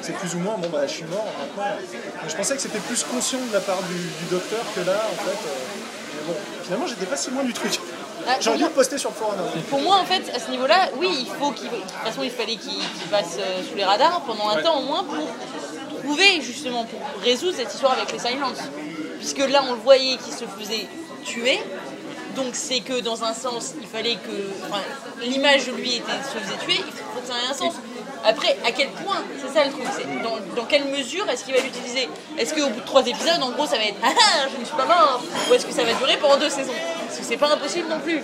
c'est 0.00 0.16
plus 0.16 0.34
ou 0.34 0.38
moins, 0.38 0.56
bon, 0.56 0.68
bah, 0.70 0.86
je 0.86 0.92
suis 0.92 1.04
mort 1.04 1.26
maintenant. 1.38 1.76
Donc, 2.22 2.30
je 2.30 2.34
pensais 2.36 2.54
que 2.56 2.62
c'était 2.62 2.78
plus 2.78 3.04
conscient 3.04 3.38
de 3.48 3.52
la 3.52 3.60
part 3.60 3.82
du, 3.82 3.94
du 3.94 4.24
docteur 4.30 4.64
que 4.74 4.80
là, 4.80 4.96
en 5.12 5.22
fait. 5.24 5.30
euh, 5.30 5.76
mais 6.16 6.32
bon, 6.32 6.38
finalement, 6.62 6.86
j'étais 6.86 7.04
pas 7.06 7.16
si 7.16 7.30
loin 7.30 7.44
du 7.44 7.52
truc. 7.52 7.78
Ah, 8.26 8.36
J'aurais 8.40 8.56
dû 8.56 8.62
pour 8.64 8.70
le 8.70 8.74
poster 8.76 8.96
sur 8.96 9.10
le 9.10 9.16
forum. 9.16 9.34
hein. 9.38 9.60
Pour 9.68 9.80
moi, 9.82 9.96
en 9.98 10.04
fait, 10.06 10.22
à 10.34 10.38
ce 10.38 10.50
niveau-là, 10.50 10.88
oui, 10.96 11.08
il 11.20 11.26
faut 11.26 11.50
qu'il. 11.50 11.68
De 11.68 11.76
toute 11.76 11.90
façon, 12.04 12.22
il 12.22 12.30
fallait 12.30 12.56
qu'il 12.56 12.80
passe 13.10 13.36
euh, 13.38 13.62
sous 13.68 13.74
les 13.76 13.84
radars 13.84 14.22
pendant 14.26 14.48
un 14.48 14.56
Ouais. 14.56 14.62
temps 14.62 14.78
au 14.78 14.84
moins 14.84 15.04
pour 15.04 15.28
trouver, 16.02 16.40
justement, 16.40 16.84
pour 16.86 17.00
résoudre 17.22 17.54
cette 17.56 17.74
histoire 17.74 17.92
avec 17.92 18.10
les 18.12 18.18
Silence. 18.18 18.56
Puisque 19.18 19.46
là, 19.50 19.62
on 19.68 19.74
le 19.74 19.80
voyait 19.80 20.16
qu'il 20.16 20.32
se 20.32 20.44
faisait 20.46 20.86
tuer. 21.24 21.60
Donc, 22.34 22.54
c'est 22.54 22.80
que 22.80 23.00
dans 23.00 23.24
un 23.24 23.34
sens, 23.34 23.74
il 23.80 23.86
fallait 23.86 24.16
que. 24.16 25.24
L'image 25.24 25.66
de 25.66 25.72
lui 25.72 25.96
était, 25.96 26.12
se 26.22 26.38
faisait 26.38 26.58
tuer, 26.64 26.84
il 26.86 26.92
faut 26.92 27.20
que 27.20 27.26
ça 27.26 27.34
ait 27.34 27.50
un 27.50 27.54
sens. 27.54 27.74
Après, 28.26 28.56
à 28.66 28.72
quel 28.72 28.88
point 28.88 29.22
C'est 29.38 29.52
ça 29.52 29.66
le 29.66 29.70
truc. 29.70 29.84
C'est 29.96 30.06
dans, 30.22 30.64
quelle 30.64 30.86
mesure 30.86 31.28
est-ce 31.28 31.44
qu'il 31.44 31.54
va 31.54 31.60
l'utiliser? 31.60 32.08
Est-ce 32.38 32.54
qu'au 32.54 32.68
bout 32.68 32.80
de 32.80 32.86
trois 32.86 33.06
épisodes, 33.06 33.42
en 33.42 33.50
gros, 33.50 33.66
ça 33.66 33.76
va 33.76 33.84
être 33.84 33.98
Ah 34.02 34.08
ah, 34.16 34.48
je 34.52 34.60
ne 34.60 34.64
suis 34.64 34.74
pas 34.74 34.86
mort? 34.86 35.22
Ou 35.50 35.54
est-ce 35.54 35.66
que 35.66 35.72
ça 35.72 35.84
va 35.84 35.92
durer 35.92 36.16
pendant 36.16 36.38
deux 36.38 36.48
saisons? 36.48 36.72
Parce 37.06 37.18
que 37.18 37.24
c'est 37.24 37.36
pas 37.36 37.52
impossible 37.52 37.88
non 37.88 38.00
plus. 38.00 38.20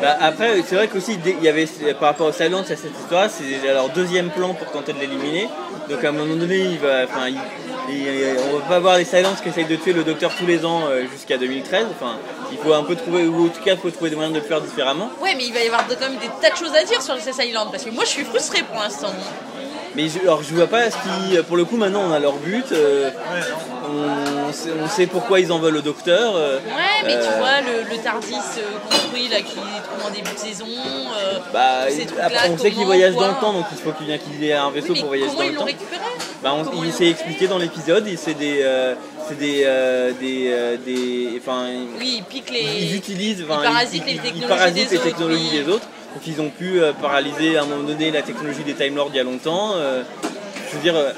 Bah, 0.00 0.16
après, 0.20 0.62
c'est 0.66 0.74
vrai 0.74 0.88
qu'aussi, 0.88 1.18
il 1.24 1.42
y 1.42 1.48
avait 1.48 1.66
par 1.94 2.10
rapport 2.10 2.26
au 2.26 2.32
Silence 2.32 2.70
à 2.70 2.76
cette 2.76 2.98
histoire, 3.00 3.30
c'est 3.30 3.72
leur 3.72 3.88
deuxième 3.90 4.30
plan 4.30 4.54
pour 4.54 4.70
tenter 4.72 4.92
de 4.92 4.98
l'éliminer. 4.98 5.48
Donc 5.88 6.04
à 6.04 6.08
un 6.08 6.12
moment 6.12 6.34
donné, 6.34 6.58
il 6.58 6.78
va, 6.78 7.04
enfin, 7.04 7.32
on 7.88 8.58
va 8.58 8.64
pas 8.68 8.78
voir 8.80 8.98
les 8.98 9.04
Silence 9.04 9.40
qui 9.40 9.48
essayent 9.48 9.66
de 9.66 9.76
tuer 9.76 9.92
le 9.92 10.04
Docteur 10.04 10.32
tous 10.36 10.46
les 10.46 10.66
ans 10.66 10.82
euh, 10.88 11.04
jusqu'à 11.10 11.38
2013. 11.38 11.86
Enfin, 11.92 12.18
il 12.52 12.58
faut 12.58 12.72
un 12.72 12.84
peu 12.84 12.96
trouver, 12.96 13.26
ou 13.26 13.46
en 13.46 13.48
tout 13.48 13.62
cas, 13.62 13.72
il 13.72 13.78
faut 13.78 13.90
trouver 13.90 14.10
des 14.10 14.16
moyens 14.16 14.34
de 14.34 14.40
le 14.40 14.46
faire 14.46 14.60
différemment. 14.60 15.10
Ouais, 15.20 15.34
mais 15.36 15.46
il 15.46 15.52
va 15.52 15.62
y 15.62 15.66
avoir 15.66 15.86
quand 15.86 16.00
même 16.00 16.18
des 16.18 16.30
tas 16.40 16.50
de 16.50 16.56
choses 16.56 16.74
à 16.74 16.84
dire 16.84 17.02
sur 17.02 17.14
les 17.14 17.46
Island 17.46 17.70
parce 17.70 17.84
que 17.84 17.90
moi 17.90 18.04
je 18.04 18.10
suis 18.10 18.24
frustrée 18.24 18.62
pour 18.62 18.80
l'instant. 18.80 19.12
Mais 19.96 20.08
je, 20.08 20.18
alors, 20.20 20.42
je 20.42 20.54
vois 20.54 20.66
pas 20.66 20.90
ce 20.90 20.96
qui, 20.96 21.36
pour 21.48 21.56
le 21.56 21.64
coup, 21.64 21.76
maintenant, 21.76 22.02
on 22.08 22.12
a 22.12 22.18
leur 22.18 22.34
but. 22.34 22.66
euh, 22.72 23.10
on, 24.48 24.52
sait, 24.52 24.70
on 24.84 24.88
sait 24.88 25.06
pourquoi 25.06 25.40
ils 25.40 25.50
en 25.50 25.58
veulent 25.58 25.76
au 25.78 25.80
Docteur. 25.80 26.34
euh, 26.36 26.58
Ouais, 26.58 27.02
mais 27.04 27.12
tu 27.14 27.18
Euh. 27.28 27.38
vois, 27.38 27.60
le, 27.62 27.90
le 27.96 28.02
Tardis 28.02 28.34
construit 28.90 29.28
là 29.28 29.38
qui 29.38 29.54
trouve 29.54 30.06
en 30.06 30.10
début 30.10 30.32
de 30.34 30.38
saison. 30.38 30.66
euh, 30.66 31.38
bah, 31.52 31.86
ces 31.88 32.06
après, 32.20 32.50
on 32.50 32.58
sait 32.58 32.70
qu'il 32.72 32.84
voyage 32.84 33.14
quoi. 33.14 33.28
dans 33.28 33.34
le 33.34 33.40
temps, 33.40 33.52
donc 33.54 33.64
il 33.72 33.78
faut 33.78 33.92
qu'il 33.92 34.06
vienne 34.06 34.18
qu'il 34.20 34.44
ait 34.44 34.52
un 34.52 34.70
vaisseau 34.70 34.92
oui, 34.92 35.00
pour 35.00 35.08
voyager 35.08 35.34
dans 35.34 35.42
le 35.42 35.54
temps. 35.54 35.64
récupéré 35.64 36.00
Bah, 36.42 36.54
on- 36.54 36.84
il 36.84 36.92
s'est 36.92 37.08
expliqué 37.08 37.48
dans 37.48 37.58
l'épisode, 37.58 38.06
c'est 38.16 38.34
des, 38.34 38.64
c'est 39.28 39.38
des, 39.38 39.66
des, 40.20 40.78
des, 40.84 41.40
enfin, 41.40 41.68
Oui, 41.98 42.16
ils 42.18 42.24
piquent 42.24 42.50
les. 42.50 42.82
ils 42.82 42.94
utilisent, 42.96 43.38
ils 43.40 43.46
parasitent 43.46 44.04
les 44.04 44.12
ils- 44.12 44.16
ils 44.16 44.20
technologies 44.22 44.46
parasitent 44.48 44.90
des 44.90 44.96
les 44.96 45.02
technologies 45.02 45.50
des 45.50 45.68
autres. 45.72 45.86
Donc 46.16 46.26
ils 46.26 46.40
ont 46.40 46.48
pu 46.48 46.80
euh, 46.80 46.94
paralyser 46.94 47.58
à 47.58 47.62
un 47.64 47.66
moment 47.66 47.82
donné 47.82 48.10
la 48.10 48.22
technologie 48.22 48.62
des 48.64 48.72
Time 48.72 48.96
Lords 48.96 49.10
il 49.12 49.16
y 49.16 49.20
a 49.20 49.22
longtemps. 49.22 49.72
euh, 49.74 50.02
je 50.70 50.76
veux 50.76 50.82
dire, 50.82 50.96
euh, 50.96 51.10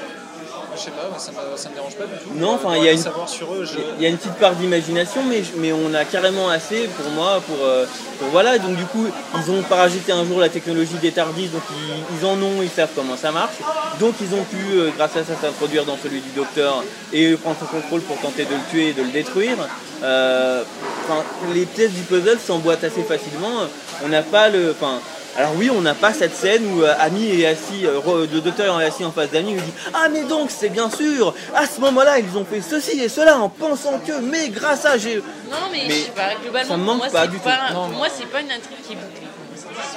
je 0.75 0.81
sais 0.81 0.91
pas, 0.91 1.17
ça 1.17 1.31
me, 1.31 1.55
ça 1.57 1.69
me 1.69 1.75
dérange 1.75 1.95
pas 1.95 2.03
du 2.03 2.11
tout. 2.21 2.31
Non, 2.35 2.55
enfin, 2.55 2.75
il 2.75 2.83
y 2.83 2.89
a 2.89 2.91
une- 2.91 2.97
savoir 2.97 3.29
sur 3.29 3.53
eux. 3.53 3.63
je- 3.63 3.79
Il 3.97 4.03
y 4.03 4.05
a 4.05 4.09
une 4.09 4.17
petite 4.17 4.33
part 4.35 4.55
d'imagination, 4.55 5.21
mais, 5.23 5.41
mais 5.55 5.71
on 5.71 5.93
a 5.93 6.03
carrément 6.03 6.49
assez 6.49 6.89
pour 6.97 7.09
moi. 7.11 7.41
Pour, 7.47 7.55
pour- 7.55 8.27
voilà, 8.33 8.57
donc 8.59 8.75
du 8.75 8.83
coup, 8.87 9.07
ils 9.35 9.51
ont 9.51 9.61
parasité 9.63 10.11
un 10.11 10.25
jour 10.25 10.41
la 10.41 10.49
technologie 10.49 10.95
des 11.01 11.11
Tardis, 11.13 11.47
donc 11.47 11.61
ils, 11.71 12.17
ils 12.19 12.25
en 12.25 12.33
ont, 12.41 12.61
ils 12.61 12.69
savent 12.69 12.89
comment 12.93 13.15
ça 13.15 13.31
marche. 13.31 13.55
Donc 14.01 14.15
ils 14.21 14.35
ont 14.35 14.43
pu, 14.43 14.91
grâce 14.97 15.15
à 15.15 15.23
ça, 15.23 15.33
s'introduire 15.41 15.85
dans 15.85 15.97
celui 16.03 16.19
du 16.19 16.29
Docteur 16.35 16.83
et 17.13 17.35
prendre 17.37 17.55
son 17.57 17.67
contrôle 17.67 18.01
pour 18.01 18.17
tenter 18.17 18.43
de 18.43 18.51
le 18.51 18.61
tuer 18.69 18.89
et 18.89 18.93
de 18.93 19.01
le 19.03 19.09
détruire. 19.11 19.55
Euh, 20.03 20.63
enfin, 21.09 21.23
les 21.53 21.65
pièces 21.65 21.91
du 21.91 22.01
puzzle 22.01 22.39
s'emboîtent 22.39 22.83
assez 22.83 23.03
facilement. 23.03 23.67
On 24.03 24.09
n'a 24.09 24.21
pas 24.21 24.49
le. 24.49 24.71
Enfin, 24.71 24.99
alors 25.37 25.53
oui, 25.57 25.69
on 25.69 25.81
n'a 25.81 25.93
pas 25.93 26.11
cette 26.13 26.35
scène 26.35 26.65
où 26.73 26.83
euh, 26.83 26.93
Ami 26.99 27.41
est 27.41 27.45
assis, 27.45 27.85
euh, 27.85 28.27
le 28.31 28.41
docteur 28.41 28.81
est 28.81 28.85
assis 28.85 29.05
en 29.05 29.11
face 29.11 29.29
d'Ami, 29.29 29.51
il 29.51 29.55
lui 29.55 29.61
dit 29.61 29.73
Ah 29.93 30.09
mais 30.11 30.23
donc 30.23 30.49
c'est 30.49 30.69
bien 30.69 30.89
sûr, 30.89 31.33
à 31.55 31.65
ce 31.65 31.79
moment-là 31.81 32.19
ils 32.19 32.37
ont 32.37 32.43
fait 32.45 32.61
ceci 32.61 32.99
et 32.99 33.09
cela 33.09 33.37
en 33.37 33.47
pensant 33.47 33.99
que, 33.99 34.19
mais 34.19 34.49
grâce 34.49 34.85
à 34.85 34.97
j'ai... 34.97 35.17
Non, 35.17 35.57
mais, 35.71 35.83
Mais 35.87 35.93
je 35.93 36.05
sais 36.05 36.11
pas, 36.11 36.33
globalement, 36.41 36.69
ça 36.69 36.77
me 36.77 36.83
pour 36.83 36.93
manque 36.93 36.97
moi, 36.97 37.09
pas 37.09 37.21
c'est 37.21 37.27
du 37.29 37.39
tout. 37.39 37.49
Non, 37.73 37.87
pour 37.89 37.97
moi, 37.97 38.07
c'est 38.13 38.25
pas 38.25 38.41
une 38.41 38.51
intrigue 38.51 38.81
qui 38.85 38.93
est 38.93 38.95
bouclée. 38.95 39.28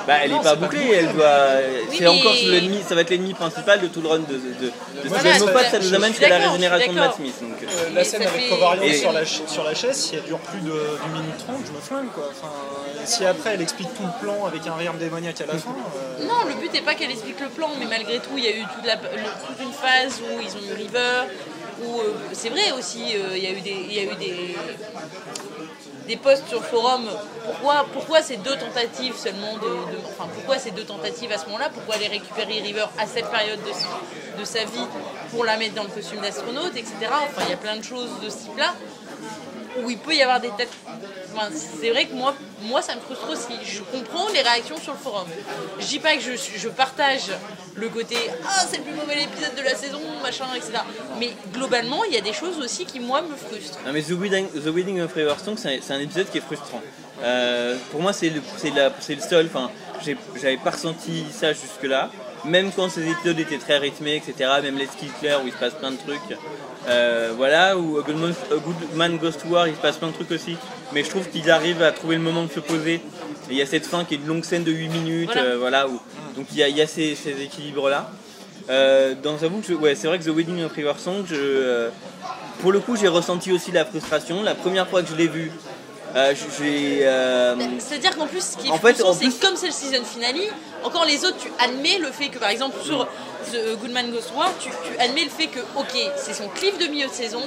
Bah 0.07 0.15
elle 0.23 0.31
Non, 0.33 0.41
est 0.41 0.45
pas 0.45 0.55
bouclée, 0.57 0.79
bouclé. 0.81 0.97
elle 0.97 1.13
doit... 1.15 1.27
Oui, 1.89 1.97
c'est 1.97 2.01
mais- 2.01 2.07
encore 2.09 2.33
l'ennemi, 2.35 2.81
ça 2.87 2.95
va 2.95 3.01
être 3.03 3.11
l'ennemi 3.11 3.35
principal 3.35 3.81
de 3.81 3.87
tout 3.89 4.01
le 4.01 4.09
run 4.09 4.19
de, 4.19 4.25
de, 4.25 4.33
de, 4.33 4.67
de 4.67 4.73
Voilà, 5.09 5.35
Steven 5.35 5.41
Moffat, 5.53 5.65
ça 5.65 5.71
je 5.73 5.77
nous 5.77 5.83
suis 5.85 5.95
amène 5.97 6.11
jusqu'à 6.11 6.29
la 6.29 6.39
d'accord, 6.39 6.55
je 6.55 6.59
suis 6.61 6.69
régénération 6.69 6.93
de 6.93 6.99
Matt 6.99 7.05
d'accord. 7.11 7.17
Smith. 7.17 7.35
Donc, 7.41 7.63
euh, 7.63 7.67
Euh, 7.67 7.89
Mais 7.91 7.95
la 7.95 8.05
scène 8.05 8.23
ça 8.23 8.29
avec 8.29 8.43
fait- 8.43 8.49
Covariant 8.49 8.83
Et- 8.83 8.95
sur, 8.95 9.13
la, 9.13 9.25
ch- 9.25 9.43
sur 9.47 9.65
la 9.65 9.75
chaise, 9.75 9.97
si 9.97 10.17
elle 10.17 10.23
dure 10.25 10.39
plus 10.39 10.61
de- 10.61 10.71
d'une 11.05 11.13
minute 11.23 11.39
trente, 11.39 11.63
je 11.67 11.73
me 11.73 11.81
flingue 11.81 12.11
quoi. 12.15 12.29
Enfin, 12.31 12.53
et 13.03 13.07
si 13.07 13.25
après 13.25 13.51
elle 13.55 13.63
explique 13.63 13.89
tout 13.95 14.03
le 14.05 14.25
plan 14.27 14.45
avec 14.47 14.67
un 14.67 14.75
rire 14.75 14.95
démoniaque 14.95 15.41
à 15.41 15.47
la 15.47 15.59
fin, 15.59 15.71
euh, 15.71 16.25
Non, 16.25 16.47
le 16.49 16.55
but 16.61 16.73
n'est 16.73 16.83
pas 16.83 16.95
qu'elle 16.95 17.11
explique 17.11 17.41
le 17.41 17.49
plan, 17.49 17.71
mais 17.79 17.87
malgré 17.87 18.19
tout, 18.19 18.37
il 18.37 18.45
y 18.45 18.49
a 18.49 18.51
eu 18.57 18.63
toute, 18.75 18.87
la- 18.87 18.95
le- 18.97 19.47
toute 19.47 19.61
une 19.61 19.73
phase 19.73 20.21
où 20.21 20.41
ils 20.41 20.51
ont 20.57 20.65
eu 20.71 20.75
River, 20.75 21.27
où 21.85 22.01
euh, 22.01 22.13
c'est 22.33 22.51
vrai 22.51 22.71
aussi, 22.79 23.03
euh, 23.17 23.37
il 23.37 23.43
y 23.43 23.47
a 23.47 23.51
eu 23.51 23.61
des, 23.61 23.77
il 23.89 23.95
y 23.95 24.01
a 24.01 24.03
eu 24.05 24.15
des, 24.17 24.55
des 26.07 26.17
posts 26.17 26.49
sur 26.49 26.63
forum. 26.65 27.09
Pourquoi, 27.93 28.23
ces 28.23 28.37
deux 28.37 28.57
tentatives 28.57 29.17
seulement 29.17 29.55
de, 29.55 29.61
de- 29.93 29.99
enfin 30.09 30.29
pourquoi 30.35 30.59
ces 30.59 30.71
deux 30.71 30.85
tentatives 30.85 31.31
à 31.33 31.39
ce 31.39 31.47
moment-là? 31.47 31.71
Pourquoi 31.73 31.95
aller 31.97 32.09
récupérer 32.09 32.61
River 32.61 32.87
à 32.99 33.07
cette 33.07 33.31
période 33.31 33.61
de, 33.63 34.41
de 34.41 34.45
sa 34.45 34.65
vie 34.65 34.87
pour 35.31 35.45
la 35.45 35.57
mettre 35.57 35.75
dans 35.75 35.85
le 35.85 35.89
costume 35.91 36.21
d'astronaute, 36.21 36.75
etc. 36.77 36.95
Enfin, 37.11 37.43
il 37.47 37.51
y 37.51 37.55
a 37.55 37.57
plein 37.57 37.77
de 37.77 37.85
choses 37.85 38.11
de 38.23 38.29
ce 38.29 38.37
type-là 38.39 38.75
où 39.81 39.91
il 39.91 39.99
peut 39.99 40.15
y 40.15 40.23
avoir 40.23 40.41
des 40.41 40.51
têtes. 40.51 40.73
C'est 41.81 41.91
vrai 41.91 42.07
que 42.07 42.15
moi, 42.15 42.35
moi, 42.63 42.83
ça 42.83 42.95
me 42.95 43.01
frustre 43.01 43.29
aussi. 43.31 43.59
Je 43.65 43.81
comprends 43.81 44.29
les 44.29 44.43
réactions 44.43 44.79
sur 44.79 44.93
le 44.93 44.99
forum. 44.99 45.27
Je 45.81 45.87
dis 45.87 45.99
pas 45.99 46.15
que 46.17 46.21
je, 46.23 46.33
je 46.37 46.69
partage 46.69 47.31
le 47.75 47.89
côté 47.89 48.17
ah 48.45 48.65
c'est 48.69 48.79
le 48.79 48.83
plus 48.83 48.95
mauvais 48.95 49.23
épisode 49.23 49.55
de 49.57 49.63
la 49.63 49.75
saison, 49.75 50.01
machin, 50.23 50.45
etc. 50.55 50.73
Mais 51.19 51.31
globalement, 51.53 52.05
il 52.05 52.13
y 52.13 52.19
a 52.19 52.21
des 52.21 52.35
choses 52.35 52.59
aussi 52.59 52.85
qui 52.85 53.01
moi 53.01 53.23
me 53.23 53.35
frustrent. 53.35 53.79
Non 53.87 53.93
mais 53.93 54.03
The 54.03 54.11
Wedding, 54.11 54.49
The 54.49 54.67
Wedding 54.69 55.01
of 55.01 55.13
c'est 55.57 55.91
un, 55.91 55.97
un 55.97 56.01
épisode 56.01 56.29
qui 56.31 56.39
est 56.39 56.43
frustrant. 56.43 56.83
Euh, 57.23 57.77
pour 57.91 58.01
moi, 58.01 58.13
c'est 58.13 58.31
le, 58.31 58.43
le 58.65 59.21
seul. 59.21 59.47
Enfin, 59.47 59.71
j'avais 60.41 60.57
pas 60.57 60.71
ressenti 60.71 61.25
ça 61.33 61.53
jusque-là. 61.53 62.11
Même 62.45 62.73
quand 62.73 62.89
ces 62.89 63.09
épisodes 63.09 63.39
étaient 63.39 63.59
très 63.59 63.79
rythmés, 63.79 64.17
etc. 64.17 64.51
Même 64.63 64.77
les 64.77 64.87
skills 64.87 65.13
clairs 65.21 65.43
où 65.43 65.47
il 65.47 65.53
se 65.53 65.59
passe 65.59 65.75
plein 65.75 65.93
de 65.93 65.97
trucs. 65.97 66.19
Euh, 66.89 67.33
voilà, 67.37 67.77
où 67.79 67.99
A 67.99 68.03
Good, 68.03 68.17
Man, 68.17 68.35
A 68.51 68.55
Good 68.57 68.95
Man 68.97 69.17
Goes 69.19 69.33
to 69.33 69.49
War, 69.49 69.69
il 69.69 69.75
se 69.77 69.81
passe 69.81 69.97
plein 69.99 70.09
de 70.09 70.15
trucs 70.15 70.31
aussi. 70.33 70.57
Mais 70.93 71.05
je 71.05 71.11
trouve 71.11 71.29
qu'ils 71.29 71.51
arrivent 71.51 71.83
à 71.83 71.93
trouver 71.93 72.17
le 72.17 72.23
moment 72.23 72.45
de 72.45 72.51
se 72.51 72.61
poser. 72.61 72.95
Et 72.95 73.53
il 73.53 73.57
y 73.57 73.63
a 73.63 73.67
cette 73.67 73.87
fin 73.87 74.05
qui 74.05 74.15
est 74.15 74.17
une 74.19 74.27
longue 74.27 74.45
scène 74.45 74.65
de 74.65 74.73
8 74.73 74.89
minutes. 74.89 75.31
Voilà. 75.33 75.49
euh, 75.49 75.57
voilà, 75.59 75.89
où, 75.89 76.01
donc 76.37 76.47
il 76.53 76.59
y 76.59 76.63
a, 76.63 76.69
il 76.69 76.77
y 76.77 76.83
a 76.83 76.87
ces, 76.87 77.15
ces 77.15 77.41
équilibres-là. 77.43 78.11
Euh, 78.71 79.15
dans 79.21 79.37
que 79.61 79.67
je- 79.69 79.75
ouais, 79.75 79.95
c'est 79.95 80.07
vrai 80.07 80.19
que 80.19 80.25
The 80.25 80.29
Wedding 80.35 80.63
of 80.65 80.73
River 80.73 80.93
Song, 80.99 81.25
je, 81.29 81.89
pour 82.61 82.73
le 82.73 82.79
coup, 82.81 82.97
j'ai 82.97 83.09
ressenti 83.09 83.53
aussi 83.53 83.73
la 83.73 83.85
frustration. 83.85 84.43
La 84.43 84.55
première 84.55 84.89
fois 84.89 85.03
que 85.03 85.09
je 85.09 85.17
l'ai 85.17 85.27
vu, 85.29 85.51
euh, 86.17 86.35
j'ai. 86.59 87.01
euh, 87.07 87.55
C'est-à-dire 87.79 88.17
qu'en 88.17 88.27
plus, 88.27 88.43
ce 88.43 88.57
qui 88.59 88.69
est 88.69 88.71
En 88.71 88.79
fait, 88.79 88.95
frustrant, 88.95 89.11
en 89.11 89.13
c'est 89.15 89.25
plus- 89.27 89.39
comme 89.39 89.57
c'est 89.57 89.67
le 89.67 89.73
season 89.73 90.05
finale, 90.05 90.37
encore 90.85 91.05
les 91.05 91.25
autres, 91.25 91.39
tu 91.39 91.51
admets 91.59 91.99
le 91.99 92.11
fait 92.13 92.29
que, 92.29 92.39
par 92.39 92.51
exemple, 92.51 92.77
sur 92.85 93.07
The 93.53 93.77
Goodman 93.81 94.11
Ghost 94.11 94.33
War, 94.37 94.51
tu, 94.61 94.69
tu 94.71 94.99
admets 94.99 95.25
le 95.25 95.31
fait 95.31 95.47
que, 95.49 95.61
ok, 95.77 95.97
c'est 96.17 96.35
son 96.35 96.49
cliff 96.49 96.79
de 96.79 96.87
milieu 96.87 97.09
de 97.09 97.13
saison, 97.13 97.43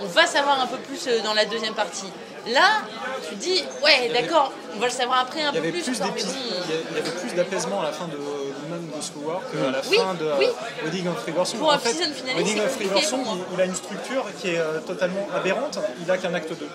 on 0.00 0.06
va 0.06 0.26
savoir 0.26 0.60
un 0.60 0.66
peu 0.66 0.76
plus 0.78 1.06
euh, 1.08 1.20
dans 1.22 1.34
la 1.34 1.44
deuxième 1.44 1.74
partie. 1.74 2.06
Là, 2.46 2.80
tu 3.28 3.34
dis, 3.34 3.62
ouais, 3.84 4.10
d'accord, 4.14 4.52
on 4.74 4.78
va 4.78 4.86
le 4.86 4.92
savoir 4.92 5.18
après 5.20 5.42
un 5.42 5.52
peu 5.52 5.60
plus. 5.60 5.82
plus 5.82 5.98
quoi, 5.98 6.06
mais 6.14 6.22
d'épis- 6.22 6.26
bon. 6.26 6.74
il 6.90 6.96
y 6.96 7.00
avait 7.00 7.10
plus 7.10 7.34
d'apaisement 7.34 7.80
à 7.80 7.84
la 7.84 7.92
fin 7.92 8.06
de 8.06 8.16
Woman 8.16 8.88
Goes 8.94 9.10
to 9.12 9.28
War 9.28 9.40
qu'à 9.52 9.70
la 9.70 9.80
Oui, 9.90 9.98
fin 9.98 10.14
de 10.14 10.30
oui. 10.38 10.46
Wedding 10.84 11.08
of 11.08 11.24
River 11.26 11.44
Song. 11.44 11.58
Pour 11.58 11.72
un 11.72 11.76
En 11.76 11.78
fait, 11.78 11.90
season 11.92 12.12
finale, 12.14 12.36
Wedding 12.36 12.56
c'est 12.56 12.64
of 12.64 12.70
compliqué 12.72 12.94
River 12.94 13.06
Song, 13.06 13.22
pour 13.24 13.34
moi. 13.34 13.44
il, 13.50 13.54
il 13.54 13.60
a 13.60 13.64
une 13.66 13.74
structure 13.74 14.24
qui 14.40 14.48
est 14.50 14.60
totalement 14.86 15.26
aberrante. 15.34 15.78
Il 16.02 16.10
a 16.10 16.16
qu'un 16.16 16.32
acte 16.32 16.50
2. 16.50 16.68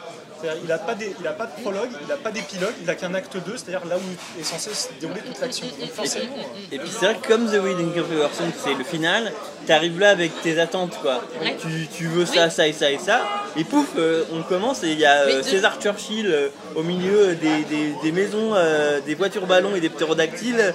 Il 0.61 0.67
n'a 0.67 0.77
pas, 0.77 0.95
des- 0.95 1.13
il 1.19 1.27
a 1.27 1.31
pas 1.31 1.45
de 1.45 1.61
prologue, 1.61 1.89
il 2.01 2.07
n'a 2.07 2.15
pas 2.17 2.31
d'épilogue, 2.31 2.73
il 2.81 2.85
n'a 2.85 2.95
qu'un 2.95 3.13
acte 3.13 3.35
2, 3.37 3.53
c'est-à-dire 3.57 3.85
là 3.87 3.95
où 3.97 4.39
est 4.39 4.43
censé 4.43 4.73
se 4.73 4.87
dérouler 4.99 5.21
toute 5.21 5.39
l'action. 5.39 5.67
Forcément, 5.93 6.25
euh, 6.37 6.75
Et 6.75 6.79
puis 6.79 6.89
c'est 6.89 7.05
vrai 7.05 7.15
que 7.21 7.27
comme 7.27 7.45
The 7.47 7.55
Wedding 7.63 7.99
of 7.99 8.09
River 8.09 8.27
Song, 8.33 8.51
c'est 8.63 8.73
le 8.73 8.83
final, 8.83 9.31
t'arrives 9.67 9.99
là 9.99 10.09
avec 10.09 10.31
tes 10.41 10.59
attentes 10.59 10.97
quoi. 11.01 11.21
Ouais. 11.41 11.55
Tu, 11.61 11.87
tu 11.95 12.07
veux 12.07 12.25
ça, 12.25 12.49
ça 12.49 12.67
et 12.67 12.73
ça 12.73 12.91
et 12.91 12.97
ça, 12.97 13.21
et 13.55 13.63
pouf, 13.63 13.87
euh, 13.97 14.23
on 14.33 14.41
commence 14.43 14.83
et 14.83 14.91
il 14.91 14.99
y 14.99 15.05
a 15.05 15.21
euh, 15.21 15.43
César 15.43 15.79
Churchill 15.81 16.27
euh, 16.27 16.49
au 16.75 16.83
milieu 16.83 17.35
des, 17.35 17.63
des- 17.63 17.93
des 18.03 18.11
maisons, 18.11 18.53
euh, 18.55 18.99
des 19.05 19.15
voitures 19.15 19.45
ballons 19.47 19.75
et 19.75 19.79
des 19.79 19.89
ptérodactyles. 19.89 20.73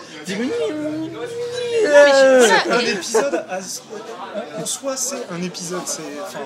Je- 1.83 2.39
voilà. 2.67 2.77
un 2.77 2.81
épisode, 2.87 3.45
à- 3.49 4.61
en 4.61 4.67
soi, 4.67 4.97
c'est 4.97 5.17
un 5.31 5.43
épisode. 5.43 5.83
C'est, 5.87 6.03
enfin, 6.23 6.39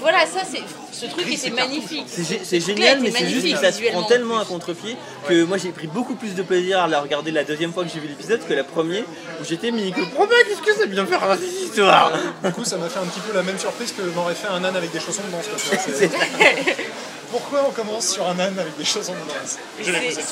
Voilà, 0.00 0.20
ça, 0.26 0.40
c'est 0.50 0.62
ce 0.92 1.06
truc 1.06 1.26
était 1.32 1.50
magnifique. 1.50 2.06
C'est 2.08 2.22
gé- 2.22 2.40
c'est 2.44 2.60
Ce 2.60 2.66
génial, 2.66 3.00
mais 3.00 3.10
c'est 3.10 3.26
juste 3.28 3.42
que 3.42 3.52
magnifique 3.52 3.56
ça 3.64 3.72
se 3.72 3.82
prend 3.90 4.00
en 4.00 4.04
tellement 4.04 4.38
à 4.38 4.44
contre-pied 4.44 4.96
que 5.28 5.44
moi 5.44 5.58
j'ai 5.58 5.70
pris 5.70 5.86
beaucoup 5.86 6.14
plus 6.14 6.34
de 6.34 6.42
plaisir 6.42 6.80
à 6.80 6.86
la 6.88 7.00
regarder 7.00 7.30
la 7.32 7.44
deuxième 7.44 7.72
fois 7.72 7.84
que 7.84 7.90
j'ai 7.92 8.00
vu 8.00 8.08
l'épisode 8.08 8.40
que 8.46 8.54
la 8.54 8.64
première 8.64 9.02
où 9.40 9.44
j'étais 9.44 9.70
mais 9.70 9.82
Nico, 9.82 10.00
oh 10.18 10.26
bah, 10.26 10.34
qu'est-ce 10.48 10.62
que 10.62 10.78
ça 10.78 10.86
vient 10.86 11.04
faire 11.06 11.20
dans 11.20 11.34
cette 11.34 11.52
histoire 11.52 12.12
du 12.44 12.52
coup, 12.52 12.64
ça 12.64 12.76
m'a 12.76 12.88
fait 12.88 12.98
un 13.00 13.04
petit 13.06 13.20
peu 13.20 13.34
la 13.36 13.42
même 13.42 13.58
surprise 13.58 13.92
que 13.92 14.02
m'aurait 14.14 14.34
fait 14.34 14.48
un 14.48 14.62
âne 14.64 14.76
avec 14.76 14.92
des 14.92 15.00
chaussons 15.00 15.22
de 15.26 15.32
danse. 15.32 15.44
c'est- 15.56 15.92
C'est- 16.08 16.10
Pourquoi 17.30 17.66
on 17.68 17.72
commence 17.72 18.08
sur 18.08 18.26
un 18.26 18.38
âne 18.38 18.56
avec 18.58 18.76
des 18.78 18.84
chaussons 18.84 19.12
de 19.12 19.18
danse? 19.18 19.58
Je 19.80 19.84
C'est, 19.84 20.12
c'est, 20.12 20.22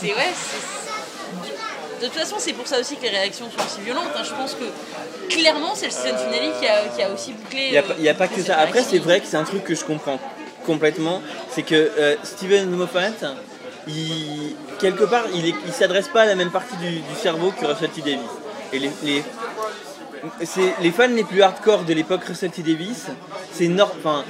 c'est- 0.00 0.06
ouais, 0.14 0.32
c'est- 0.34 1.50
De 2.00 2.06
toute 2.06 2.14
façon, 2.14 2.36
c'est 2.38 2.52
pour 2.54 2.66
ça 2.66 2.80
aussi 2.80 2.96
que 2.96 3.02
les 3.02 3.10
réactions 3.10 3.46
sont 3.50 3.62
aussi 3.64 3.80
violentes. 3.84 4.04
hein. 4.16 4.22
Je 4.24 4.30
pense 4.34 4.54
que 4.54 4.64
clairement, 5.34 5.74
c'est 5.74 5.86
le 5.86 5.92
season 5.92 6.16
finale 6.16 6.52
qui 6.58 6.66
a, 6.66 6.88
qui 6.88 7.02
a 7.02 7.10
aussi 7.12 7.32
bouclé. 7.32 7.66
Il 7.66 7.70
n'y 7.72 7.78
a, 7.78 7.80
euh, 7.80 7.88
pas- 7.88 7.94
il 7.98 8.04
y 8.04 8.08
a 8.08 8.14
pas 8.14 8.28
que 8.28 8.42
ça. 8.42 8.58
Après, 8.58 8.82
c'est 8.82 8.98
vrai 8.98 9.20
que 9.20 9.26
c'est 9.26 9.36
un 9.36 9.44
truc 9.44 9.64
que 9.64 9.74
je 9.74 9.84
comprends 9.84 10.18
complètement. 10.64 11.20
C'est 11.50 11.62
que 11.62 11.74
euh, 11.74 12.16
Steven 12.22 12.70
Moffat, 12.70 13.10
il, 13.86 14.54
quelque 14.78 15.04
part, 15.04 15.24
il 15.34 15.44
ne 15.66 15.72
s'adresse 15.72 16.08
pas 16.08 16.22
à 16.22 16.26
la 16.26 16.34
même 16.36 16.50
partie 16.50 16.76
du, 16.76 16.90
du 17.00 17.14
cerveau 17.20 17.52
que 17.52 17.66
Russell 17.66 17.90
T. 17.90 18.00
Davis. 18.00 18.18
Et 18.72 18.78
les, 18.78 18.90
les, 19.02 19.22
c'est- 20.44 20.74
les 20.80 20.90
fans 20.92 21.06
les 21.08 21.24
plus 21.24 21.42
hardcore 21.42 21.84
de 21.84 21.92
l'époque 21.92 22.24
Russell 22.24 22.50
T. 22.50 22.62
Davis, 22.62 23.06
c'est 23.52 23.68
nor- 23.68 23.94
enfin, 23.98 24.24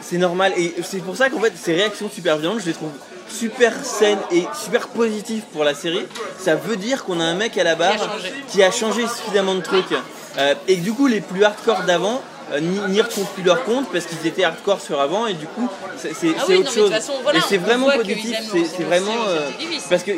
c'est 0.00 0.18
normal. 0.18 0.52
Et 0.56 0.74
c'est 0.82 0.98
pour 1.02 1.16
ça 1.16 1.28
qu'en 1.28 1.40
fait, 1.40 1.52
ces 1.56 1.74
réactions 1.74 2.08
super 2.08 2.38
violentes, 2.38 2.60
je 2.60 2.66
les 2.66 2.72
trouve 2.72 2.92
super 3.30 3.72
saines 3.84 4.18
et 4.30 4.44
super 4.54 4.88
positives 4.88 5.44
pour 5.52 5.64
la 5.64 5.74
série. 5.74 6.06
Ça 6.38 6.54
veut 6.54 6.76
dire 6.76 7.04
qu'on 7.04 7.20
a 7.20 7.24
un 7.24 7.34
mec 7.34 7.56
à 7.58 7.64
la 7.64 7.74
barre 7.74 7.98
changé. 7.98 8.32
qui 8.48 8.62
a 8.62 8.70
changé 8.70 9.06
suffisamment 9.06 9.54
de 9.54 9.60
trucs. 9.60 9.94
Euh, 10.38 10.54
et 10.68 10.76
du 10.76 10.92
coup, 10.92 11.06
les 11.06 11.20
plus 11.20 11.44
hardcore 11.44 11.82
d'avant 11.82 12.22
n'y 12.58 13.00
retrouvent 13.00 13.30
plus 13.34 13.42
leur 13.42 13.64
compte 13.64 13.90
parce 13.92 14.06
qu'ils 14.06 14.26
étaient 14.26 14.44
hardcore 14.44 14.80
sur 14.80 15.00
avant 15.00 15.26
et 15.26 15.34
du 15.34 15.46
coup, 15.46 15.68
c'est 15.96 16.10
Ah 16.38 16.44
oui, 16.48 16.56
autre 16.56 16.72
chose. 16.72 16.84
toute 16.84 16.92
façon, 16.94 17.12
voilà, 17.22 17.38
et 17.38 17.42
c'est 17.46 17.58
vraiment 17.58 17.90
positif, 17.90 18.38
c'est 18.52 18.82
vraiment. 18.84 19.12
Euh, 19.28 19.50
parce 19.88 20.02
que 20.02 20.12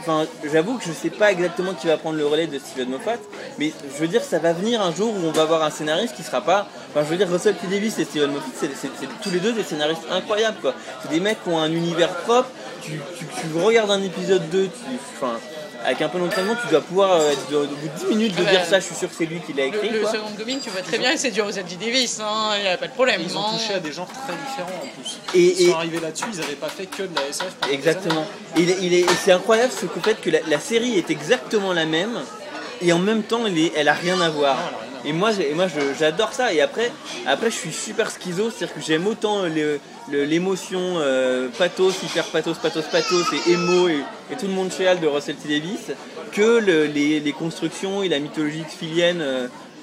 enfin, 0.00 0.26
j'avoue 0.50 0.78
que 0.78 0.84
je 0.84 0.92
sais 0.92 1.10
pas 1.10 1.30
exactement 1.32 1.74
qui 1.74 1.86
va 1.86 1.96
prendre 1.96 2.16
le 2.16 2.26
relais 2.26 2.46
de 2.46 2.58
Steven 2.58 2.88
Moffat, 2.88 3.18
mais 3.58 3.72
je 3.94 4.00
veux 4.00 4.08
dire, 4.08 4.22
ça 4.22 4.38
va 4.38 4.52
venir 4.52 4.80
un 4.82 4.94
jour 4.94 5.12
où 5.14 5.26
on 5.26 5.32
va 5.32 5.42
avoir 5.42 5.62
un 5.62 5.70
scénariste 5.70 6.16
qui 6.16 6.22
sera 6.22 6.40
pas. 6.40 6.68
Enfin, 6.90 7.04
je 7.04 7.10
veux 7.10 7.16
dire, 7.16 7.28
Russell 7.30 7.54
T. 7.54 7.66
Davis 7.66 7.98
et 7.98 8.04
Steven 8.04 8.30
Moffat, 8.30 8.46
c'est 8.60 8.90
tous 9.22 9.30
les 9.30 9.40
deux 9.40 9.52
des 9.52 9.62
scénaristes 9.62 10.02
incroyables, 10.10 10.58
quoi. 10.60 10.74
C'est 11.02 11.10
des 11.10 11.20
mecs 11.20 11.42
qui 11.42 11.50
ont 11.50 11.58
un 11.58 11.70
univers 11.70 12.08
propre. 12.08 12.48
Tu, 12.82 13.00
tu, 13.18 13.24
tu 13.24 13.58
regardes 13.60 13.90
un 13.90 14.02
épisode 14.02 14.48
2, 14.50 14.64
tu, 14.64 14.70
enfin, 15.16 15.38
avec 15.86 16.02
un 16.02 16.08
peu 16.08 16.18
d'entraînement, 16.18 16.54
tu 16.60 16.68
dois 16.68 16.80
pouvoir, 16.80 17.12
euh, 17.12 17.32
au 17.52 17.64
bout 17.66 17.88
de 17.88 18.08
10 18.08 18.14
minutes, 18.16 18.34
de 18.36 18.42
dire 18.44 18.64
ça, 18.64 18.80
je 18.80 18.86
suis 18.86 18.94
sûr 18.96 19.08
que 19.08 19.14
c'est 19.16 19.24
lui 19.26 19.40
qui 19.40 19.52
l'a 19.52 19.66
Le, 19.66 19.68
écrit. 19.74 19.88
le 19.90 20.00
quoi. 20.00 20.10
second 20.12 20.30
coming, 20.36 20.58
tu 20.60 20.68
vois 20.70 20.82
très 20.82 20.98
bien 20.98 21.16
c'est 21.16 21.30
du 21.30 21.40
T. 21.40 21.76
Davis, 21.86 22.20
il 22.56 22.62
n'y 22.62 22.68
a 22.68 22.76
pas 22.76 22.88
de 22.88 22.92
problème. 22.92 23.20
Ils 23.24 23.36
ont 23.36 23.40
hein. 23.40 23.52
touché 23.56 23.74
à 23.74 23.78
des 23.80 23.92
genres 23.92 24.08
très 24.08 24.34
différents 24.34 24.82
en 24.82 25.00
plus. 25.00 25.18
Et- 25.34 25.62
ils 25.62 25.68
et- 25.68 25.70
sont 25.70 25.76
arrivés 25.76 26.00
là-dessus, 26.00 26.24
ils 26.32 26.40
n'avaient 26.40 26.54
pas 26.54 26.68
fait 26.68 26.86
que 26.86 27.02
de 27.04 27.14
la 27.14 27.28
SF. 27.28 27.52
Exactement. 27.70 28.26
Et 28.56 28.62
il 28.62 28.70
est- 28.70 28.78
il 28.82 28.94
est- 28.94 29.00
et 29.00 29.06
c'est 29.24 29.32
incroyable 29.32 29.72
ce 29.72 29.86
que 29.86 30.00
fait 30.00 30.20
que 30.20 30.30
la, 30.30 30.40
la 30.48 30.58
série 30.58 30.98
est 30.98 31.10
exactement 31.10 31.72
la 31.72 31.86
même 31.86 32.18
et 32.82 32.92
en 32.92 32.98
même 32.98 33.22
temps 33.22 33.46
elle, 33.46 33.56
est- 33.56 33.72
elle 33.76 33.88
a 33.88 33.94
rien 33.94 34.20
à 34.20 34.28
voir. 34.28 34.56
Non, 34.56 34.95
Et 35.06 35.12
moi, 35.12 35.30
et 35.32 35.54
moi 35.54 35.66
j'adore 35.98 36.32
ça. 36.32 36.52
Et 36.52 36.60
après, 36.60 36.90
après, 37.26 37.50
je 37.50 37.56
suis 37.56 37.72
super 37.72 38.10
schizo, 38.10 38.50
c'est-à-dire 38.50 38.74
que 38.74 38.80
j'aime 38.80 39.06
autant 39.06 39.44
l'émotion 40.10 40.80
euh, 40.98 41.48
pathos, 41.56 41.94
hyper 42.02 42.24
pathos, 42.24 42.54
pathos, 42.60 42.84
pathos 42.90 43.26
et 43.32 43.52
émo 43.52 43.88
et, 43.88 44.00
tout 44.38 44.46
le 44.46 44.52
monde 44.52 44.72
chiale 44.72 44.98
de 45.00 45.06
Russell 45.06 45.36
T 45.36 45.48
Davis 45.48 45.92
que 46.32 46.58
le- 46.58 46.86
les, 46.86 47.32
constructions 47.32 48.02
et 48.02 48.08
la 48.08 48.18
mythologie 48.18 48.64
filienne 48.68 49.22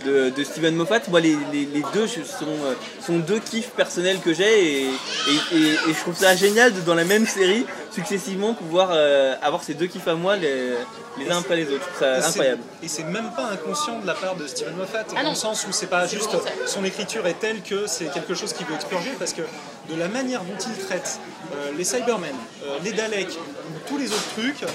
de, 0.05 0.29
de 0.29 0.43
Steven 0.43 0.75
Moffat. 0.75 1.01
Moi, 1.09 1.19
les, 1.21 1.37
les- 1.51 1.65
les 1.65 1.83
deux 1.93 2.07
je- 2.07 2.23
sont, 2.23 2.45
euh, 2.65 2.73
sont 3.05 3.19
deux 3.19 3.39
kiffs 3.39 3.69
personnels 3.71 4.19
que 4.19 4.33
j'ai 4.33 4.81
et, 4.83 4.83
et, 4.85 5.57
et- 5.57 5.73
et 5.73 5.93
je 5.93 5.99
trouve 5.99 6.15
ça 6.15 6.35
génial 6.35 6.73
de, 6.73 6.81
dans 6.81 6.95
la 6.95 7.05
même 7.05 7.25
série, 7.27 7.65
successivement, 7.91 8.53
pouvoir 8.53 8.89
euh, 8.93 9.35
avoir 9.41 9.63
ces 9.63 9.73
deux 9.73 9.87
kiffs 9.87 10.07
à 10.07 10.15
moi 10.15 10.35
les, 10.35 10.73
les 11.17 11.29
uns 11.31 11.39
après 11.39 11.55
les 11.55 11.67
autres. 11.67 11.85
Je 11.93 11.95
trouve 11.95 12.07
Et 12.07 12.15
ça 12.15 12.21
c'est- 12.21 12.27
incroyable. 12.29 12.61
Et 12.81 12.87
c'est 12.87 13.03
même 13.03 13.31
pas 13.35 13.45
inconscient 13.51 13.99
de 13.99 14.07
la 14.07 14.13
part 14.13 14.35
de 14.35 14.47
Steven 14.47 14.75
Moffat, 14.75 15.05
Ah 15.15 15.23
dans 15.23 15.29
le 15.29 15.35
sens 15.35 15.65
où 15.67 15.71
c'est 15.71 15.87
pas 15.87 16.05
juste 16.07 16.31
son 16.65 16.83
écriture 16.83 17.25
est 17.27 17.39
telle 17.39 17.61
que 17.61 17.87
c'est 17.87 18.11
quelque 18.11 18.33
chose 18.33 18.53
qu'il 18.53 18.65
veut 18.65 18.75
expurger, 18.75 19.11
parce 19.19 19.33
que 19.33 19.41
de 19.41 19.99
la 19.99 20.07
manière 20.07 20.41
dont 20.41 20.57
il 20.59 20.85
traite 20.85 21.19
euh, 21.55 21.71
les 21.77 21.83
Cybermen, 21.83 22.31
euh, 22.65 22.77
les 22.83 22.93
Daleks, 22.93 23.29
ou 23.29 23.87
tous 23.87 23.97
les 23.97 24.07
autres 24.07 24.29
trucs 24.37 24.63
euh, 24.63 24.67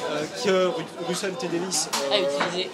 que 0.45 0.67
Ru- 0.67 0.85
Russell 1.09 1.33
T. 1.33 1.47
Davies, 1.49 1.87
euh, 2.11 2.15
à 2.15 2.19
utiliser. 2.19 2.71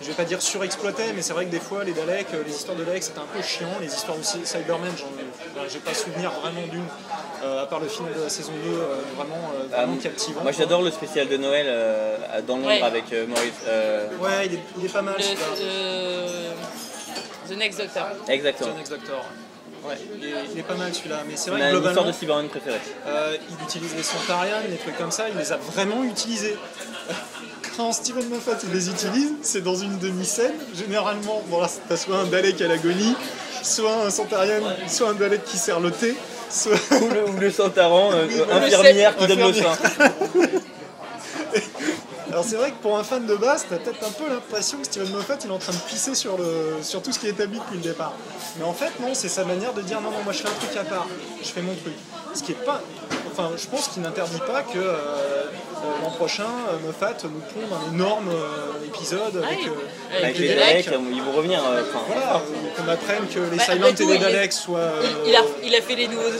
Je 0.00 0.06
vais 0.06 0.12
pas 0.14 0.24
dire 0.24 0.40
surexploité, 0.40 1.02
mais 1.14 1.22
c'est 1.22 1.32
vrai 1.32 1.46
que 1.46 1.50
des 1.50 1.58
fois 1.60 1.82
les 1.84 1.92
Daleks, 1.92 2.28
euh, 2.34 2.42
les 2.46 2.52
histoires 2.54 2.76
de 2.76 2.84
Daleks 2.84 3.02
c'était 3.02 3.18
un 3.18 3.26
peu 3.34 3.42
chiant, 3.42 3.66
les 3.80 3.88
histoires 3.92 4.16
de 4.16 4.22
Cy- 4.22 4.44
Cybermen, 4.46 4.92
j'en 4.96 5.06
ai, 5.06 5.68
j'ai 5.68 5.80
pas 5.80 5.92
souvenir 5.94 6.30
vraiment 6.30 6.66
d'une, 6.70 6.84
euh, 7.44 7.62
à 7.64 7.66
part 7.66 7.80
le 7.80 7.88
final 7.88 8.14
de 8.14 8.20
la 8.22 8.28
saison 8.28 8.52
2, 8.64 8.70
euh, 8.70 8.96
vraiment, 9.16 9.34
euh, 9.54 9.66
vraiment 9.74 9.94
Ah, 9.98 10.02
captivant. 10.02 10.42
Moi, 10.42 10.52
j'adore 10.52 10.82
le 10.82 10.90
spécial 10.92 11.28
de 11.28 11.36
Noël 11.36 11.66
euh, 11.68 12.16
dans 12.46 12.56
Londres 12.56 12.68
Ouais. 12.68 12.82
avec 12.82 13.12
euh, 13.12 13.26
Maurice. 13.26 13.52
euh, 13.66 14.06
Ouais, 14.20 14.46
il 14.46 14.54
est, 14.54 14.60
il 14.78 14.84
est 14.86 14.92
pas 14.92 15.02
mal 15.02 15.16
Le, 15.18 15.24
euh, 15.62 16.52
The 17.48 17.56
Next 17.56 17.78
Doctor. 17.80 18.06
exactement. 18.28 18.70
John 18.70 18.80
X 18.80 18.90
Doctor. 18.90 19.24
Ouais, 19.84 19.94
il 20.16 20.24
est, 20.24 20.32
il 20.52 20.58
est 20.58 20.62
pas 20.64 20.74
mal 20.74 20.92
celui-là, 20.94 21.22
mais 21.26 21.36
c'est 21.36 21.50
vrai 21.50 21.60
que 21.60 21.64
histoire 21.66 21.82
globalement, 21.82 22.06
de 22.10 22.12
Cyberman 22.12 22.48
préférée. 22.48 22.80
euh, 23.06 23.36
il 23.48 23.64
utilise 23.64 23.94
les 23.96 24.02
Sontarians, 24.02 24.56
les 24.68 24.76
trucs 24.76 24.98
comme 24.98 25.12
ça, 25.12 25.28
il 25.28 25.36
les 25.38 25.50
a 25.52 25.56
vraiment 25.56 26.02
utilisés. 26.04 26.56
Quand 27.78 27.92
Steven 27.92 28.28
Moffat 28.28 28.58
il 28.64 28.72
les 28.72 28.88
utilise, 28.90 29.34
c'est 29.40 29.62
dans 29.62 29.76
une 29.76 29.98
demi-scène. 29.98 30.54
Généralement, 30.74 31.44
bon 31.46 31.60
là, 31.60 31.68
t'as 31.88 31.96
soit 31.96 32.16
un 32.16 32.24
Dalek 32.24 32.60
à 32.60 32.66
l'agonie, 32.66 33.14
soit 33.62 34.04
un 34.04 34.10
Sontarian, 34.10 34.64
soit 34.88 35.10
un 35.10 35.14
Dalek 35.14 35.44
qui 35.44 35.58
sert 35.58 35.78
le 35.78 35.92
thé, 35.92 36.16
soit. 36.50 36.72
Ou 37.00 37.08
le, 37.08 37.30
ou 37.30 37.38
le 37.38 37.52
Santaran, 37.52 38.10
euh, 38.12 38.26
infirmière 38.50 39.16
qui 39.16 39.28
donne 39.28 39.46
le 39.46 39.52
sein. 39.52 39.78
Alors 42.32 42.44
c'est 42.44 42.56
vrai 42.56 42.72
que 42.72 42.76
pour 42.82 42.98
un 42.98 43.04
fan 43.04 43.24
de 43.26 43.36
base, 43.36 43.64
t'as 43.70 43.76
peut-être 43.76 44.04
un 44.04 44.10
peu 44.10 44.28
l'impression 44.28 44.78
que 44.78 44.84
Steven 44.84 45.12
Moffat 45.12 45.36
il 45.44 45.50
est 45.50 45.52
en 45.52 45.58
train 45.58 45.72
de 45.72 45.78
pisser 45.78 46.16
sur, 46.16 46.36
le, 46.36 46.82
sur 46.82 47.00
tout 47.00 47.12
ce 47.12 47.20
qui 47.20 47.28
est 47.28 47.30
établi 47.30 47.60
depuis 47.60 47.76
le 47.76 47.82
départ. 47.82 48.14
Mais 48.58 48.64
en 48.64 48.74
fait 48.74 48.90
non, 49.00 49.14
c'est 49.14 49.28
sa 49.28 49.44
manière 49.44 49.72
de 49.72 49.82
dire 49.82 50.00
non 50.00 50.10
non 50.10 50.24
moi 50.24 50.32
je 50.32 50.40
fais 50.42 50.48
un 50.48 50.66
truc 50.66 50.76
à 50.76 50.82
part, 50.84 51.06
je 51.40 51.48
fais 51.48 51.62
mon 51.62 51.76
truc. 51.76 51.94
Ce 52.34 52.42
qui 52.42 52.52
est 52.52 52.64
pas, 52.64 52.82
enfin 53.38 53.50
je 53.56 53.66
pense 53.68 53.88
qu'il 53.88 54.02
n'interdit 54.02 54.40
pas 54.40 54.62
que 54.62 54.78
euh, 54.78 54.92
euh, 54.92 56.02
l'an 56.02 56.10
prochain 56.10 56.42
euh, 56.70 56.86
Moffat 56.86 57.14
nous 57.24 57.40
pond 57.40 57.74
un 57.74 57.94
énorme 57.94 58.28
euh, 58.30 58.84
épisode 58.86 59.36
avec, 59.44 59.60
euh, 59.66 59.70
Avec 60.10 60.24
Avec 60.24 60.38
les 60.38 60.48
Daleks. 60.48 60.86
Daleks, 60.90 61.00
ils 61.12 61.22
vont 61.22 61.32
revenir. 61.32 61.60
voilà, 62.08 62.42
qu'on 62.76 62.88
apprenne 62.88 63.26
que 63.32 63.38
les 63.38 63.56
Bah, 63.56 63.62
Silent 63.64 63.86
après 63.90 64.04
et 64.04 64.06
les 64.06 64.14
il 64.14 64.20
Daleks 64.20 64.52
soient. 64.52 64.90
Il, 65.24 65.30
il 65.30 65.36
a, 65.36 65.40
il 65.62 65.74
a 65.76 65.80
fait 65.82 65.94
les 65.94 66.08
nouveaux 66.08 66.30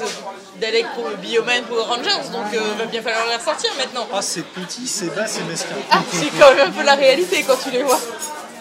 Daleks 0.61 0.86
pour 0.96 1.09
Bioman 1.22 1.62
pour 1.64 1.86
Rangers, 1.86 2.30
donc 2.32 2.53
euh, 2.53 2.61
va 2.78 2.84
bien 2.86 3.01
falloir 3.03 3.26
les 3.28 3.36
ressortir 3.36 3.70
maintenant. 3.78 4.09
Ah 4.12 4.20
c'est 4.20 4.42
petit, 4.44 4.88
c'est 4.88 5.14
bas, 5.14 5.26
c'est 5.26 5.44
mesquin. 5.44 5.76
Ah, 5.92 6.01
c'est 6.12 6.30
quand 6.38 6.53
même 6.55 6.68
un 6.68 6.70
peu 6.72 6.82
la 6.84 6.94
réalité 6.96 7.44
quand 7.46 7.57
tu 7.62 7.70
les 7.70 7.84
vois. 7.84 8.01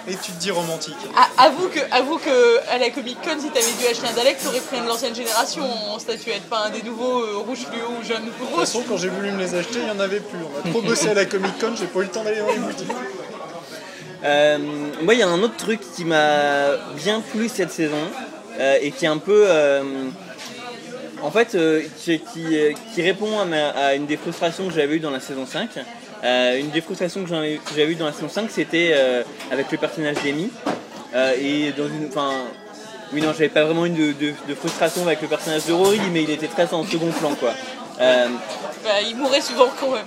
Et 0.10 0.16
tu 0.16 0.32
te 0.32 0.40
dis 0.40 0.52
romantique. 0.52 0.96
Ah, 1.18 1.28
avoue 1.46 1.68
que, 1.68 1.80
avoue 1.92 2.18
que 2.18 2.60
à 2.70 2.78
la 2.78 2.90
Comic 2.92 3.18
Con, 3.22 3.32
si 3.40 3.50
t'avais 3.50 3.66
dû 3.78 3.86
acheter 3.92 4.08
un 4.08 4.14
Dalek, 4.16 4.38
t'aurais 4.42 4.62
pris 4.62 4.78
un 4.80 4.84
de 4.84 4.88
l'ancienne 4.88 5.14
génération 5.14 5.64
en 5.92 6.00
statuette, 6.00 6.44
pas 6.44 6.68
un 6.68 6.70
des 6.70 6.82
nouveaux 6.82 7.24
euh, 7.24 7.38
rouge 7.46 7.60
fluo 7.70 7.88
ou 8.00 8.06
jaune 8.08 8.24
De 8.26 8.30
toute 8.32 8.56
façon, 8.58 8.84
quand 8.88 8.96
j'ai 8.96 9.10
voulu 9.10 9.32
me 9.32 9.40
les 9.40 9.54
acheter, 9.54 9.80
il 9.80 9.84
n'y 9.86 9.92
en 9.92 10.00
avait 10.00 10.22
plus. 10.22 10.40
On 10.64 10.68
a 10.68 10.72
trop 10.72 10.82
bossé 10.82 11.10
à 11.10 11.14
la 11.14 11.26
Comic 11.26 11.60
Con, 11.60 11.74
j'ai 11.78 11.88
pas 11.88 12.00
eu 12.00 12.04
le 12.04 12.08
temps 12.10 12.24
d'aller 12.24 12.40
dans 12.40 12.48
les 12.48 12.58
boutiques. 12.58 12.88
Euh, 14.24 14.58
moi, 15.04 15.14
il 15.14 15.20
y 15.20 15.24
a 15.24 15.28
un 15.28 15.42
autre 15.44 15.58
truc 15.58 15.82
qui 15.96 16.06
m'a 16.06 16.70
bien 16.96 17.20
plu 17.22 17.50
cette 17.50 17.72
saison 17.72 17.96
euh, 18.60 18.78
et 18.82 18.92
qui 18.92 19.06
est 19.06 19.10
un 19.10 19.18
peu. 19.18 19.44
euh, 19.48 19.84
en 21.22 21.32
fait, 21.32 21.56
euh, 21.56 21.82
qui, 21.98 22.20
qui- 22.20 22.76
qui 22.96 23.02
répond 23.02 23.40
à, 23.40 23.46
ma- 23.46 23.70
à 23.70 23.94
une 23.96 24.06
des 24.06 24.18
frustrations 24.18 24.68
que 24.68 24.74
j'avais 24.74 24.96
eues 24.96 25.00
dans 25.00 25.12
la 25.12 25.20
saison 25.20 25.46
5. 25.46 25.70
Euh, 26.24 26.60
une 26.60 26.70
des 26.72 26.82
frustrations 26.82 27.24
que 27.24 27.30
j'avais 27.30 27.92
eues 27.92 27.96
dans 27.96 28.06
la 28.08 28.14
saison 28.14 28.30
5, 28.30 28.50
c'était 28.50 28.92
euh, 28.94 29.24
avec 29.52 29.72
le 29.72 29.78
personnage 29.78 30.16
d'Amy. 30.24 30.50
Euh, 31.16 31.34
et 31.40 31.72
dans 31.78 31.88
une. 31.88 32.08
Enfin. 32.10 32.32
Oui, 33.14 33.22
non, 33.22 33.30
j'avais 33.32 33.48
pas 33.48 33.64
vraiment 33.64 33.86
une 33.86 33.94
de, 33.96 34.12
de- 34.12 34.34
de 34.50 34.54
frustration 34.56 35.08
avec 35.08 35.22
le 35.22 35.30
personnage 35.30 35.66
de 35.66 35.72
Rory, 35.72 36.02
mais 36.12 36.24
il 36.24 36.30
était 36.30 36.48
très 36.48 36.74
en 36.74 36.84
second 36.84 37.10
plan, 37.12 37.34
quoi. 37.40 37.54
Euh, 38.02 38.28
Bah, 38.84 38.90
il 39.08 39.16
mourait 39.16 39.40
souvent 39.40 39.70
quand 39.80 39.92
même. 39.92 40.04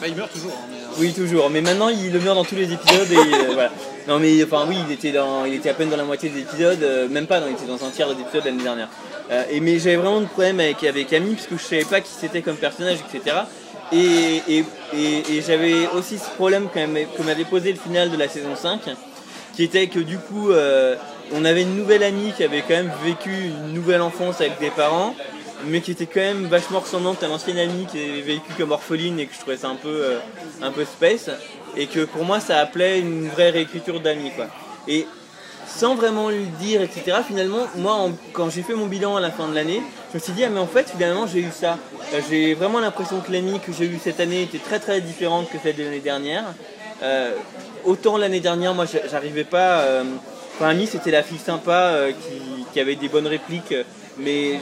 Bah, 0.00 0.06
il 0.08 0.14
meurt 0.14 0.32
toujours. 0.32 0.52
hein, 0.52 0.66
mais, 0.70 0.78
Oui, 0.98 1.12
toujours. 1.12 1.50
Mais 1.50 1.60
maintenant, 1.60 1.90
il 1.90 2.10
le 2.10 2.18
meurt 2.18 2.36
dans 2.36 2.44
tous 2.46 2.54
les 2.54 2.72
épisodes. 2.72 3.12
Et, 3.12 3.16
euh, 3.16 3.52
voilà. 3.52 3.70
Non, 4.08 4.18
mais 4.18 4.42
enfin, 4.42 4.64
oui, 4.66 4.76
il 4.88 4.92
était, 4.94 5.12
dans, 5.12 5.44
il 5.44 5.52
était 5.52 5.68
à 5.68 5.74
peine 5.74 5.90
dans 5.90 5.98
la 5.98 6.04
moitié 6.04 6.30
des 6.30 6.40
épisodes. 6.40 6.82
euh, 6.82 7.08
même 7.08 7.26
pas, 7.26 7.40
non, 7.40 7.46
il 7.48 7.52
était 7.52 7.66
dans 7.66 7.84
un 7.86 7.90
tiers 7.90 8.08
des 8.14 8.22
épisodes 8.22 8.42
l'année 8.46 8.62
dernière. 8.62 8.88
Euh, 9.30 9.44
et, 9.50 9.60
mais 9.60 9.78
j'avais 9.78 9.96
vraiment 9.96 10.22
de 10.22 10.26
problème 10.26 10.60
avec, 10.60 10.82
avec 10.82 11.12
Amy, 11.12 11.34
parce 11.34 11.46
que 11.46 11.58
je 11.58 11.62
savais 11.62 11.84
pas 11.84 12.00
qui 12.00 12.10
c'était 12.18 12.40
comme 12.40 12.56
personnage, 12.56 12.96
etc. 13.12 13.36
Et, 13.92 14.64
j'avais 15.46 15.88
aussi 15.88 16.18
ce 16.18 16.30
problème 16.30 16.68
que 16.68 17.22
m'avait 17.22 17.44
posé 17.44 17.72
le 17.72 17.78
final 17.78 18.10
de 18.10 18.16
la 18.16 18.28
saison 18.28 18.54
5, 18.54 18.80
qui 19.54 19.64
était 19.64 19.86
que 19.88 19.98
du 19.98 20.18
coup, 20.18 20.50
euh, 20.50 20.96
on 21.32 21.44
avait 21.44 21.62
une 21.62 21.76
nouvelle 21.76 22.02
amie 22.02 22.32
qui 22.36 22.44
avait 22.44 22.62
quand 22.62 22.74
même 22.74 22.92
vécu 23.04 23.30
une 23.30 23.74
nouvelle 23.74 24.00
enfance 24.00 24.40
avec 24.40 24.58
des 24.58 24.70
parents, 24.70 25.14
mais 25.66 25.80
qui 25.80 25.90
était 25.90 26.06
quand 26.06 26.20
même 26.20 26.46
vachement 26.46 26.80
ressemblante 26.80 27.22
à 27.22 27.28
l'ancienne 27.28 27.58
amie 27.58 27.86
qui 27.86 27.98
avait 27.98 28.20
vécu 28.22 28.52
comme 28.56 28.72
orpheline 28.72 29.18
et 29.18 29.26
que 29.26 29.34
je 29.34 29.40
trouvais 29.40 29.56
ça 29.56 29.68
un 29.68 29.74
peu, 29.74 29.88
euh, 29.88 30.18
un 30.62 30.70
peu 30.70 30.84
space, 30.84 31.30
et 31.76 31.86
que 31.86 32.04
pour 32.04 32.24
moi 32.24 32.40
ça 32.40 32.58
appelait 32.58 33.00
une 33.00 33.28
vraie 33.28 33.50
réécriture. 33.50 34.00
Et 34.88 35.06
sans 35.74 35.94
vraiment 35.94 36.28
lui 36.30 36.46
dire, 36.60 36.82
etc. 36.82 37.18
Finalement, 37.26 37.66
moi, 37.76 38.08
quand 38.32 38.50
j'ai 38.50 38.62
fait 38.62 38.74
mon 38.74 38.86
bilan 38.86 39.16
à 39.16 39.20
la 39.20 39.30
fin 39.30 39.48
de 39.48 39.54
l'année, 39.54 39.82
je 40.12 40.18
me 40.18 40.22
suis 40.22 40.32
dit, 40.32 40.44
ah 40.44 40.48
mais 40.50 40.58
en 40.60 40.66
fait, 40.66 40.90
finalement, 40.90 41.26
j'ai 41.26 41.40
eu 41.40 41.50
ça. 41.52 41.78
Euh, 42.12 42.20
J'ai 42.28 42.54
vraiment 42.54 42.80
l'impression 42.80 43.20
que 43.20 43.30
l'amie 43.32 43.60
que 43.60 43.72
j'ai 43.72 43.84
eue 43.86 43.98
cette 44.02 44.20
année 44.20 44.42
était 44.42 44.58
très 44.58 44.78
très 44.80 45.00
différente 45.00 45.48
que 45.50 45.56
celle 45.62 45.76
de 45.76 45.84
l'année 45.84 46.00
dernière. 46.00 46.44
Euh, 47.02 47.32
autant 47.84 48.16
l'année 48.18 48.40
dernière, 48.40 48.74
moi, 48.74 48.84
j'a- 48.86 49.06
j'arrivais 49.10 49.44
pas. 49.44 49.80
euh, 49.80 50.04
Enfin, 50.56 50.70
Amy, 50.70 50.86
c'était 50.86 51.10
la 51.10 51.22
fille 51.22 51.38
sympa 51.38 51.94
qui, 52.22 52.64
qui 52.70 52.80
avait 52.80 52.96
des 52.96 53.08
bonnes 53.08 53.26
répliques, 53.26 53.74
mais 54.18 54.60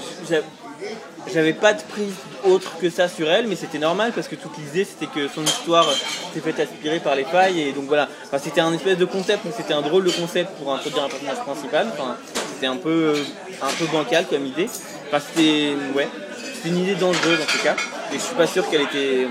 j'avais 1.32 1.52
pas 1.52 1.72
de 1.72 1.82
prise 1.82 2.14
autre 2.44 2.78
que 2.80 2.88
ça 2.90 3.08
sur 3.08 3.28
elle, 3.28 3.46
mais 3.46 3.56
c'était 3.56 3.78
normal 3.78 4.12
parce 4.14 4.28
que 4.28 4.36
toute 4.36 4.56
l'idée 4.58 4.84
c'était 4.84 5.06
que 5.06 5.28
son 5.28 5.44
histoire 5.44 5.86
s'était 6.32 6.52
faite 6.52 6.60
aspirer 6.60 7.00
par 7.00 7.14
les 7.14 7.24
failles 7.24 7.60
et 7.60 7.72
donc 7.72 7.84
voilà. 7.84 8.08
C'était 8.42 8.60
un 8.60 8.72
espèce 8.72 8.98
de 8.98 9.04
concept, 9.04 9.40
mais 9.44 9.52
c'était 9.56 9.74
un 9.74 9.82
drôle 9.82 10.04
de 10.04 10.10
concept 10.10 10.50
pour 10.58 10.72
introduire 10.72 11.04
un 11.04 11.08
personnage 11.08 11.38
principal. 11.38 11.88
Enfin, 11.92 12.16
c'était 12.54 12.66
un 12.66 12.76
peu, 12.76 13.14
un 13.62 13.72
peu 13.78 13.84
bancal 13.92 14.26
comme 14.28 14.46
idée. 14.46 14.68
C'était 14.70 15.74
ouais, 15.94 16.08
c'était 16.54 16.68
une 16.68 16.78
idée 16.78 16.94
dangereuse 16.94 17.40
en 17.40 17.52
tout 17.52 17.62
cas, 17.64 17.76
et 18.12 18.16
je 18.16 18.22
suis 18.22 18.36
pas 18.36 18.46
sûr 18.46 18.68
qu'elle 18.68 18.82
était 18.82 19.26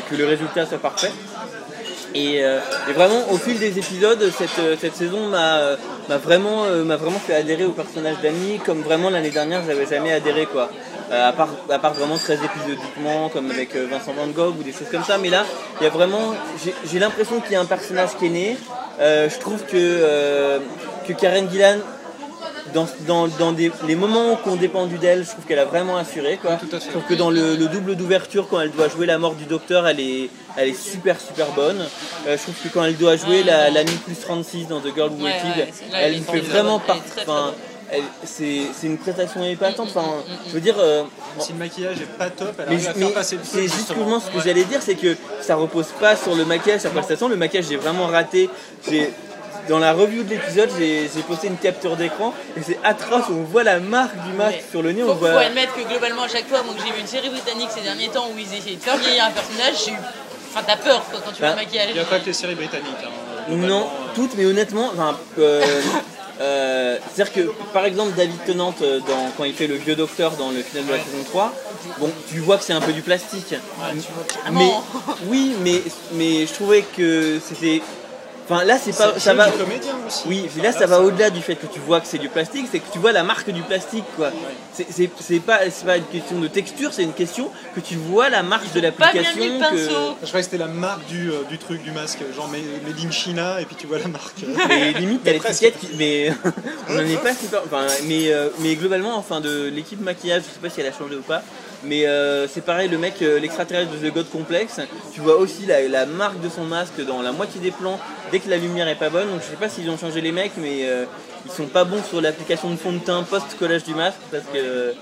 que 0.00 0.14
le 0.14 0.26
résultat 0.26 0.66
soit 0.66 0.78
parfait. 0.78 1.12
Et, 2.14 2.42
euh, 2.44 2.60
et 2.88 2.92
vraiment, 2.92 3.30
au 3.30 3.36
fil 3.36 3.58
des 3.58 3.78
épisodes, 3.78 4.32
cette, 4.36 4.58
euh, 4.58 4.76
cette 4.80 4.96
saison 4.96 5.28
m'a 5.28 5.58
euh, 5.58 5.76
m'a 6.08 6.18
vraiment, 6.18 6.64
euh, 6.64 6.82
vraiment 6.84 7.18
fait 7.18 7.34
adhérer 7.34 7.64
au 7.64 7.72
personnage 7.72 8.16
d'Annie, 8.22 8.58
comme 8.64 8.80
vraiment 8.82 9.10
l'année 9.10 9.30
dernière, 9.30 9.62
j'avais 9.66 9.86
jamais 9.86 10.12
adhéré, 10.12 10.46
quoi. 10.46 10.70
Euh, 11.10 11.28
à, 11.28 11.32
part, 11.32 11.48
à 11.70 11.78
part 11.78 11.94
vraiment 11.94 12.16
très 12.16 12.34
épisodiquement, 12.34 13.28
comme 13.28 13.50
avec 13.50 13.74
euh, 13.76 13.86
Vincent 13.90 14.12
Van 14.12 14.26
Gogh 14.26 14.58
ou 14.58 14.62
des 14.62 14.72
choses 14.72 14.88
comme 14.90 15.04
ça. 15.04 15.18
Mais 15.18 15.30
là, 15.30 15.44
il 15.80 15.84
y 15.84 15.86
a 15.86 15.90
vraiment, 15.90 16.34
j'ai- 16.64 16.98
l'impression 16.98 17.40
qu'il 17.40 17.52
y 17.52 17.56
a 17.56 17.60
un 17.60 17.64
personnage 17.66 18.10
qui 18.18 18.26
est 18.26 18.30
né. 18.30 18.56
Je 18.98 19.38
trouve 19.38 19.62
que, 19.64 20.58
que 21.06 21.12
Karen 21.12 21.48
Gillan, 21.50 21.78
dans, 22.74 22.86
dans, 23.06 23.28
dans 23.28 23.52
des, 23.52 23.70
les 23.86 23.94
moments 23.96 24.36
qu'on 24.36 24.56
dépendu 24.56 24.98
d'elle, 24.98 25.24
je 25.24 25.30
trouve 25.30 25.44
qu'elle 25.44 25.58
a 25.58 25.64
vraiment 25.64 25.96
assuré. 25.96 26.38
Quoi. 26.40 26.52
tout 26.56 26.66
à 26.74 26.78
fait. 26.80 26.86
Je 26.86 26.90
trouve 26.90 27.04
que 27.04 27.14
dans 27.14 27.30
le, 27.30 27.56
le 27.56 27.66
double 27.68 27.96
d'ouverture, 27.96 28.48
quand 28.48 28.60
elle 28.60 28.70
doit 28.72 28.88
jouer 28.88 29.06
la 29.06 29.18
mort 29.18 29.34
du 29.34 29.44
docteur, 29.44 29.86
elle 29.86 30.00
est, 30.00 30.28
elle 30.56 30.68
est 30.68 30.74
super 30.80 31.20
super 31.20 31.46
bonne. 31.52 31.80
Euh, 32.26 32.36
je 32.36 32.42
trouve 32.42 32.54
que 32.62 32.68
quand 32.68 32.84
elle 32.84 32.96
doit 32.96 33.16
jouer 33.16 33.42
la, 33.42 33.70
la 33.70 33.84
Mi 33.84 33.90
plus 34.04 34.18
36 34.18 34.68
dans 34.68 34.80
The 34.80 34.94
Girl 34.94 35.10
Who 35.10 35.24
Ouais, 35.24 35.32
Waited, 35.32 35.66
ouais, 35.92 35.98
elle 36.00 36.20
fait 36.22 36.40
vraiment 36.40 36.78
partie. 36.80 37.02
enfin, 37.20 37.52
C'est 38.24 38.62
c'est 38.74 38.86
une 38.88 38.98
prestation 38.98 39.44
épatante. 39.44 39.88
Enfin, 39.94 40.02
Mm, 40.06 40.30
mm, 40.30 40.34
mm, 40.34 40.38
je 40.48 40.52
veux 40.54 40.60
dire. 40.60 40.74
euh, 40.78 41.04
Si 41.38 41.52
le 41.52 41.58
maquillage 41.58 41.98
est 42.00 42.18
pas 42.18 42.30
top, 42.30 42.52
elle 42.58 42.76
mais, 42.76 42.86
à 42.86 42.92
faire 42.94 43.12
passer 43.12 43.36
le 43.36 43.42
c'est 43.44 43.62
justement 43.68 44.18
ce 44.18 44.30
que 44.30 44.36
Ouais. 44.38 44.42
j'allais 44.44 44.64
dire, 44.64 44.80
c'est 44.82 44.94
que 44.96 45.16
ça 45.40 45.54
repose 45.54 45.86
pas 46.00 46.16
sur 46.16 46.34
le 46.34 46.44
maquillage, 46.44 46.80
sa 46.80 46.90
prestation. 46.90 47.28
Le 47.28 47.36
maquillage, 47.36 47.66
j'ai 47.68 47.76
vraiment 47.76 48.06
raté. 48.06 48.50
J'ai 48.90 49.12
dans 49.68 49.78
la 49.78 49.92
review 49.92 50.22
de 50.22 50.30
l'épisode, 50.30 50.70
j'ai 50.78 51.08
posté 51.26 51.48
une 51.48 51.56
capture 51.56 51.96
d'écran 51.96 52.32
et 52.56 52.62
c'est 52.62 52.78
atroce. 52.84 53.24
On 53.30 53.42
voit 53.42 53.64
la 53.64 53.78
marque 53.80 54.14
du 54.26 54.32
masque 54.34 54.56
Ouais. 54.56 54.64
sur 54.70 54.82
le 54.82 54.92
nez. 54.92 55.02
Faut, 55.02 55.10
On 55.10 55.14
faut 55.14 55.20
voit. 55.26 55.40
admettre 55.40 55.74
que 55.74 55.88
globalement, 55.88 56.22
à 56.22 56.28
chaque 56.28 56.48
fois 56.48 56.62
moi, 56.62 56.74
que 56.74 56.80
j'ai 56.86 56.92
vu 56.92 57.00
une 57.00 57.06
série 57.06 57.28
britannique 57.30 57.68
ces 57.74 57.80
derniers 57.82 58.08
temps 58.08 58.26
où 58.34 58.38
ils 58.38 58.56
essayaient 58.56 58.76
de 58.76 58.82
faire 58.82 58.96
vieillir 58.96 59.24
un 59.24 59.30
personnage, 59.30 59.74
j'ai 59.84 59.92
eu. 59.92 59.96
Enfin, 60.54 60.64
t'as 60.66 60.76
peur 60.76 61.04
quoi, 61.10 61.20
quand 61.24 61.32
tu 61.32 61.38
vois 61.40 61.48
Bah, 61.50 61.56
le 61.58 61.64
maquillage. 61.64 61.86
Il 61.90 61.94
n'y 61.94 62.00
a 62.00 62.04
pas 62.04 62.18
que 62.20 62.26
les 62.26 62.32
séries 62.32 62.54
britanniques. 62.54 62.86
hein, 63.04 63.10
Non, 63.56 63.80
euh, 63.82 64.14
toutes, 64.14 64.34
mais 64.36 64.46
honnêtement, 64.46 64.90
enfin, 64.94 65.18
euh, 65.38 65.62
euh, 66.40 66.98
c'est-à-dire 67.14 67.32
que 67.34 67.40
par 67.72 67.84
exemple 67.84 68.12
David 68.16 68.42
Tennant, 68.44 68.74
dans, 68.80 69.30
quand 69.36 69.44
il 69.44 69.54
fait 69.54 69.66
le 69.66 69.74
vieux 69.76 69.96
docteur 69.96 70.32
dans 70.32 70.50
le 70.50 70.62
final 70.62 70.86
de 70.86 70.92
la 70.92 70.98
saison 70.98 71.24
3, 71.28 71.52
bon, 71.98 72.10
tu 72.30 72.38
vois 72.40 72.56
que 72.56 72.64
c'est 72.64 72.72
un 72.72 72.80
peu 72.80 72.92
du 72.92 73.02
plastique. 73.02 73.54
Mais 74.52 74.70
oui, 75.26 75.54
mais, 75.62 75.82
mais 76.12 76.46
je 76.46 76.52
trouvais 76.54 76.82
que 76.96 77.38
c'était. 77.46 77.82
Enfin 78.48 78.64
là 78.64 78.78
c'est 78.78 78.96
pas 78.96 79.12
C'est 79.14 79.20
ça 79.20 79.34
va 79.34 79.50
comédien 79.50 79.94
aussi. 80.06 80.22
Oui, 80.26 80.48
mais 80.56 80.62
là 80.62 80.72
ça 80.72 80.86
va 80.86 81.00
au-delà 81.00 81.30
du 81.30 81.42
fait 81.42 81.56
que 81.56 81.66
tu 81.66 81.80
vois 81.80 82.00
que 82.00 82.06
c'est 82.06 82.18
du 82.18 82.28
plastique, 82.28 82.66
c'est 82.70 82.78
que 82.78 82.92
tu 82.92 82.98
vois 82.98 83.10
la 83.12 83.24
marque 83.24 83.50
du 83.50 83.62
plastique 83.62 84.04
quoi. 84.16 84.30
C'est- 84.72 84.86
C'est 84.90 85.10
c'est 85.20 85.40
pas, 85.40 85.60
c'est 85.70 85.84
pas 85.84 85.96
une 85.96 86.04
question 86.04 86.38
de 86.38 86.46
texture, 86.46 86.92
c'est 86.92 87.02
une 87.02 87.12
question 87.12 87.50
que 87.74 87.80
tu 87.80 87.96
vois 87.96 88.28
la 88.28 88.42
marque 88.44 88.72
de 88.72 88.80
l'application. 88.80 89.40
que-. 89.70 89.76
Je 90.22 90.26
croyais 90.28 90.44
que 90.44 90.50
c'était 90.50 90.58
la 90.58 90.66
marque 90.68 91.04
du, 91.06 91.30
euh, 91.30 91.42
du 91.48 91.58
truc, 91.58 91.82
du 91.82 91.90
masque, 91.90 92.18
genre 92.36 92.48
Made 92.48 92.60
in 93.04 93.10
China, 93.10 93.60
et 93.60 93.64
puis 93.64 93.74
tu 93.76 93.86
vois 93.88 93.98
la 93.98 94.06
marque. 94.08 94.38
Mais 94.68 94.92
limite 94.92 95.22
t'as 95.24 95.32
l'étiquette 95.32 95.78
qui- 95.80 95.90
mais 95.98 96.30
on 96.88 96.94
n'en 96.94 97.00
est 97.00 97.16
pas 97.22 97.34
super. 97.34 97.62
Enfin, 97.64 97.86
mais, 98.04 98.32
euh, 98.32 98.48
mais 98.60 98.76
globalement, 98.76 99.16
enfin 99.16 99.40
de 99.40 99.64
l'équipe 99.68 100.00
maquillage, 100.00 100.42
je 100.48 100.54
sais 100.54 100.60
pas 100.62 100.70
si 100.70 100.80
elle 100.80 100.86
a 100.86 100.92
changé 100.96 101.16
ou 101.16 101.22
pas. 101.22 101.42
Mais 101.86 102.06
euh, 102.06 102.48
c'est 102.48 102.62
pareil, 102.64 102.88
le 102.88 102.98
mec, 102.98 103.14
euh, 103.22 103.38
l'extraterrestre 103.38 103.92
de 103.92 104.08
The 104.08 104.12
God 104.12 104.28
Complex, 104.30 104.80
tu 105.14 105.20
vois 105.20 105.36
aussi 105.36 105.66
la, 105.66 105.86
la 105.88 106.04
marque 106.06 106.40
de 106.40 106.48
son 106.48 106.64
masque 106.64 107.00
dans 107.06 107.22
la 107.22 107.32
moitié 107.32 107.60
des 107.60 107.70
plans 107.70 107.98
dès 108.32 108.40
que 108.40 108.50
la 108.50 108.56
lumière 108.56 108.88
est 108.88 108.96
pas 108.96 109.08
bonne. 109.10 109.28
Donc 109.30 109.40
je 109.42 109.46
sais 109.50 109.56
pas 109.56 109.68
s'ils 109.68 109.88
ont 109.90 109.96
changé 109.98 110.20
les 110.20 110.32
mecs, 110.32 110.52
mais 110.56 110.80
euh, 110.88 111.04
ils 111.44 111.50
sont 111.52 111.66
pas 111.66 111.84
bons 111.84 112.02
sur 112.02 112.20
l'application 112.20 112.70
de 112.70 112.76
fond 112.76 112.92
de 112.92 112.98
teint 112.98 113.22
post-collage 113.22 113.84
du 113.84 113.94
masque 113.94 114.18
parce 114.32 114.44
que 114.52 114.94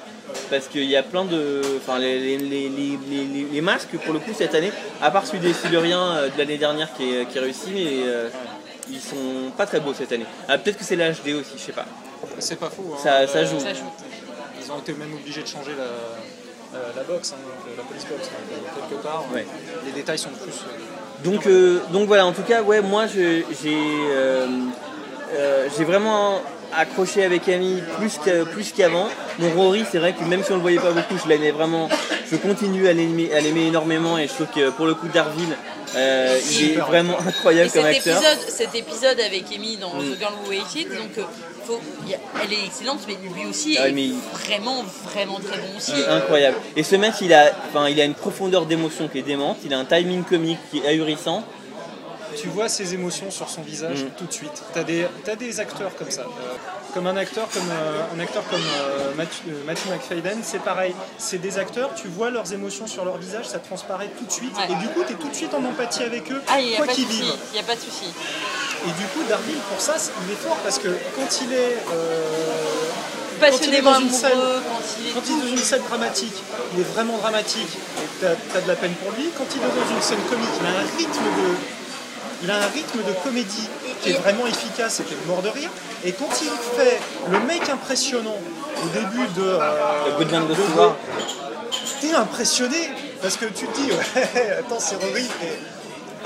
parce 0.50 0.66
qu'il 0.66 0.84
y 0.84 0.96
a 0.96 1.02
plein 1.02 1.24
de. 1.24 1.62
Enfin, 1.78 1.98
les, 1.98 2.18
les, 2.18 2.68
les, 2.68 2.68
les- 3.52 3.60
masques, 3.60 3.96
pour 4.04 4.12
le 4.12 4.18
coup, 4.18 4.32
cette 4.36 4.54
année, 4.54 4.72
à 5.00 5.10
part 5.10 5.26
celui 5.26 5.38
des 5.40 5.52
Siluriens 5.52 6.02
euh, 6.16 6.28
de 6.28 6.36
l'année 6.38 6.58
dernière 6.58 6.92
qui 6.94 7.14
est, 7.14 7.26
qui 7.26 7.38
est 7.38 7.40
réussi, 7.40 7.70
mais 7.72 7.92
ils 8.90 9.00
sont 9.00 9.50
pas 9.56 9.64
très 9.66 9.80
beaux 9.80 9.94
cette 9.94 10.12
année. 10.12 10.26
Ah, 10.48 10.58
Peut-être 10.58 10.78
que 10.78 10.84
c'est 10.84 10.96
la 10.96 11.12
HD 11.12 11.28
aussi, 11.40 11.52
je 11.56 11.62
sais 11.62 11.72
pas. 11.72 11.86
C'est 12.40 12.58
pas 12.58 12.68
faux. 12.68 12.92
hein. 12.94 12.98
Ça- 13.02 13.26
ça 13.26 13.44
joue. 13.44 13.58
Ça 13.60 13.72
joue. 13.72 13.84
Ils 14.62 14.72
ont 14.72 14.78
été 14.80 14.92
même 14.94 15.12
obligés 15.14 15.42
de 15.42 15.46
changer 15.46 15.72
la, 15.78 15.84
la, 16.74 17.00
la 17.00 17.02
box, 17.08 17.32
hein, 17.32 17.36
donc, 17.46 17.76
la 17.76 17.82
police 17.84 18.04
box, 18.04 18.22
donc, 18.28 18.34
euh, 18.52 18.88
quelque 18.90 19.02
part. 19.02 19.24
Ouais. 19.32 19.46
Les 19.86 19.92
détails 19.92 20.18
sont 20.18 20.30
plus. 20.30 20.52
euh, 20.52 21.30
Donc, 21.30 21.46
euh, 21.46 21.80
donc 21.92 22.06
voilà, 22.06 22.26
en 22.26 22.32
tout 22.32 22.42
cas, 22.42 22.62
ouais, 22.62 22.80
moi 22.80 23.06
j'ai 23.06 23.44
euh, 23.64 24.46
euh, 25.34 25.68
j'ai 25.76 25.84
vraiment 25.84 26.40
accroché 26.76 27.24
avec 27.24 27.48
Amy 27.48 27.82
plus 27.98 28.18
plus 28.52 28.72
qu'avant. 28.72 29.08
Mon 29.38 29.50
Rory, 29.50 29.84
c'est 29.90 29.98
vrai 29.98 30.12
que 30.12 30.24
même 30.24 30.42
si 30.42 30.50
on 30.52 30.56
le 30.56 30.60
voyait 30.62 30.78
pas 30.80 30.90
beaucoup, 30.92 31.16
je 31.22 31.28
l'aimais 31.28 31.52
vraiment. 31.52 31.88
Je 32.30 32.36
continue 32.36 32.88
à 32.88 32.92
l'aimer 32.92 33.32
à 33.32 33.40
l'aimer 33.40 33.66
énormément 33.68 34.18
et 34.18 34.26
je 34.26 34.32
trouve 34.34 34.48
que 34.48 34.70
pour 34.70 34.86
le 34.86 34.94
coup, 34.94 35.06
Darville, 35.08 35.56
euh, 35.96 36.38
il 36.52 36.70
est 36.72 36.74
vraiment 36.76 37.18
incroyable 37.18 37.68
Et 37.68 37.72
comme 37.72 37.82
cet 37.92 37.96
acteur. 37.96 38.16
épisode, 38.16 38.48
cet 38.48 38.74
épisode 38.74 39.20
avec 39.20 39.44
Amy 39.54 39.76
dans 39.76 39.94
Mm. 39.94 40.12
The 40.14 40.18
Girl 40.18 40.32
Who 40.44 40.52
Hated, 40.52 40.88
donc 40.88 41.18
euh, 41.18 41.22
faut, 41.66 41.80
elle 42.42 42.52
est 42.52 42.64
excellente, 42.66 43.00
mais 43.08 43.14
lui 43.34 43.46
aussi 43.48 43.76
Ah, 43.80 43.88
est 43.88 43.92
mais- 43.92 44.10
vraiment, 44.32 44.84
vraiment 45.12 45.38
très 45.40 45.56
bon 45.58 45.76
aussi. 45.76 45.92
Il 45.96 46.00
est 46.02 46.06
incroyable. 46.06 46.56
Et 46.76 46.82
ce 46.82 46.96
mec, 46.96 47.14
il 47.20 47.32
a, 47.32 47.52
enfin, 47.68 47.88
il 47.88 48.00
a 48.00 48.04
une 48.04 48.14
profondeur 48.14 48.66
d'émotion 48.66 49.08
qui 49.08 49.18
est 49.18 49.22
démente. 49.22 49.58
Il 49.64 49.72
a 49.72 49.78
un 49.78 49.84
timing 49.84 50.24
comique 50.24 50.58
qui 50.70 50.78
est 50.78 50.86
ahurissant. 50.88 51.42
Tu 52.34 52.48
vois 52.48 52.68
ses 52.68 52.94
émotions 52.94 53.30
sur 53.30 53.48
son 53.48 53.62
visage 53.62 54.04
Mm. 54.04 54.08
tout 54.18 54.26
de 54.26 54.32
suite. 54.32 54.62
Tu 54.72 54.78
as, 54.78 55.30
as 55.32 55.36
des 55.36 55.60
acteurs 55.60 55.94
comme 55.96 56.10
ça. 56.10 56.22
Euh, 56.22 56.54
comme 56.92 57.06
un 57.08 57.16
acteur 57.16 57.48
comme, 57.52 57.68
euh, 57.70 58.02
un 58.16 58.20
acteur 58.20 58.44
comme 58.48 58.60
euh, 58.60 59.12
Matthew, 59.16 59.48
euh, 59.48 59.64
Matthew 59.66 59.86
McFadden, 59.90 60.38
c'est 60.44 60.60
pareil. 60.62 60.94
C'est 61.18 61.38
des 61.38 61.58
acteurs, 61.58 61.90
tu 61.94 62.06
vois 62.08 62.30
leurs 62.30 62.52
émotions 62.52 62.86
sur 62.86 63.04
leur 63.04 63.16
visage, 63.18 63.46
ça 63.48 63.58
transparaît 63.58 64.10
tout 64.16 64.24
de 64.24 64.30
suite. 64.32 64.54
Ouais. 64.56 64.64
Et 64.72 64.74
du 64.76 64.86
coup, 64.88 65.02
tu 65.06 65.14
es 65.14 65.16
tout 65.16 65.28
de 65.28 65.34
suite 65.34 65.52
en 65.54 65.64
empathie 65.64 66.04
avec 66.04 66.30
eux, 66.30 66.40
Ah, 66.48 66.60
n'y 66.60 66.76
quoi 66.76 66.86
qu'ils 66.86 67.06
vivent. 67.06 67.34
Il 67.52 67.56
y 67.56 67.60
a 67.60 67.64
pas 67.64 67.74
de 67.74 67.80
souci. 67.80 68.06
Et 68.86 68.90
du 68.90 69.06
coup, 69.08 69.20
Darville, 69.28 69.58
pour 69.70 69.80
ça, 69.80 69.94
il 70.26 70.32
est 70.32 70.36
fort 70.36 70.56
parce 70.62 70.78
que 70.78 70.88
quand 71.16 71.40
il 71.42 71.52
est. 71.52 71.76
euh, 71.92 72.22
Passionnément 73.40 73.92
dans 73.92 73.98
une 74.00 74.08
quand 74.10 74.16
il 75.00 75.08
est. 75.08 75.12
Quand 75.12 75.20
il 75.28 75.32
est 75.38 75.42
dans 75.42 75.48
une 75.48 75.58
scène 75.58 75.82
dramatique, 75.88 76.34
il 76.74 76.80
est 76.80 76.84
vraiment 76.94 77.16
dramatique 77.18 77.68
et 77.98 78.06
tu 78.20 78.26
as, 78.26 78.60
de 78.60 78.68
la 78.68 78.76
peine 78.76 78.92
pour 79.02 79.10
lui. 79.18 79.28
Quand 79.36 79.44
il 79.50 79.58
est 79.58 79.64
dans 79.64 79.96
une 79.96 80.02
scène 80.02 80.20
comique, 80.30 80.48
il 80.60 80.66
a 80.66 80.70
un 80.70 80.96
rythme 80.96 81.24
de, 81.24 81.48
il 82.44 82.50
a 82.50 82.56
un 82.56 82.66
rythme 82.68 82.98
de 82.98 83.12
comédie 83.24 83.68
qui 84.02 84.10
est 84.10 84.18
vraiment 84.18 84.46
efficace 84.46 85.00
et 85.00 85.04
qui 85.04 85.14
est 85.14 85.26
mort 85.26 85.42
de 85.42 85.48
rire. 85.48 85.70
Et 86.04 86.12
quand 86.12 86.28
il 86.42 86.48
fait 86.78 87.00
le 87.32 87.40
mec 87.40 87.68
impressionnant 87.68 88.36
au 88.84 88.88
début 88.88 89.26
de. 89.36 89.42
euh, 89.42 89.58
Le 90.06 90.12
Goodman 90.18 90.46
de. 90.46 90.54
T'es 92.00 92.12
impressionné 92.14 92.90
parce 93.22 93.36
que 93.36 93.46
tu 93.46 93.66
te 93.66 93.76
dis, 93.80 93.90
ouais, 93.92 94.56
attends, 94.58 94.78
c'est 94.78 94.96
Rory. 94.96 95.22
et- 95.42 95.73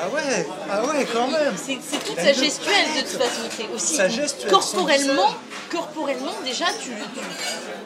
Ah 0.01 0.09
ouais, 0.15 0.47
ah 0.71 0.85
ouais, 0.85 1.07
quand 1.13 1.27
même. 1.29 1.55
C'est 1.57 1.75
toute 2.05 2.17
sa 2.17 2.33
gestuelle 2.33 2.87
de 2.97 3.01
toute 3.01 3.21
façon. 3.21 3.43
C'est 3.51 3.67
aussi 3.75 3.97
Sa 3.97 4.09
gestuelle, 4.09 4.51
corporellement, 5.71 6.33
déjà 6.45 6.67
tu, 6.81 6.91
tu- 6.91 7.21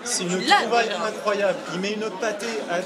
C'est 0.05 0.25
une 0.25 0.45
trouvaille 0.45 0.91
incroyable. 1.07 1.59
Il 1.75 1.81
met 1.81 1.93
une 1.93 2.11
pâtée 2.21 2.47
à 2.71 2.79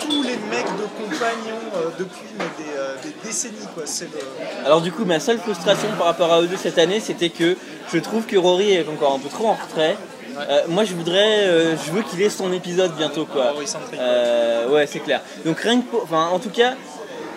tous 0.00 0.22
les 0.22 0.36
mecs 0.36 0.66
de 0.66 0.86
compagnons 1.02 1.62
euh, 1.76 1.88
depuis 1.98 2.26
mais 2.38 2.44
des, 2.58 2.70
euh, 2.76 2.94
des 3.02 3.14
décennies. 3.26 3.54
Quoi. 3.74 3.84
Le... 3.84 4.66
Alors 4.66 4.80
du 4.80 4.90
coup, 4.92 5.04
ma 5.04 5.20
seule 5.20 5.38
frustration 5.38 5.88
par 5.96 6.06
rapport 6.08 6.32
à 6.32 6.42
eux 6.42 6.46
deux 6.46 6.56
cette 6.56 6.78
année, 6.78 7.00
c'était 7.00 7.30
que 7.30 7.56
je 7.92 7.98
trouve 7.98 8.26
que 8.26 8.36
Rory 8.36 8.72
est 8.72 8.88
encore 8.88 9.14
un 9.14 9.18
peu 9.18 9.28
trop 9.28 9.48
en 9.48 9.54
retrait. 9.54 9.96
Euh, 10.36 10.62
moi, 10.66 10.84
je 10.84 10.94
voudrais, 10.94 11.44
euh, 11.46 11.76
je 11.76 11.92
veux 11.92 12.02
qu'il 12.02 12.20
ait 12.20 12.28
son 12.30 12.52
épisode 12.52 12.92
bientôt, 12.96 13.24
quoi. 13.24 13.52
Euh, 14.00 14.68
ouais, 14.68 14.86
c'est 14.88 14.98
clair. 14.98 15.20
Donc 15.44 15.60
rien 15.60 15.80
que 15.80 15.86
pour, 15.86 16.02
enfin, 16.02 16.26
en 16.32 16.40
tout 16.40 16.50
cas, 16.50 16.74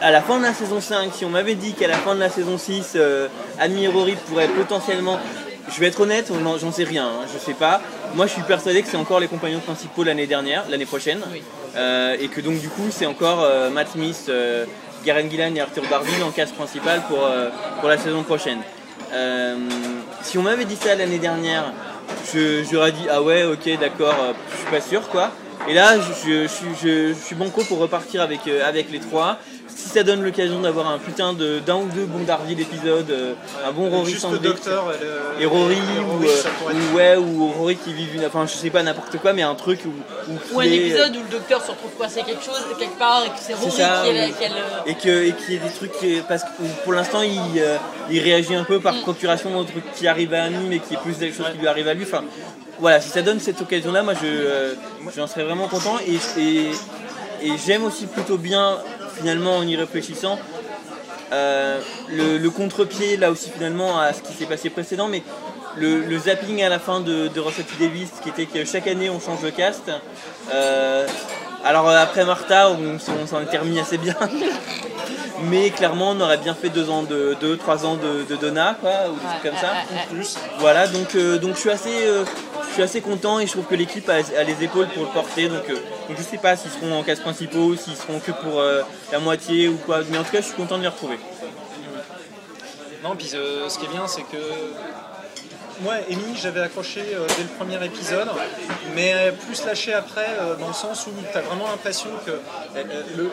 à 0.01 0.11
la 0.11 0.21
fin 0.21 0.37
de 0.37 0.43
la 0.43 0.53
saison 0.53 0.79
5, 0.81 1.11
si 1.13 1.25
on 1.25 1.29
m'avait 1.29 1.55
dit 1.55 1.73
qu'à 1.73 1.87
la 1.87 1.97
fin 1.97 2.13
de 2.15 2.19
la 2.19 2.29
saison 2.29 2.57
6, 2.57 2.93
euh, 2.95 3.27
Rory 3.93 4.15
pourraient 4.27 4.47
potentiellement, 4.47 5.19
je 5.73 5.79
vais 5.79 5.87
être 5.87 6.01
honnête, 6.01 6.31
on 6.31 6.45
en- 6.45 6.57
j'en 6.57 6.71
sais 6.71 6.83
rien, 6.83 7.05
hein, 7.07 7.25
je 7.33 7.37
sais 7.39 7.53
pas. 7.53 7.81
Moi, 8.15 8.27
je 8.27 8.33
suis 8.33 8.41
persuadé 8.43 8.81
que 8.81 8.87
c'est 8.87 8.97
encore 8.97 9.19
les 9.19 9.27
compagnons 9.27 9.59
principaux 9.59 10.03
l'année 10.03 10.27
dernière, 10.27 10.63
l'année 10.69 10.85
prochaine, 10.85 11.21
Oui. 11.31 11.41
Euh, 11.75 12.15
et 12.19 12.27
que 12.29 12.41
donc 12.41 12.59
du 12.59 12.69
coup, 12.69 12.87
c'est 12.89 13.05
encore 13.05 13.43
euh, 13.43 13.69
Matt 13.69 13.89
Smith, 13.91 14.25
euh, 14.29 14.65
Garen 15.05 15.29
Gillan 15.29 15.53
et 15.55 15.59
Arthur 15.61 15.83
Darville 15.89 16.23
en 16.23 16.31
cast 16.31 16.55
principal 16.55 17.01
pour, 17.07 17.19
pour 17.79 17.89
la 17.89 17.97
saison 17.99 18.23
prochaine. 18.23 18.59
Si 20.23 20.37
on 20.37 20.41
m'avait 20.41 20.65
dit 20.65 20.75
ça 20.75 20.95
l'année 20.95 21.19
dernière, 21.19 21.71
j'aurais 22.71 22.91
dit 22.93 23.05
ah 23.11 23.21
ouais, 23.21 23.43
ok, 23.43 23.79
d'accord, 23.79 24.15
je 24.51 24.57
suis 24.57 24.65
pas 24.71 24.81
sûr 24.81 25.07
quoi. 25.09 25.31
Et 25.69 25.73
là, 25.73 25.95
je, 25.99 26.01
je, 26.29 26.41
je, 26.43 26.47
suis- 26.47 26.65
je- 26.81 27.13
je 27.13 27.19
suis 27.25 27.35
banco 27.35 27.61
pour 27.63 27.79
repartir 27.79 28.21
avec, 28.21 28.41
euh, 28.47 28.67
avec 28.67 28.91
les 28.91 28.99
trois. 28.99 29.37
Si 29.67 29.89
ça 29.89 30.01
donne 30.03 30.23
l'occasion 30.23 30.61
d'avoir 30.61 30.87
un 30.89 30.97
putain 30.97 31.33
de 31.33 31.59
d'un 31.59 31.75
ou 31.75 31.87
deux 31.93 32.05
bons 32.05 32.23
Darville 32.23 32.59
épisodes, 32.59 33.09
euh, 33.11 33.33
un 33.67 33.71
bon 33.71 33.89
Rory 33.89 34.11
Juste 34.11 34.29
le 34.31 34.39
docteur 34.39 34.85
et, 34.93 35.03
le- 35.39 35.43
et 35.43 35.45
Rory, 35.45 35.75
et 35.75 35.99
ou, 35.99 36.23
euh, 36.23 36.95
ouais 36.95 37.15
ou 37.17 37.51
Rory 37.51 37.75
qui 37.75 37.93
vit 37.93 38.07
une 38.15 38.25
enfin 38.25 38.45
je 38.47 38.53
sais 38.53 38.69
pas 38.71 38.81
n'importe 38.81 39.17
quoi 39.19 39.33
mais 39.33 39.43
un 39.43 39.53
truc 39.55 39.81
où, 39.85 39.89
où 40.31 40.55
ou 40.55 40.59
un 40.61 40.63
est- 40.63 40.73
épisode 40.75 41.15
où 41.15 41.19
le 41.19 41.29
docteur 41.29 41.61
se 41.61 41.71
retrouve 41.71 41.91
coincé 41.91 42.23
quelque 42.25 42.43
chose 42.43 42.59
quelque 42.79 42.97
part 42.97 43.23
et 43.25 43.27
que 43.29 43.35
c'est 43.39 43.53
Rory 43.53 43.71
ça, 43.71 44.01
qui 44.03 44.09
est 44.09 44.13
là, 44.13 44.27
qui 44.29 44.45
a 44.45 44.49
le- 44.49 44.89
et 44.89 45.27
et 45.29 45.33
qu'il 45.33 45.53
y 45.53 45.57
ait 45.57 45.59
des 45.59 45.69
trucs 45.75 45.91
qui- 45.99 46.21
parce 46.27 46.43
que 46.43 46.49
pour 46.83 46.93
l'instant 46.93 47.21
il, 47.21 47.39
euh, 47.59 47.77
il 48.09 48.19
réagit 48.19 48.55
un 48.55 48.63
peu 48.63 48.79
par 48.79 48.93
Mm. 48.95 49.01
procuration 49.01 49.55
aux 49.57 49.63
trucs 49.63 49.91
qui 49.93 50.07
arrivent 50.07 50.33
à 50.33 50.43
Annie 50.45 50.65
mais 50.67 50.79
qui 50.79 50.95
est 50.95 51.01
plus 51.01 51.17
des 51.17 51.31
choses 51.31 51.47
qui 51.51 51.59
lui 51.59 51.67
arrivent 51.67 51.87
à 51.89 51.93
lui 51.93 52.03
enfin 52.03 52.23
voilà 52.79 53.01
si 53.01 53.09
ça 53.09 53.21
donne 53.21 53.39
cette 53.39 53.61
occasion 53.61 53.91
là 53.91 54.03
moi 54.03 54.13
je 54.13 54.27
euh, 54.27 54.73
j'en 55.15 55.27
serais 55.27 55.43
vraiment 55.43 55.67
content 55.67 55.97
et, 56.05 56.17
et, 56.39 57.51
j'aime 57.65 57.83
aussi 57.83 58.07
plutôt 58.07 58.37
bien 58.37 58.77
finalement 59.15 59.57
en 59.57 59.63
y 59.63 59.75
réfléchissant 59.75 60.37
euh, 61.33 61.79
le, 62.09 62.37
le 62.37 62.49
contre-pied 62.49 63.17
là 63.17 63.31
aussi 63.31 63.49
finalement 63.49 63.99
à 63.99 64.13
ce 64.13 64.21
qui 64.21 64.33
s'est 64.33 64.45
passé 64.45 64.69
précédent 64.69 65.07
mais 65.07 65.23
le, 65.75 66.01
le 66.01 66.17
zapping 66.19 66.61
à 66.63 66.69
la 66.69 66.79
fin 66.79 66.99
de, 67.01 67.27
de 67.27 67.39
Russell 67.39 67.65
T. 67.65 67.85
Davis 67.85 68.09
qui 68.23 68.29
était 68.29 68.45
que 68.45 68.65
chaque 68.65 68.87
année 68.87 69.09
on 69.09 69.19
change 69.19 69.41
de 69.41 69.49
cast 69.49 69.91
Euh, 70.49 71.05
alors 71.67 71.89
euh, 71.89 71.97
après 72.01 72.25
Martha 72.25 72.69
on, 72.71 72.95
on 72.95 73.27
s'en 73.27 73.37
remis 73.59 73.79
assez 73.79 73.97
bien 73.97 74.15
mais 75.43 75.69
clairement 75.69 76.11
on 76.11 76.19
aurait 76.21 76.37
bien 76.37 76.53
fait 76.55 76.69
deux 76.69 76.89
ans 76.89 77.03
de 77.03 77.35
deux 77.39 77.57
trois 77.57 77.85
ans 77.85 77.95
de, 77.95 78.23
de 78.29 78.35
Donna 78.35 78.75
quoi 78.81 78.91
ou 79.09 79.13
des 79.13 79.19
trucs 79.19 79.43
Ouais, 79.43 79.49
comme 79.49 79.59
ça 79.59 79.67
ouais, 79.73 79.95
ouais, 79.95 79.97
ouais. 79.97 80.15
Plus. 80.15 80.37
voilà 80.59 80.87
donc 80.87 81.15
euh, 81.15 81.37
donc 81.37 81.55
je 81.55 81.59
suis 81.59 81.69
assez 81.69 82.05
euh, 82.07 82.23
je 82.69 82.73
suis 82.73 82.83
assez 82.83 83.01
content 83.01 83.39
et 83.39 83.47
je 83.47 83.51
trouve 83.51 83.65
que 83.65 83.75
l'équipe 83.75 84.07
a, 84.09 84.13
a 84.15 84.43
les 84.43 84.63
épaules 84.63 84.87
pour 84.87 85.03
le 85.03 85.09
porter 85.09 85.47
donc, 85.49 85.63
euh, 85.69 85.73
donc 86.07 86.17
je 86.17 86.23
sais 86.23 86.37
pas 86.37 86.55
s'ils 86.55 86.71
seront 86.71 86.93
en 86.97 87.03
casse 87.03 87.19
principaux 87.19 87.75
s'ils 87.75 87.95
seront 87.95 88.19
que 88.19 88.31
pour 88.31 88.59
euh, 88.59 88.81
la 89.11 89.19
moitié 89.19 89.67
ou 89.67 89.77
quoi 89.85 89.99
mais 90.09 90.17
en 90.17 90.23
tout 90.23 90.31
cas 90.31 90.41
je 90.41 90.47
suis 90.47 90.55
content 90.55 90.77
de 90.77 90.83
les 90.83 90.87
retrouver 90.87 91.19
Non, 93.03 93.15
puis 93.15 93.29
euh, 93.35 93.69
ce 93.69 93.77
qui 93.77 93.85
est 93.85 93.89
bien, 93.89 94.07
c'est 94.07 94.23
que 94.23 94.37
moi, 95.81 95.93
Amy, 96.09 96.35
j'avais 96.35 96.61
accroché 96.61 97.01
euh, 97.01 97.27
dès 97.37 97.43
le 97.43 97.49
premier 97.49 97.83
épisode, 97.85 98.27
mais 98.95 99.13
euh, 99.13 99.31
plus 99.31 99.65
lâché 99.65 99.93
après, 99.93 100.27
euh, 100.39 100.55
dans 100.55 100.67
le 100.67 100.73
sens 100.73 101.07
où 101.07 101.11
tu 101.31 101.37
as 101.37 101.41
vraiment 101.41 101.67
l'impression 101.69 102.09
que 102.25 102.31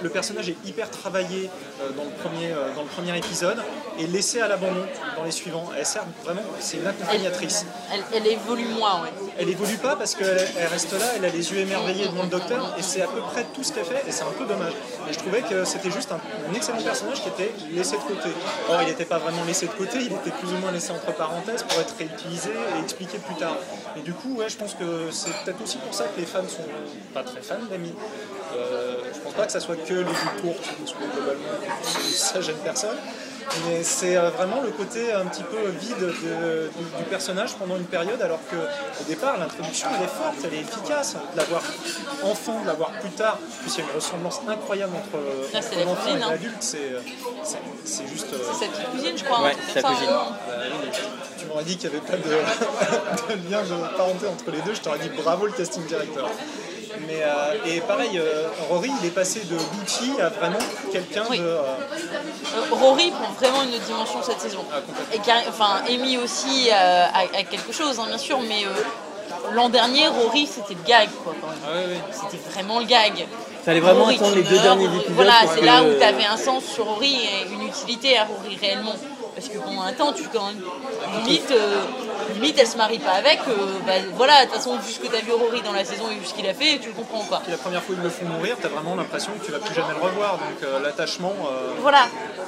le, 0.03 0.09
personnage 0.11 0.49
est 0.49 0.57
hyper 0.65 0.91
travaillé 0.91 1.51
dans 1.97 2.05
le 2.05 2.87
premier 2.87 3.19
épisode 3.19 3.61
et 3.99 4.07
laissé 4.07 4.41
à 4.41 4.49
l'abandon 4.49 4.85
dans 5.17 5.25
les 5.25 5.31
suivants. 5.31 5.71
Elle 5.77 5.87
sert 5.87 6.05
vraiment, 6.25 6.43
c'est 6.61 6.79
une 6.79 6.87
accompagnatrice. 6.87 7.67
Elle, 7.93 8.03
elle 8.15 8.27
évolue 8.27 8.67
moins, 8.69 9.03
ouais. 9.03 9.13
Elle 9.39 9.49
évolue 9.49 9.77
pas 9.77 9.97
parce 9.97 10.15
qu'elle 10.15 10.47
elle 10.59 10.67
reste 10.69 10.93
là, 10.93 11.07
elle 11.17 11.25
a 11.25 11.29
les 11.29 11.53
yeux 11.53 11.59
émerveillés 11.59 12.07
devant 12.09 12.23
le 12.25 12.29
docteur 12.29 12.75
et 12.79 12.83
c'est 12.83 13.03
à 13.03 13.07
peu 13.07 13.21
près 13.21 13.45
tout 13.55 13.63
ce 13.63 13.73
qu'elle 13.73 13.85
fait 13.85 14.03
et 14.07 14.13
c'est 14.13 14.25
un 14.25 14.33
peu 14.39 14.45
dommage. 14.45 14.73
Et 15.09 15.13
je 15.13 15.19
trouvais 15.19 15.43
que 15.43 15.65
c'était 15.65 15.91
juste 15.91 16.11
un, 16.13 16.21
un 16.51 16.55
excellent 16.55 16.83
personnage 16.83 17.23
qui 17.23 17.29
était 17.29 17.53
laissé 17.73 17.97
de 17.97 18.03
côté. 18.03 18.31
Or 18.69 18.83
il 18.83 18.89
n'était 18.89 19.05
pas 19.05 19.19
vraiment 19.19 19.45
laissé 19.45 19.67
de 19.67 19.73
côté, 19.73 19.99
il 20.01 20.13
était 20.13 20.31
plus 20.31 20.49
ou 20.53 20.57
moins 20.59 20.73
laissé 20.73 20.93
entre 20.93 21.13
parenthèses 21.15 21.63
pour 21.63 21.81
être 21.81 21.95
réutilisé 21.99 22.51
et 22.77 22.83
expliqué 22.83 23.19
plus 23.19 23.37
tard. 23.37 23.57
Et 23.97 24.01
du 24.01 24.13
coup 24.13 24.35
ouais 24.37 24.49
je 24.49 24.57
pense 24.57 24.75
que 24.75 25.11
c'est 25.11 25.33
peut-être 25.45 25.63
aussi 25.63 25.79
pour 25.79 25.95
ça 25.95 26.05
que 26.05 26.21
les 26.21 26.27
fans 26.27 26.49
sont 26.49 26.65
pas 27.13 27.23
très 27.23 27.41
fans 27.43 27.65
d'Amy. 27.71 27.93
Euh, 28.57 28.97
je 29.13 29.19
pense 29.21 29.33
pas 29.33 29.47
que 29.47 29.53
ça 29.53 29.61
soit 29.61 29.77
que 29.77 29.95
les 29.95 30.05
vues 30.05 30.41
courtes, 30.41 30.69
parce 30.79 30.93
que 30.93 30.99
globalement 31.13 31.43
ça 32.13 32.41
gêne 32.41 32.57
personne. 32.63 32.97
Mais 33.67 33.83
c'est 33.83 34.17
euh, 34.17 34.31
vraiment 34.31 34.61
le 34.63 34.71
côté 34.71 35.13
un 35.13 35.27
petit 35.27 35.43
peu 35.43 35.69
vide 35.81 35.99
de- 36.01 36.71
du, 36.77 36.85
du 36.99 37.05
personnage 37.11 37.55
pendant 37.55 37.77
une 37.77 37.85
période, 37.85 38.21
alors 38.23 38.41
que 38.51 38.57
au 38.57 39.05
départ, 39.07 39.37
l'introduction, 39.39 39.89
elle 39.97 40.05
est 40.05 40.09
forte, 40.09 40.37
elle 40.45 40.55
est 40.55 40.61
efficace. 40.63 41.15
De 41.33 41.37
l'avoir 41.39 41.63
enfant, 42.23 42.61
de 42.63 42.67
l'avoir 42.67 42.91
plus 43.01 43.11
tard, 43.11 43.39
en 43.43 43.63
plus 43.63 43.75
il 43.77 43.79
y 43.79 43.83
a 43.83 43.91
une 43.91 43.95
ressemblance 43.97 44.41
incroyable 44.49 44.93
entre, 44.97 45.57
entre 45.59 45.85
l'enfant 45.85 46.17
et 46.17 46.23
hein. 46.23 46.27
l'adulte. 46.31 46.57
C'est 46.61 46.79
euh, 46.79 47.01
juste. 48.11 48.33
euh, 48.33 48.39
C'est 48.53 48.65
sa 48.67 48.71
petite 48.71 48.91
cousine, 48.91 49.17
je 49.19 49.25
crois. 49.25 49.43
Ouais, 49.43 49.51
un 49.51 49.55
truc 49.55 49.71
sa 49.75 49.83
cousine. 49.83 50.09
hein. 50.11 50.37
tu 51.39 51.47
m'aurais 51.47 51.65
dit 51.65 51.77
qu'il 51.77 51.91
n'y 51.91 51.97
avait 51.97 52.07
pas 52.07 52.17
de, 52.17 53.35
de 53.35 53.51
lien 53.51 53.63
de 53.63 53.97
parenté 53.97 54.27
entre 54.27 54.51
les 54.51 54.61
deux, 54.63 54.75
je 54.75 54.81
t'aurais 54.81 54.99
dit 55.01 55.11
bravo 55.23 55.47
le 55.47 55.53
casting 55.53 55.85
directeur. 55.87 56.29
Mais, 57.07 57.23
euh, 57.23 57.55
et 57.67 57.81
pareil, 57.81 58.19
euh, 58.19 58.49
Rory, 58.71 58.91
il 59.01 59.07
est 59.07 59.11
passé 59.11 59.41
de 59.41 59.57
Gucci 59.57 60.13
à 60.21 60.29
vraiment 60.29 60.59
quelqu'un 60.93 61.25
Oui. 61.31 61.39
de. 61.39 61.45
euh, 61.45 61.63
Euh, 62.57 62.61
Rory 62.75 63.11
prend 63.11 63.33
vraiment 63.33 63.63
une 63.63 63.75
autre 63.75 63.85
dimension 63.85 64.23
cette 64.23 64.41
saison. 64.41 64.65
Ah, 64.73 64.77
complètement. 64.87 65.15
Et 65.15 65.19
car- 65.27 65.43
enfin, 65.49 65.83
Amy 65.89 66.19
aussi 66.19 66.69
euh, 66.71 67.07
a, 67.07 67.21
a 67.39 67.43
quelque 67.43 67.73
chose, 67.73 67.99
hein, 67.99 68.05
bien 68.09 68.19
sûr, 68.19 68.39
mais 68.41 68.65
euh, 68.65 69.53
l'an 69.53 69.69
dernier, 69.69 70.07
Rory, 70.09 70.47
c'était 70.47 70.75
le 70.75 70.87
gag, 70.87 71.09
quoi. 71.25 71.35
quand 71.41 71.49
même. 71.49 71.99
ah. 72.01 72.13
C'était 72.13 72.43
vraiment 72.51 72.79
le 72.79 72.85
gag. 72.87 73.27
Fallait 73.65 73.81
vraiment 73.81 74.03
Rory 74.05 74.17
attendre 74.17 74.37
les 74.37 74.43
deux 74.43 74.51
meurt, 74.53 74.63
derniers 74.63 74.87
Rory- 74.87 74.97
épisodes. 74.99 75.15
Voilà, 75.17 75.33
c'est 75.53 75.61
que- 75.61 75.67
là 75.67 75.83
où 75.83 75.95
tu 75.99 76.03
avais 76.05 76.25
un 76.27 76.37
sens 76.37 76.65
sur 76.65 76.85
Rory 76.85 77.15
et 77.17 77.53
une 77.53 77.67
utilité 77.67 78.17
à 78.19 78.25
Rory 78.25 78.57
réellement. 78.61 78.95
Parce 79.35 79.49
que 79.49 79.59
pendant 79.59 79.83
un 79.83 79.93
temps, 79.93 80.13
tu 80.13 80.23
quand 80.33 80.47
même, 80.47 80.63
limite, 81.25 81.51
euh, 81.51 81.75
limite, 82.35 82.59
elle 82.59 82.66
se 82.66 82.76
marie 82.76 82.99
pas 82.99 83.12
avec. 83.12 83.41
euh, 83.49 83.53
bah, 83.87 83.93
voilà, 84.14 84.41
de 84.45 84.51
toute 84.51 84.59
façon, 84.59 84.76
vu 84.76 84.93
ce 84.93 84.99
que 85.01 85.07
tu 85.07 85.16
as 85.16 85.20
vu 85.20 85.32
Rory 85.32 85.62
dans 85.62 85.72
la 85.72 85.85
saison 85.85 86.05
et 86.11 86.14
vu 86.16 86.24
ce 86.26 86.35
qu'il 86.35 86.47
a 86.49 86.55
fait, 86.55 86.78
tu 86.78 86.89
le 86.89 86.95
comprends. 86.95 87.24
Puis 87.43 87.53
la 87.53 87.59
première 87.59 87.82
fois 87.82 87.95
qu'ils 87.95 88.05
le 88.05 88.11
font 88.11 88.26
mourir, 88.26 88.57
t'as 88.61 88.68
vraiment 88.68 88.95
l'impression 88.95 89.32
que 89.41 89.45
tu 89.45 89.53
vas 89.53 89.59
plus 89.59 89.74
jamais 89.74 89.95
le 89.95 90.01
revoir. 90.05 90.32
Donc 90.39 90.62
euh, 90.62 90.80
l'attachement. 90.80 91.32
euh, 91.51 91.72
Voilà. 91.80 92.07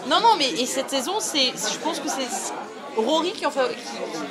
Non, 0.09 0.20
non, 0.20 0.37
mais 0.39 0.49
et 0.51 0.66
cette 0.66 0.91
saison, 0.91 1.14
c'est, 1.18 1.47
je 1.72 1.78
pense 1.82 1.99
que 2.01 2.09
c'est 2.09 2.28
Rory 2.97 3.32
qui, 3.32 3.45
en 3.45 3.51
fait, 3.51 3.68
qui, 3.68 3.82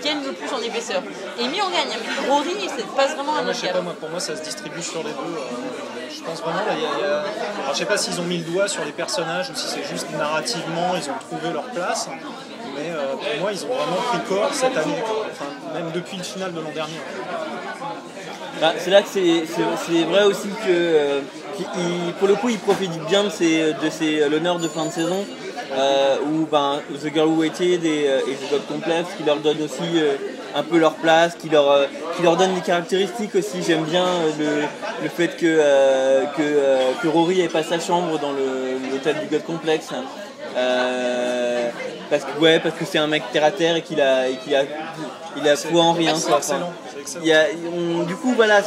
qui 0.02 0.08
gagne 0.08 0.24
le 0.26 0.32
plus 0.32 0.50
en 0.54 0.60
épaisseur. 0.62 1.04
Amy 1.40 1.62
en 1.62 1.70
gagne, 1.70 1.88
mais 1.90 2.30
Rory, 2.30 2.56
c'est 2.76 2.86
passe 2.96 3.14
vraiment 3.16 3.34
Ah, 3.36 3.40
un 3.40 3.44
moi, 3.44 3.52
autre 3.52 3.56
je 3.56 3.62
sais 3.62 3.68
pas, 3.68 3.74
cap. 3.74 3.84
moi, 3.84 3.94
pour 4.00 4.10
moi, 4.10 4.20
ça 4.20 4.36
se 4.36 4.42
distribue 4.42 4.82
sur 4.82 5.00
les 5.04 5.12
deux. 5.12 5.36
euh, 5.38 6.10
je 6.10 6.24
pense 6.24 6.40
vraiment, 6.42 6.60
là, 6.66 6.74
il 6.76 6.82
y 6.82 6.86
a- 6.86 6.90
il 6.98 7.02
y 7.02 7.04
a- 7.04 7.20
Alors, 7.20 7.74
je 7.74 7.78
sais 7.78 7.86
pas 7.86 7.98
s'ils 7.98 8.20
ont 8.22 8.24
mis 8.24 8.38
le 8.40 8.44
doigt 8.46 8.68
sur 8.68 8.84
les 8.86 8.92
personnages 8.94 9.50
ou 9.52 9.56
si 9.56 9.68
c'est 9.68 9.84
juste 9.84 10.08
narrativement, 10.18 10.96
ils 10.96 11.10
ont 11.10 11.20
trouvé 11.20 11.52
leur 11.54 11.64
place. 11.66 12.08
Mais 12.76 12.92
euh, 12.92 13.14
pour 13.14 13.42
moi, 13.42 13.52
ils 13.54 13.64
ont 13.64 13.68
vraiment 13.68 14.02
pris 14.10 14.20
corps 14.28 14.54
cette 14.54 14.76
année. 14.78 15.02
même 15.74 15.92
depuis 15.94 16.18
le 16.18 16.24
final 16.24 16.54
de 16.54 16.60
l'an 16.60 16.72
dernier. 16.74 17.00
Bah, 18.62 18.74
c'est 18.78 18.90
là 18.90 19.02
que 19.02 19.08
c'est 19.10 20.04
vrai 20.04 20.24
aussi 20.24 20.48
que 20.48 20.70
euh, 20.70 21.20
pour 22.20 22.28
le 22.30 22.36
coup 22.36 22.48
il 22.50 22.58
profite 22.58 22.92
bien 23.06 23.26
de 23.26 23.30
ses, 23.30 23.74
de 23.74 23.90
ses 23.90 24.30
l'honneur 24.30 24.60
de 24.60 24.68
fin 24.70 24.86
de 24.86 24.92
saison 24.92 25.26
euh, 25.74 26.18
où 26.26 26.46
ben, 26.50 26.80
The 27.04 27.14
Girl 27.14 27.28
Who 27.28 27.42
Waited 27.42 27.84
et, 27.84 28.06
euh, 28.08 28.20
The 28.22 28.52
God 28.52 28.66
Complex 28.68 29.10
qui 29.18 29.24
leur 29.24 29.38
donne 29.38 29.62
aussi 29.62 29.82
euh, 29.98 30.16
un 30.56 30.64
peu 30.64 30.78
leur 30.78 30.94
place, 30.94 31.36
qui 31.36 31.50
leur, 31.50 31.70
euh, 31.70 31.86
qui 32.16 32.24
leur 32.24 32.38
donne 32.38 32.54
des 32.56 32.62
caractéristiques 32.62 33.36
aussi. 33.36 33.62
J'aime 33.62 33.84
bien 33.84 34.06
euh, 34.06 34.30
le, 34.40 35.04
le 35.04 35.10
fait 35.10 35.36
que, 35.36 35.46
euh, 35.46 36.24
que, 36.38 36.42
euh, 36.42 37.10
Rory 37.12 37.42
ait 37.42 37.50
pas 37.50 37.64
sa 37.64 37.78
chambre 37.78 38.18
dans 38.20 38.32
le- 38.32 38.90
l'hôtel 38.90 39.18
du 39.20 39.26
God 39.28 39.44
Complex. 39.46 39.90
Euh, 40.56 41.70
parce 42.10 42.24
que 42.24 42.40
ouais, 42.40 42.60
parce 42.60 42.76
que 42.76 42.86
c'est 42.86 42.98
un 43.00 43.08
mec 43.08 43.24
terre 43.32 43.44
à 43.44 43.52
terre 43.52 43.76
et 43.76 43.82
qu'il 43.82 44.00
a, 44.00 44.30
et 44.30 44.38
qu'il 44.38 44.56
a, 44.56 44.64
il 45.38 45.48
a 45.48 45.56
foi 45.56 45.82
en 45.82 45.94
rien. 45.94 46.16
C'est 46.16 46.28
quoi. 46.28 46.38
excellent. 46.38 46.60
Enfin, 46.72 46.90
c'est 46.94 47.02
excellent. 47.02 47.24
il 47.24 47.28
y 47.30 47.34
a- 47.34 47.46
on- 47.76 48.04
du 48.04 48.16
coup, 48.16 48.34
voilà, 48.36 48.62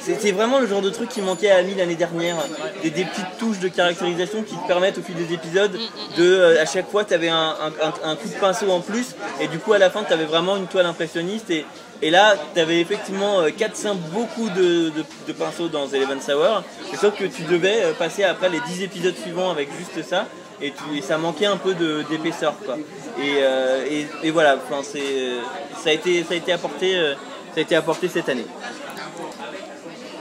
c'est 0.00 0.32
vraiment 0.32 0.58
le 0.58 0.66
genre 0.66 0.82
de 0.82 0.90
truc 0.90 1.08
qui 1.08 1.22
manquait 1.22 1.50
à 1.50 1.56
Ami 1.58 1.74
l'année 1.74 1.94
dernière. 1.94 2.36
Des, 2.82 2.90
des 2.90 3.04
petites 3.04 3.38
touches 3.38 3.60
de 3.60 3.68
caractérisation 3.68 4.42
qui 4.42 4.56
te 4.56 4.66
permettent 4.66 4.98
au 4.98 5.02
fil 5.02 5.14
des 5.14 5.32
épisodes 5.32 5.72
de, 6.16 6.22
euh, 6.22 6.60
à 6.62 6.66
chaque 6.66 6.90
fois, 6.90 7.04
tu 7.04 7.14
avais 7.14 7.28
un, 7.28 7.36
un- 7.60 7.86
un- 7.88 8.10
un 8.10 8.16
coup 8.16 8.28
de 8.28 8.34
pinceau 8.34 8.70
en 8.70 8.80
plus. 8.80 9.14
Et 9.40 9.46
du 9.46 9.58
coup, 9.58 9.72
à 9.72 9.78
la 9.78 9.88
fin, 9.90 10.02
tu 10.04 10.12
avais 10.12 10.24
vraiment 10.26 10.56
une 10.56 10.66
toile 10.66 10.86
impressionniste. 10.86 11.50
Et, 11.50 11.64
et 12.02 12.10
là, 12.10 12.34
tu 12.52 12.60
avais 12.60 12.80
effectivement 12.80 13.42
4-5 13.56 13.94
beaucoup 14.12 14.48
de, 14.50 14.90
de, 14.90 15.04
de 15.28 15.32
pinceaux 15.32 15.68
dans 15.68 15.86
Eleven 15.88 16.20
Sour. 16.20 16.64
Sauf 17.00 17.16
que 17.16 17.24
tu 17.24 17.42
devais 17.44 17.84
euh, 17.84 17.92
passer 17.96 18.24
après 18.24 18.48
les 18.48 18.60
10 18.66 18.82
épisodes 18.82 19.16
suivants 19.16 19.50
avec 19.52 19.68
juste 19.78 20.04
ça. 20.06 20.26
Et, 20.62 20.70
tu- 20.72 20.96
et 20.98 21.02
ça 21.02 21.18
manquait 21.18 21.46
un 21.46 21.56
peu 21.56 21.74
d'épaisseur, 22.08 22.54
quoi. 22.64 22.76
Et, 23.18 23.34
euh, 23.42 23.84
et, 23.90 24.06
et 24.22 24.30
voilà, 24.30 24.56
enfin, 24.56 24.82
ça, 24.82 25.90
a 25.90 25.92
été, 25.92 26.22
ça 26.24 26.34
a 26.34 26.36
été 26.36 26.52
apporté. 26.52 26.96
euh, 26.96 27.14
ça 27.54 27.58
a 27.58 27.60
été 27.60 27.74
apporté 27.76 28.08
cette 28.08 28.28
année. 28.28 28.46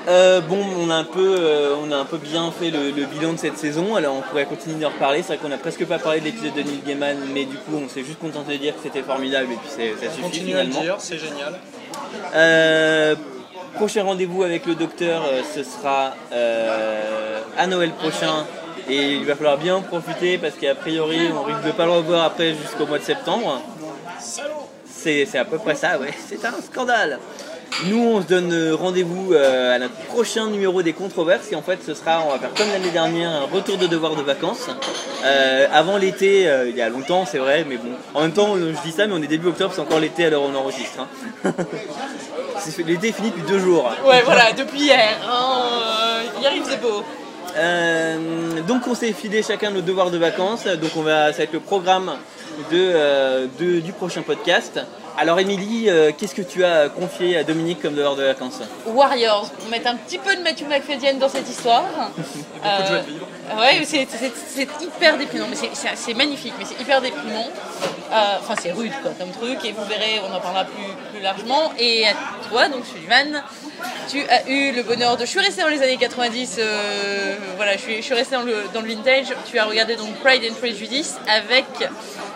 Euh, 0.08 0.42
bon, 0.42 0.58
on 0.80 0.90
a, 0.90 0.96
un 0.96 1.04
peu, 1.04 1.36
euh, 1.40 1.76
on 1.82 1.92
a 1.92 1.96
un 1.96 2.06
peu 2.06 2.18
bien 2.18 2.52
fait 2.52 2.72
le, 2.72 2.90
le 2.90 3.06
bilan 3.06 3.34
de 3.34 3.38
cette 3.38 3.58
saison, 3.60 3.96
alors 3.96 4.16
on 4.16 4.22
pourrait 4.22 4.46
continuer 4.46 4.80
d'en 4.82 4.90
reparler. 4.90 5.22
C'est 5.22 5.36
vrai 5.36 5.38
qu'on 5.38 5.52
a 5.54 5.58
presque 5.60 5.86
pas 5.86 6.00
parlé 6.00 6.20
de 6.22 6.26
l'épisode 6.26 6.56
de 6.56 6.62
Neil 6.64 6.82
Gaiman, 6.86 7.18
mais 7.34 7.46
du 7.46 7.56
coup 7.58 7.80
on 7.86 7.88
s'est 7.88 8.04
juste 8.04 8.18
contenté 8.20 8.54
de 8.54 8.58
dire 8.64 8.76
que 8.76 8.82
c'était 8.82 9.04
formidable 9.04 9.50
et 9.54 9.56
puis 9.58 9.70
ça 9.70 9.84
On 10.08 10.10
suffit 10.10 10.22
continue 10.24 10.56
à 10.56 10.64
le 10.64 10.70
dire, 10.72 10.96
c'est 10.98 11.20
génial. 11.20 11.54
Euh, 12.34 13.16
prochain 13.76 14.04
rendez-vous 14.04 14.42
avec 14.42 14.66
le 14.66 14.74
docteur, 14.74 15.22
ce 15.56 15.62
sera 15.64 16.16
à 17.58 17.68
Noël 17.68 17.92
prochain. 17.92 18.46
Et 18.90 19.14
il 19.14 19.26
va 19.26 19.36
falloir 19.36 19.58
bien 19.58 19.76
en 19.76 19.82
profiter 19.82 20.38
parce 20.38 20.56
qu'a 20.56 20.76
priori 20.76 21.20
on 21.34 21.44
risque 21.44 21.64
de 21.64 21.72
pas 21.72 21.86
le 21.86 21.92
revoir 21.92 22.24
après 22.26 22.54
jusqu'au 22.54 22.86
mois 22.86 23.00
de 23.00 23.04
septembre. 23.04 23.62
C'est 24.88 25.36
à 25.38 25.46
peu 25.46 25.58
près 25.58 25.76
ça, 25.76 25.98
ouais. 25.98 26.14
C'est 26.30 26.44
un 26.46 26.54
scandale. 26.62 27.20
Nous, 27.86 27.98
on 28.04 28.22
se 28.22 28.28
donne 28.28 28.74
rendez-vous 28.74 29.34
euh, 29.34 29.74
à 29.76 29.80
notre 29.80 29.96
prochain 30.10 30.48
numéro 30.48 30.82
des 30.84 30.94
controverses. 30.94 31.52
Et 31.52 31.56
en 31.56 31.62
fait, 31.62 31.80
ce 31.84 31.94
sera, 31.96 32.22
on 32.28 32.32
va 32.32 32.38
faire 32.38 32.54
comme 32.54 32.68
l'année 32.70 32.92
dernière, 32.92 33.30
un 33.30 33.46
retour 33.46 33.78
de 33.78 33.88
devoir 33.88 34.16
de 34.16 34.22
vacances. 34.22 34.68
Euh, 35.24 35.68
avant 35.74 35.98
l'été, 35.98 36.48
euh, 36.48 36.70
il 36.70 36.76
y 36.76 36.82
a 36.82 36.90
longtemps, 36.90 37.26
c'est 37.26 37.38
vrai, 37.40 37.66
mais 37.68 37.78
bon. 37.78 37.92
En 38.14 38.22
même 38.22 38.34
temps, 38.34 38.56
je 38.58 38.80
dis 38.84 38.92
ça, 38.92 39.08
mais 39.08 39.14
on 39.14 39.24
est 39.24 39.28
début 39.28 39.48
octobre, 39.48 39.72
c'est 39.74 39.82
encore 39.82 40.00
l'été 40.00 40.28
où 40.28 40.40
on 40.40 40.54
enregistre. 40.54 41.00
hein. 41.46 41.54
L'été 42.86 43.08
est 43.08 43.12
fini 43.14 43.32
depuis 43.32 43.42
deux 43.52 43.58
jours. 43.60 43.92
Ouais, 44.06 44.22
voilà, 44.24 44.52
depuis 44.52 44.82
hier. 44.82 45.18
euh, 45.28 46.22
hier, 46.42 46.52
il 46.56 46.62
faisait 46.64 46.78
beau. 46.78 47.04
Euh, 47.58 48.62
donc 48.68 48.88
on 48.88 48.96
s'est 48.96 49.14
filé 49.14 49.44
chacun 49.44 49.72
nos 49.72 49.82
devoirs 49.82 50.12
de 50.12 50.18
vacances, 50.18 50.66
donc 50.66 50.92
on 50.96 51.02
va, 51.02 51.32
ça 51.32 51.40
va 51.40 51.44
être 51.44 51.54
le 51.54 51.60
programme 51.60 52.12
de, 52.72 52.78
euh, 52.78 53.48
de- 53.60 53.80
du 53.80 53.92
prochain 53.94 54.22
podcast. 54.22 54.80
Alors 55.22 55.40
Émilie, 55.40 55.88
euh, 55.88 56.12
qu'est-ce 56.18 56.34
que 56.34 56.42
tu 56.42 56.66
as 56.66 56.90
confié 56.90 57.38
à 57.38 57.44
Dominique 57.44 57.80
comme 57.80 57.94
devoir 57.94 58.16
de 58.16 58.24
vacances 58.24 58.60
Warriors, 58.88 59.52
pour 59.52 59.70
mettre 59.70 59.86
un 59.88 59.96
petit 59.96 60.18
peu 60.18 60.36
de 60.36 60.42
Matthew 60.42 60.64
McFadden 60.68 61.20
dans 61.20 61.30
cette 61.30 61.48
histoire. 61.48 61.84
Beaucoup 62.18 62.82
de 62.82 62.88
joie 62.88 62.98
de 63.02 63.06
vivre. 63.06 63.28
Ouais, 63.60 63.84
c'est 63.86 64.68
hyper 64.84 65.20
déprimant, 65.20 65.46
mais 65.48 65.56
c'est- 65.56 66.14
magnifique, 66.16 66.54
mais 66.58 66.66
c'est 66.66 66.82
hyper 66.82 67.02
déprimant. 67.02 67.46
Euh, 68.12 68.16
Enfin, 68.40 68.56
c'est 68.60 68.72
rude 68.72 68.92
quoi, 69.04 69.12
comme 69.20 69.30
truc, 69.30 69.64
et 69.64 69.74
vous 69.74 69.86
verrez, 69.86 70.20
on 70.28 70.36
en 70.36 70.40
parlera 70.40 70.66
plus, 70.66 70.84
plus 71.14 71.22
largement. 71.22 71.72
Et 71.78 72.08
à 72.08 72.14
toi, 72.50 72.68
donc 72.70 72.84
Sullivan, 72.88 73.44
tu 74.10 74.24
as 74.28 74.50
eu 74.50 74.72
le 74.72 74.82
bonheur 74.82 75.18
de. 75.18 75.26
Je 75.26 75.30
suis 75.30 75.40
restée 75.40 75.62
dans 75.62 75.68
les 75.68 75.84
années 75.84 75.98
90, 75.98 76.56
euh, 76.58 77.36
voilà, 77.58 77.74
je 77.74 77.82
suis, 77.82 77.98
je 77.98 78.02
suis 78.02 78.16
restée 78.16 78.36
dans 78.36 78.42
le, 78.42 78.56
dans 78.74 78.82
le 78.82 78.88
vintage. 78.88 79.28
Tu 79.50 79.60
as 79.60 79.66
regardé 79.66 79.96
donc 79.98 80.16
Pride 80.16 80.42
and 80.50 80.56
Prejudice 80.56 81.16
avec 81.30 81.66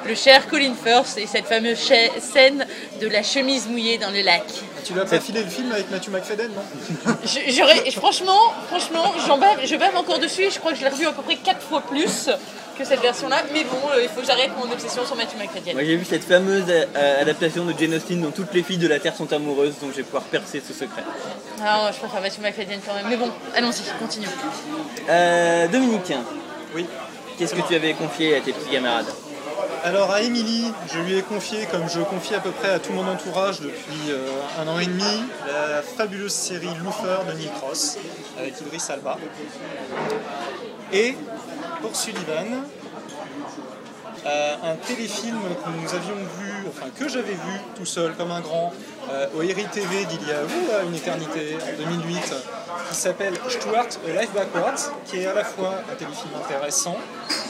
le 0.07 0.15
cher 0.15 0.47
Colin 0.47 0.73
Firth 0.81 1.17
et 1.17 1.27
cette 1.27 1.45
fameuse 1.45 1.77
scène 2.19 2.65
de 3.01 3.07
la 3.07 3.23
chemise 3.23 3.67
mouillée 3.67 3.97
dans 3.97 4.11
le 4.11 4.21
lac. 4.21 4.43
Tu 4.83 4.93
lui 4.93 4.99
as 5.01 5.05
pas 5.05 5.19
filé 5.19 5.41
le 5.43 5.49
film 5.49 5.71
avec 5.71 5.89
Matthew 5.89 6.09
McFadden, 6.09 6.51
non 6.53 7.13
Je- 7.25 7.91
franchement, 7.91 8.53
franchement, 8.67 9.13
j'en 9.25 9.37
bave, 9.37 9.57
je 9.65 9.75
bave 9.75 9.95
encore 9.95 10.19
dessus. 10.19 10.43
et 10.43 10.49
Je 10.51 10.59
crois 10.59 10.71
que 10.73 10.77
je 10.77 10.83
l'ai 10.83 10.89
revu 10.89 11.07
à 11.07 11.11
peu 11.11 11.23
près 11.23 11.35
4 11.37 11.59
fois 11.61 11.81
plus 11.81 12.29
que 12.77 12.83
cette 12.85 12.99
version-là. 13.01 13.37
Mais 13.53 13.63
bon, 13.63 13.77
euh, 13.95 14.03
il 14.03 14.09
faut 14.09 14.21
que 14.21 14.27
j'arrête 14.27 14.51
mon 14.57 14.71
obsession 14.71 15.03
sur 15.05 15.15
Matthew 15.15 15.37
McFadden. 15.39 15.73
Moi 15.73 15.83
j'ai 15.85 15.95
vu 15.95 16.05
cette 16.05 16.23
fameuse 16.23 16.65
euh, 16.69 17.21
adaptation 17.21 17.65
de 17.65 17.73
Jane 17.79 17.95
Austen 17.95 18.21
dont 18.21 18.31
toutes 18.31 18.53
les 18.53 18.61
filles 18.63 18.77
de 18.77 18.87
la 18.87 18.99
Terre 18.99 19.15
sont 19.15 19.31
amoureuses, 19.33 19.73
donc 19.81 19.91
je 19.91 19.97
vais 19.97 20.03
pouvoir 20.03 20.23
percer 20.23 20.61
ce 20.65 20.73
secret. 20.73 21.01
Ah, 21.63 21.89
je 21.93 21.97
préfère 21.99 22.21
Matthew 22.21 22.41
McFadden 22.41 22.79
quand 22.85 22.93
même. 22.93 23.05
Mais 23.09 23.17
bon, 23.17 23.31
allons-y, 23.55 23.81
continue. 23.97 24.27
Euh, 25.09 25.67
Dominique, 25.67 26.13
Oui. 26.75 26.85
qu'est-ce 27.39 27.55
que 27.55 27.61
tu 27.67 27.73
avais 27.75 27.93
confié 27.93 28.35
à 28.35 28.41
tes 28.41 28.51
petits 28.53 28.69
camarades? 28.71 29.07
Alors 29.83 30.11
à 30.11 30.21
Émilie, 30.21 30.71
je 30.91 30.99
lui 30.99 31.15
ai 31.15 31.21
confié, 31.21 31.67
comme 31.71 31.87
je 31.89 31.99
confie 32.01 32.33
à 32.33 32.39
peu 32.39 32.51
près 32.51 32.69
à 32.69 32.79
tout 32.79 32.91
mon 32.91 33.07
entourage 33.07 33.59
depuis 33.59 34.09
euh, 34.09 34.27
un 34.59 34.67
an 34.67 34.79
et 34.79 34.85
demi, 34.85 35.23
la 35.47 35.81
fabuleuse 35.81 36.33
série 36.33 36.69
Loofer 36.83 37.17
de 37.27 37.37
Neil 37.37 37.49
Cross 37.59 37.97
avec 38.37 38.59
Idris 38.61 38.83
Alba. 38.89 39.17
Et 40.91 41.15
pour 41.81 41.95
Sullivan, 41.95 42.63
euh, 44.25 44.55
un 44.63 44.75
téléfilm 44.75 45.37
que 45.63 45.69
nous 45.69 45.93
avions 45.93 46.15
vu, 46.39 46.44
que 46.97 47.07
j'avais 47.07 47.33
vu 47.33 47.59
tout 47.75 47.85
seul 47.85 48.13
comme 48.15 48.31
un 48.31 48.41
grand 48.41 48.73
euh, 49.09 49.27
au 49.35 49.41
Eri 49.41 49.65
TV 49.65 50.05
d'il 50.05 50.27
y 50.27 50.31
a 50.31 50.83
une 50.83 50.95
éternité, 50.95 51.57
en 51.61 51.91
2008, 51.91 52.33
qui 52.89 52.95
s'appelle 52.95 53.33
Stuart 53.49 53.87
A 54.07 54.21
Life 54.21 54.33
Backwards, 54.33 54.91
qui 55.05 55.19
est 55.19 55.25
à 55.27 55.33
la 55.33 55.43
fois 55.43 55.75
un 55.91 55.95
téléfilm 55.95 56.31
intéressant 56.43 56.97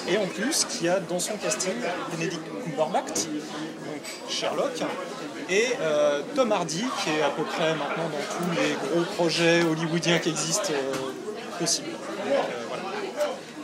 et 0.08 0.18
en 0.18 0.26
plus 0.28 0.66
qui 0.66 0.88
a 0.88 1.00
dans 1.00 1.20
son 1.20 1.38
casting 1.38 1.74
Benedict 2.12 2.42
Cumberbatch, 2.64 3.26
donc 3.26 4.30
Sherlock, 4.30 4.82
et 5.50 5.68
euh, 5.82 6.22
Tom 6.36 6.52
Hardy, 6.52 6.84
qui 7.04 7.10
est 7.12 7.22
à 7.22 7.30
peu 7.30 7.44
près 7.44 7.72
maintenant 7.72 8.10
dans 8.10 8.36
tous 8.38 8.62
les 8.62 8.74
gros 8.74 9.06
projets 9.16 9.64
hollywoodiens 9.64 10.20
qui 10.20 10.30
existent 10.30 10.74
euh, 10.74 11.60
possibles. 11.60 11.90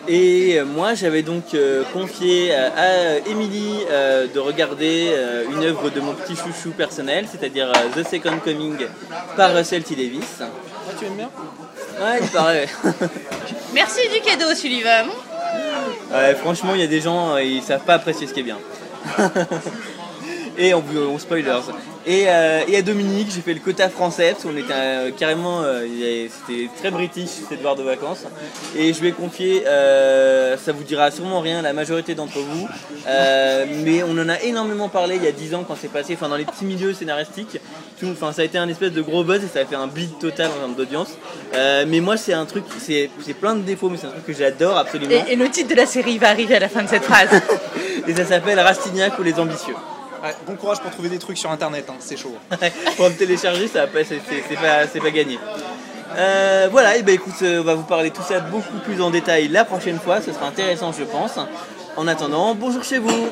Euh. 0.08 0.12
Et 0.12 0.60
euh, 0.60 0.66
moi, 0.66 0.94
j'avais 0.94 1.22
donc 1.22 1.54
euh, 1.54 1.84
confié 1.94 2.54
à, 2.56 2.72
à 2.76 3.18
Émilie 3.30 3.80
euh, 3.90 4.28
de 4.34 4.40
regarder 4.40 5.10
euh, 5.12 5.46
une 5.52 5.64
œuvre 5.64 5.90
de 5.90 6.00
mon 6.00 6.14
petit 6.14 6.36
chouchou 6.36 6.72
personnel, 6.72 7.28
c'est-à-dire 7.32 7.72
euh, 7.76 8.02
The 8.02 8.08
Second 8.08 8.38
Coming 8.44 8.78
par 9.36 9.54
Russell 9.56 9.84
T. 9.84 9.96
Davis. 9.96 10.40
Ah, 10.42 10.46
tu 11.00 11.06
aimes 11.06 11.16
bien? 11.16 11.30
Ouais, 12.00 12.20
il 12.22 12.30
paraît. 12.30 12.68
Merci 13.74 14.02
du 14.14 14.22
cadeau, 14.22 14.54
Sullivan. 14.56 15.08
Ouais, 16.12 16.36
franchement, 16.36 16.72
il 16.74 16.82
y 16.82 16.84
a 16.84 16.88
des 16.88 17.02
gens, 17.02 17.36
euh, 17.36 17.44
ils 17.44 17.62
savent 17.62 17.84
pas 17.86 17.96
apprécier 17.96 18.28
ce 18.28 18.34
qui 18.34 18.40
est 18.42 18.44
bien. 18.44 18.58
et 20.58 20.74
on, 20.74 20.84
on 21.14 21.20
spoilers. 21.20 21.62
Et, 22.08 22.26
euh, 22.28 22.62
et 22.68 22.78
à 22.78 22.82
Dominique, 22.82 23.30
j'ai 23.34 23.42
fait 23.42 23.54
le 23.54 23.60
quota 23.60 23.90
français 23.90 24.32
parce 24.32 24.44
qu'on 24.44 24.58
était 24.58 24.74
euh, 24.74 25.12
carrément, 25.12 25.62
euh, 25.62 25.86
c'était 26.48 26.68
très 26.80 26.90
british 26.90 27.30
cette 27.48 27.60
devoir 27.60 27.76
de 27.76 27.84
vacances. 27.84 28.24
Et 28.76 28.92
je 28.94 29.02
lui 29.02 29.10
ai 29.10 29.12
confié, 29.12 29.64
euh, 29.68 30.58
ça 30.58 30.72
vous 30.72 30.84
dira 30.84 31.12
sûrement 31.12 31.42
rien, 31.42 31.62
la 31.62 31.74
majorité 31.74 32.16
d'entre 32.16 32.40
vous, 32.40 32.68
euh, 33.08 33.66
mais 33.84 34.02
on 34.02 34.18
en 34.18 34.30
a 34.30 34.42
énormément 34.42 34.90
parlé 34.90 35.18
il 35.18 35.24
y 35.24 35.28
a 35.28 35.32
10 35.32 35.54
ans 35.54 35.64
quand 35.68 35.76
c'est 35.80 35.92
passé, 35.92 36.14
enfin 36.16 36.28
dans 36.28 36.38
les 36.38 36.46
petits 36.46 36.66
milieux 36.66 36.94
scénaristiques. 36.94 37.60
Tout, 38.00 38.08
enfin, 38.12 38.34
ça 38.34 38.42
a 38.42 38.46
été 38.46 38.58
un 38.58 38.68
espèce 38.68 38.94
de 38.94 39.02
gros 39.02 39.24
buzz 39.24 39.44
et 39.44 39.48
ça 39.48 39.60
a 39.60 39.66
fait 39.66 39.76
un 39.76 39.86
beat 39.86 40.18
total 40.18 40.48
en 40.48 40.60
termes 40.60 40.76
d'audience. 40.76 41.10
Euh, 41.54 41.86
mais 41.88 42.00
moi, 42.00 42.18
c'est 42.18 42.34
un 42.34 42.46
truc, 42.46 42.64
c'est 42.80 43.12
c'est 43.24 43.36
plein 43.36 43.56
de 43.56 43.62
défauts, 43.62 43.90
mais 43.90 43.98
c'est 43.98 44.08
un 44.08 44.12
truc 44.12 44.26
que 44.26 44.34
j'adore 44.34 44.76
absolument. 44.76 45.12
Et, 45.12 45.34
et 45.34 45.36
le 45.36 45.48
titre 45.50 45.70
de 45.70 45.76
la 45.76 45.86
série 45.86 46.18
va 46.18 46.30
arriver 46.30 46.56
à 46.56 46.60
la 46.60 46.70
fin 46.70 46.82
de 46.82 46.90
cette 46.90 47.04
phrase. 47.04 47.30
Et 48.08 48.16
ça 48.16 48.26
s'appelle 48.26 48.60
Rastignac 48.60 49.20
ou 49.20 49.24
les 49.24 49.40
ambitieux. 49.40 49.76
Bon 50.46 50.56
courage 50.56 50.80
pour 50.82 50.92
trouver 50.92 51.10
des 51.10 51.18
trucs 51.18 51.38
sur 51.38 51.50
internet, 51.52 51.86
hein, 51.90 51.96
c'est 52.00 52.18
chaud. 52.18 52.36
pour 52.98 53.10
me 53.10 53.16
télécharger, 53.16 53.68
ça 53.68 53.88
c'est 54.92 55.00
pas 55.00 55.12
gagné. 55.12 55.40
Euh, 56.16 56.68
voilà, 56.72 56.98
et 56.98 57.04
ben 57.04 57.16
écoute, 57.16 57.34
euh, 57.42 57.62
on 57.62 57.64
va 57.64 57.74
vous 57.74 57.84
parler 57.84 58.12
tout 58.12 58.22
ça 58.22 58.40
beaucoup 58.42 58.78
plus 58.84 59.02
en 59.02 59.10
détail 59.10 59.48
la 59.48 59.64
prochaine 59.64 59.98
fois, 59.98 60.22
ce 60.22 60.34
sera 60.34 60.48
intéressant 60.48 60.92
je 60.92 61.04
pense. 61.04 61.40
En 61.96 62.08
attendant, 62.08 62.54
bonjour 62.54 62.84
chez 62.84 63.00
vous 63.00 63.30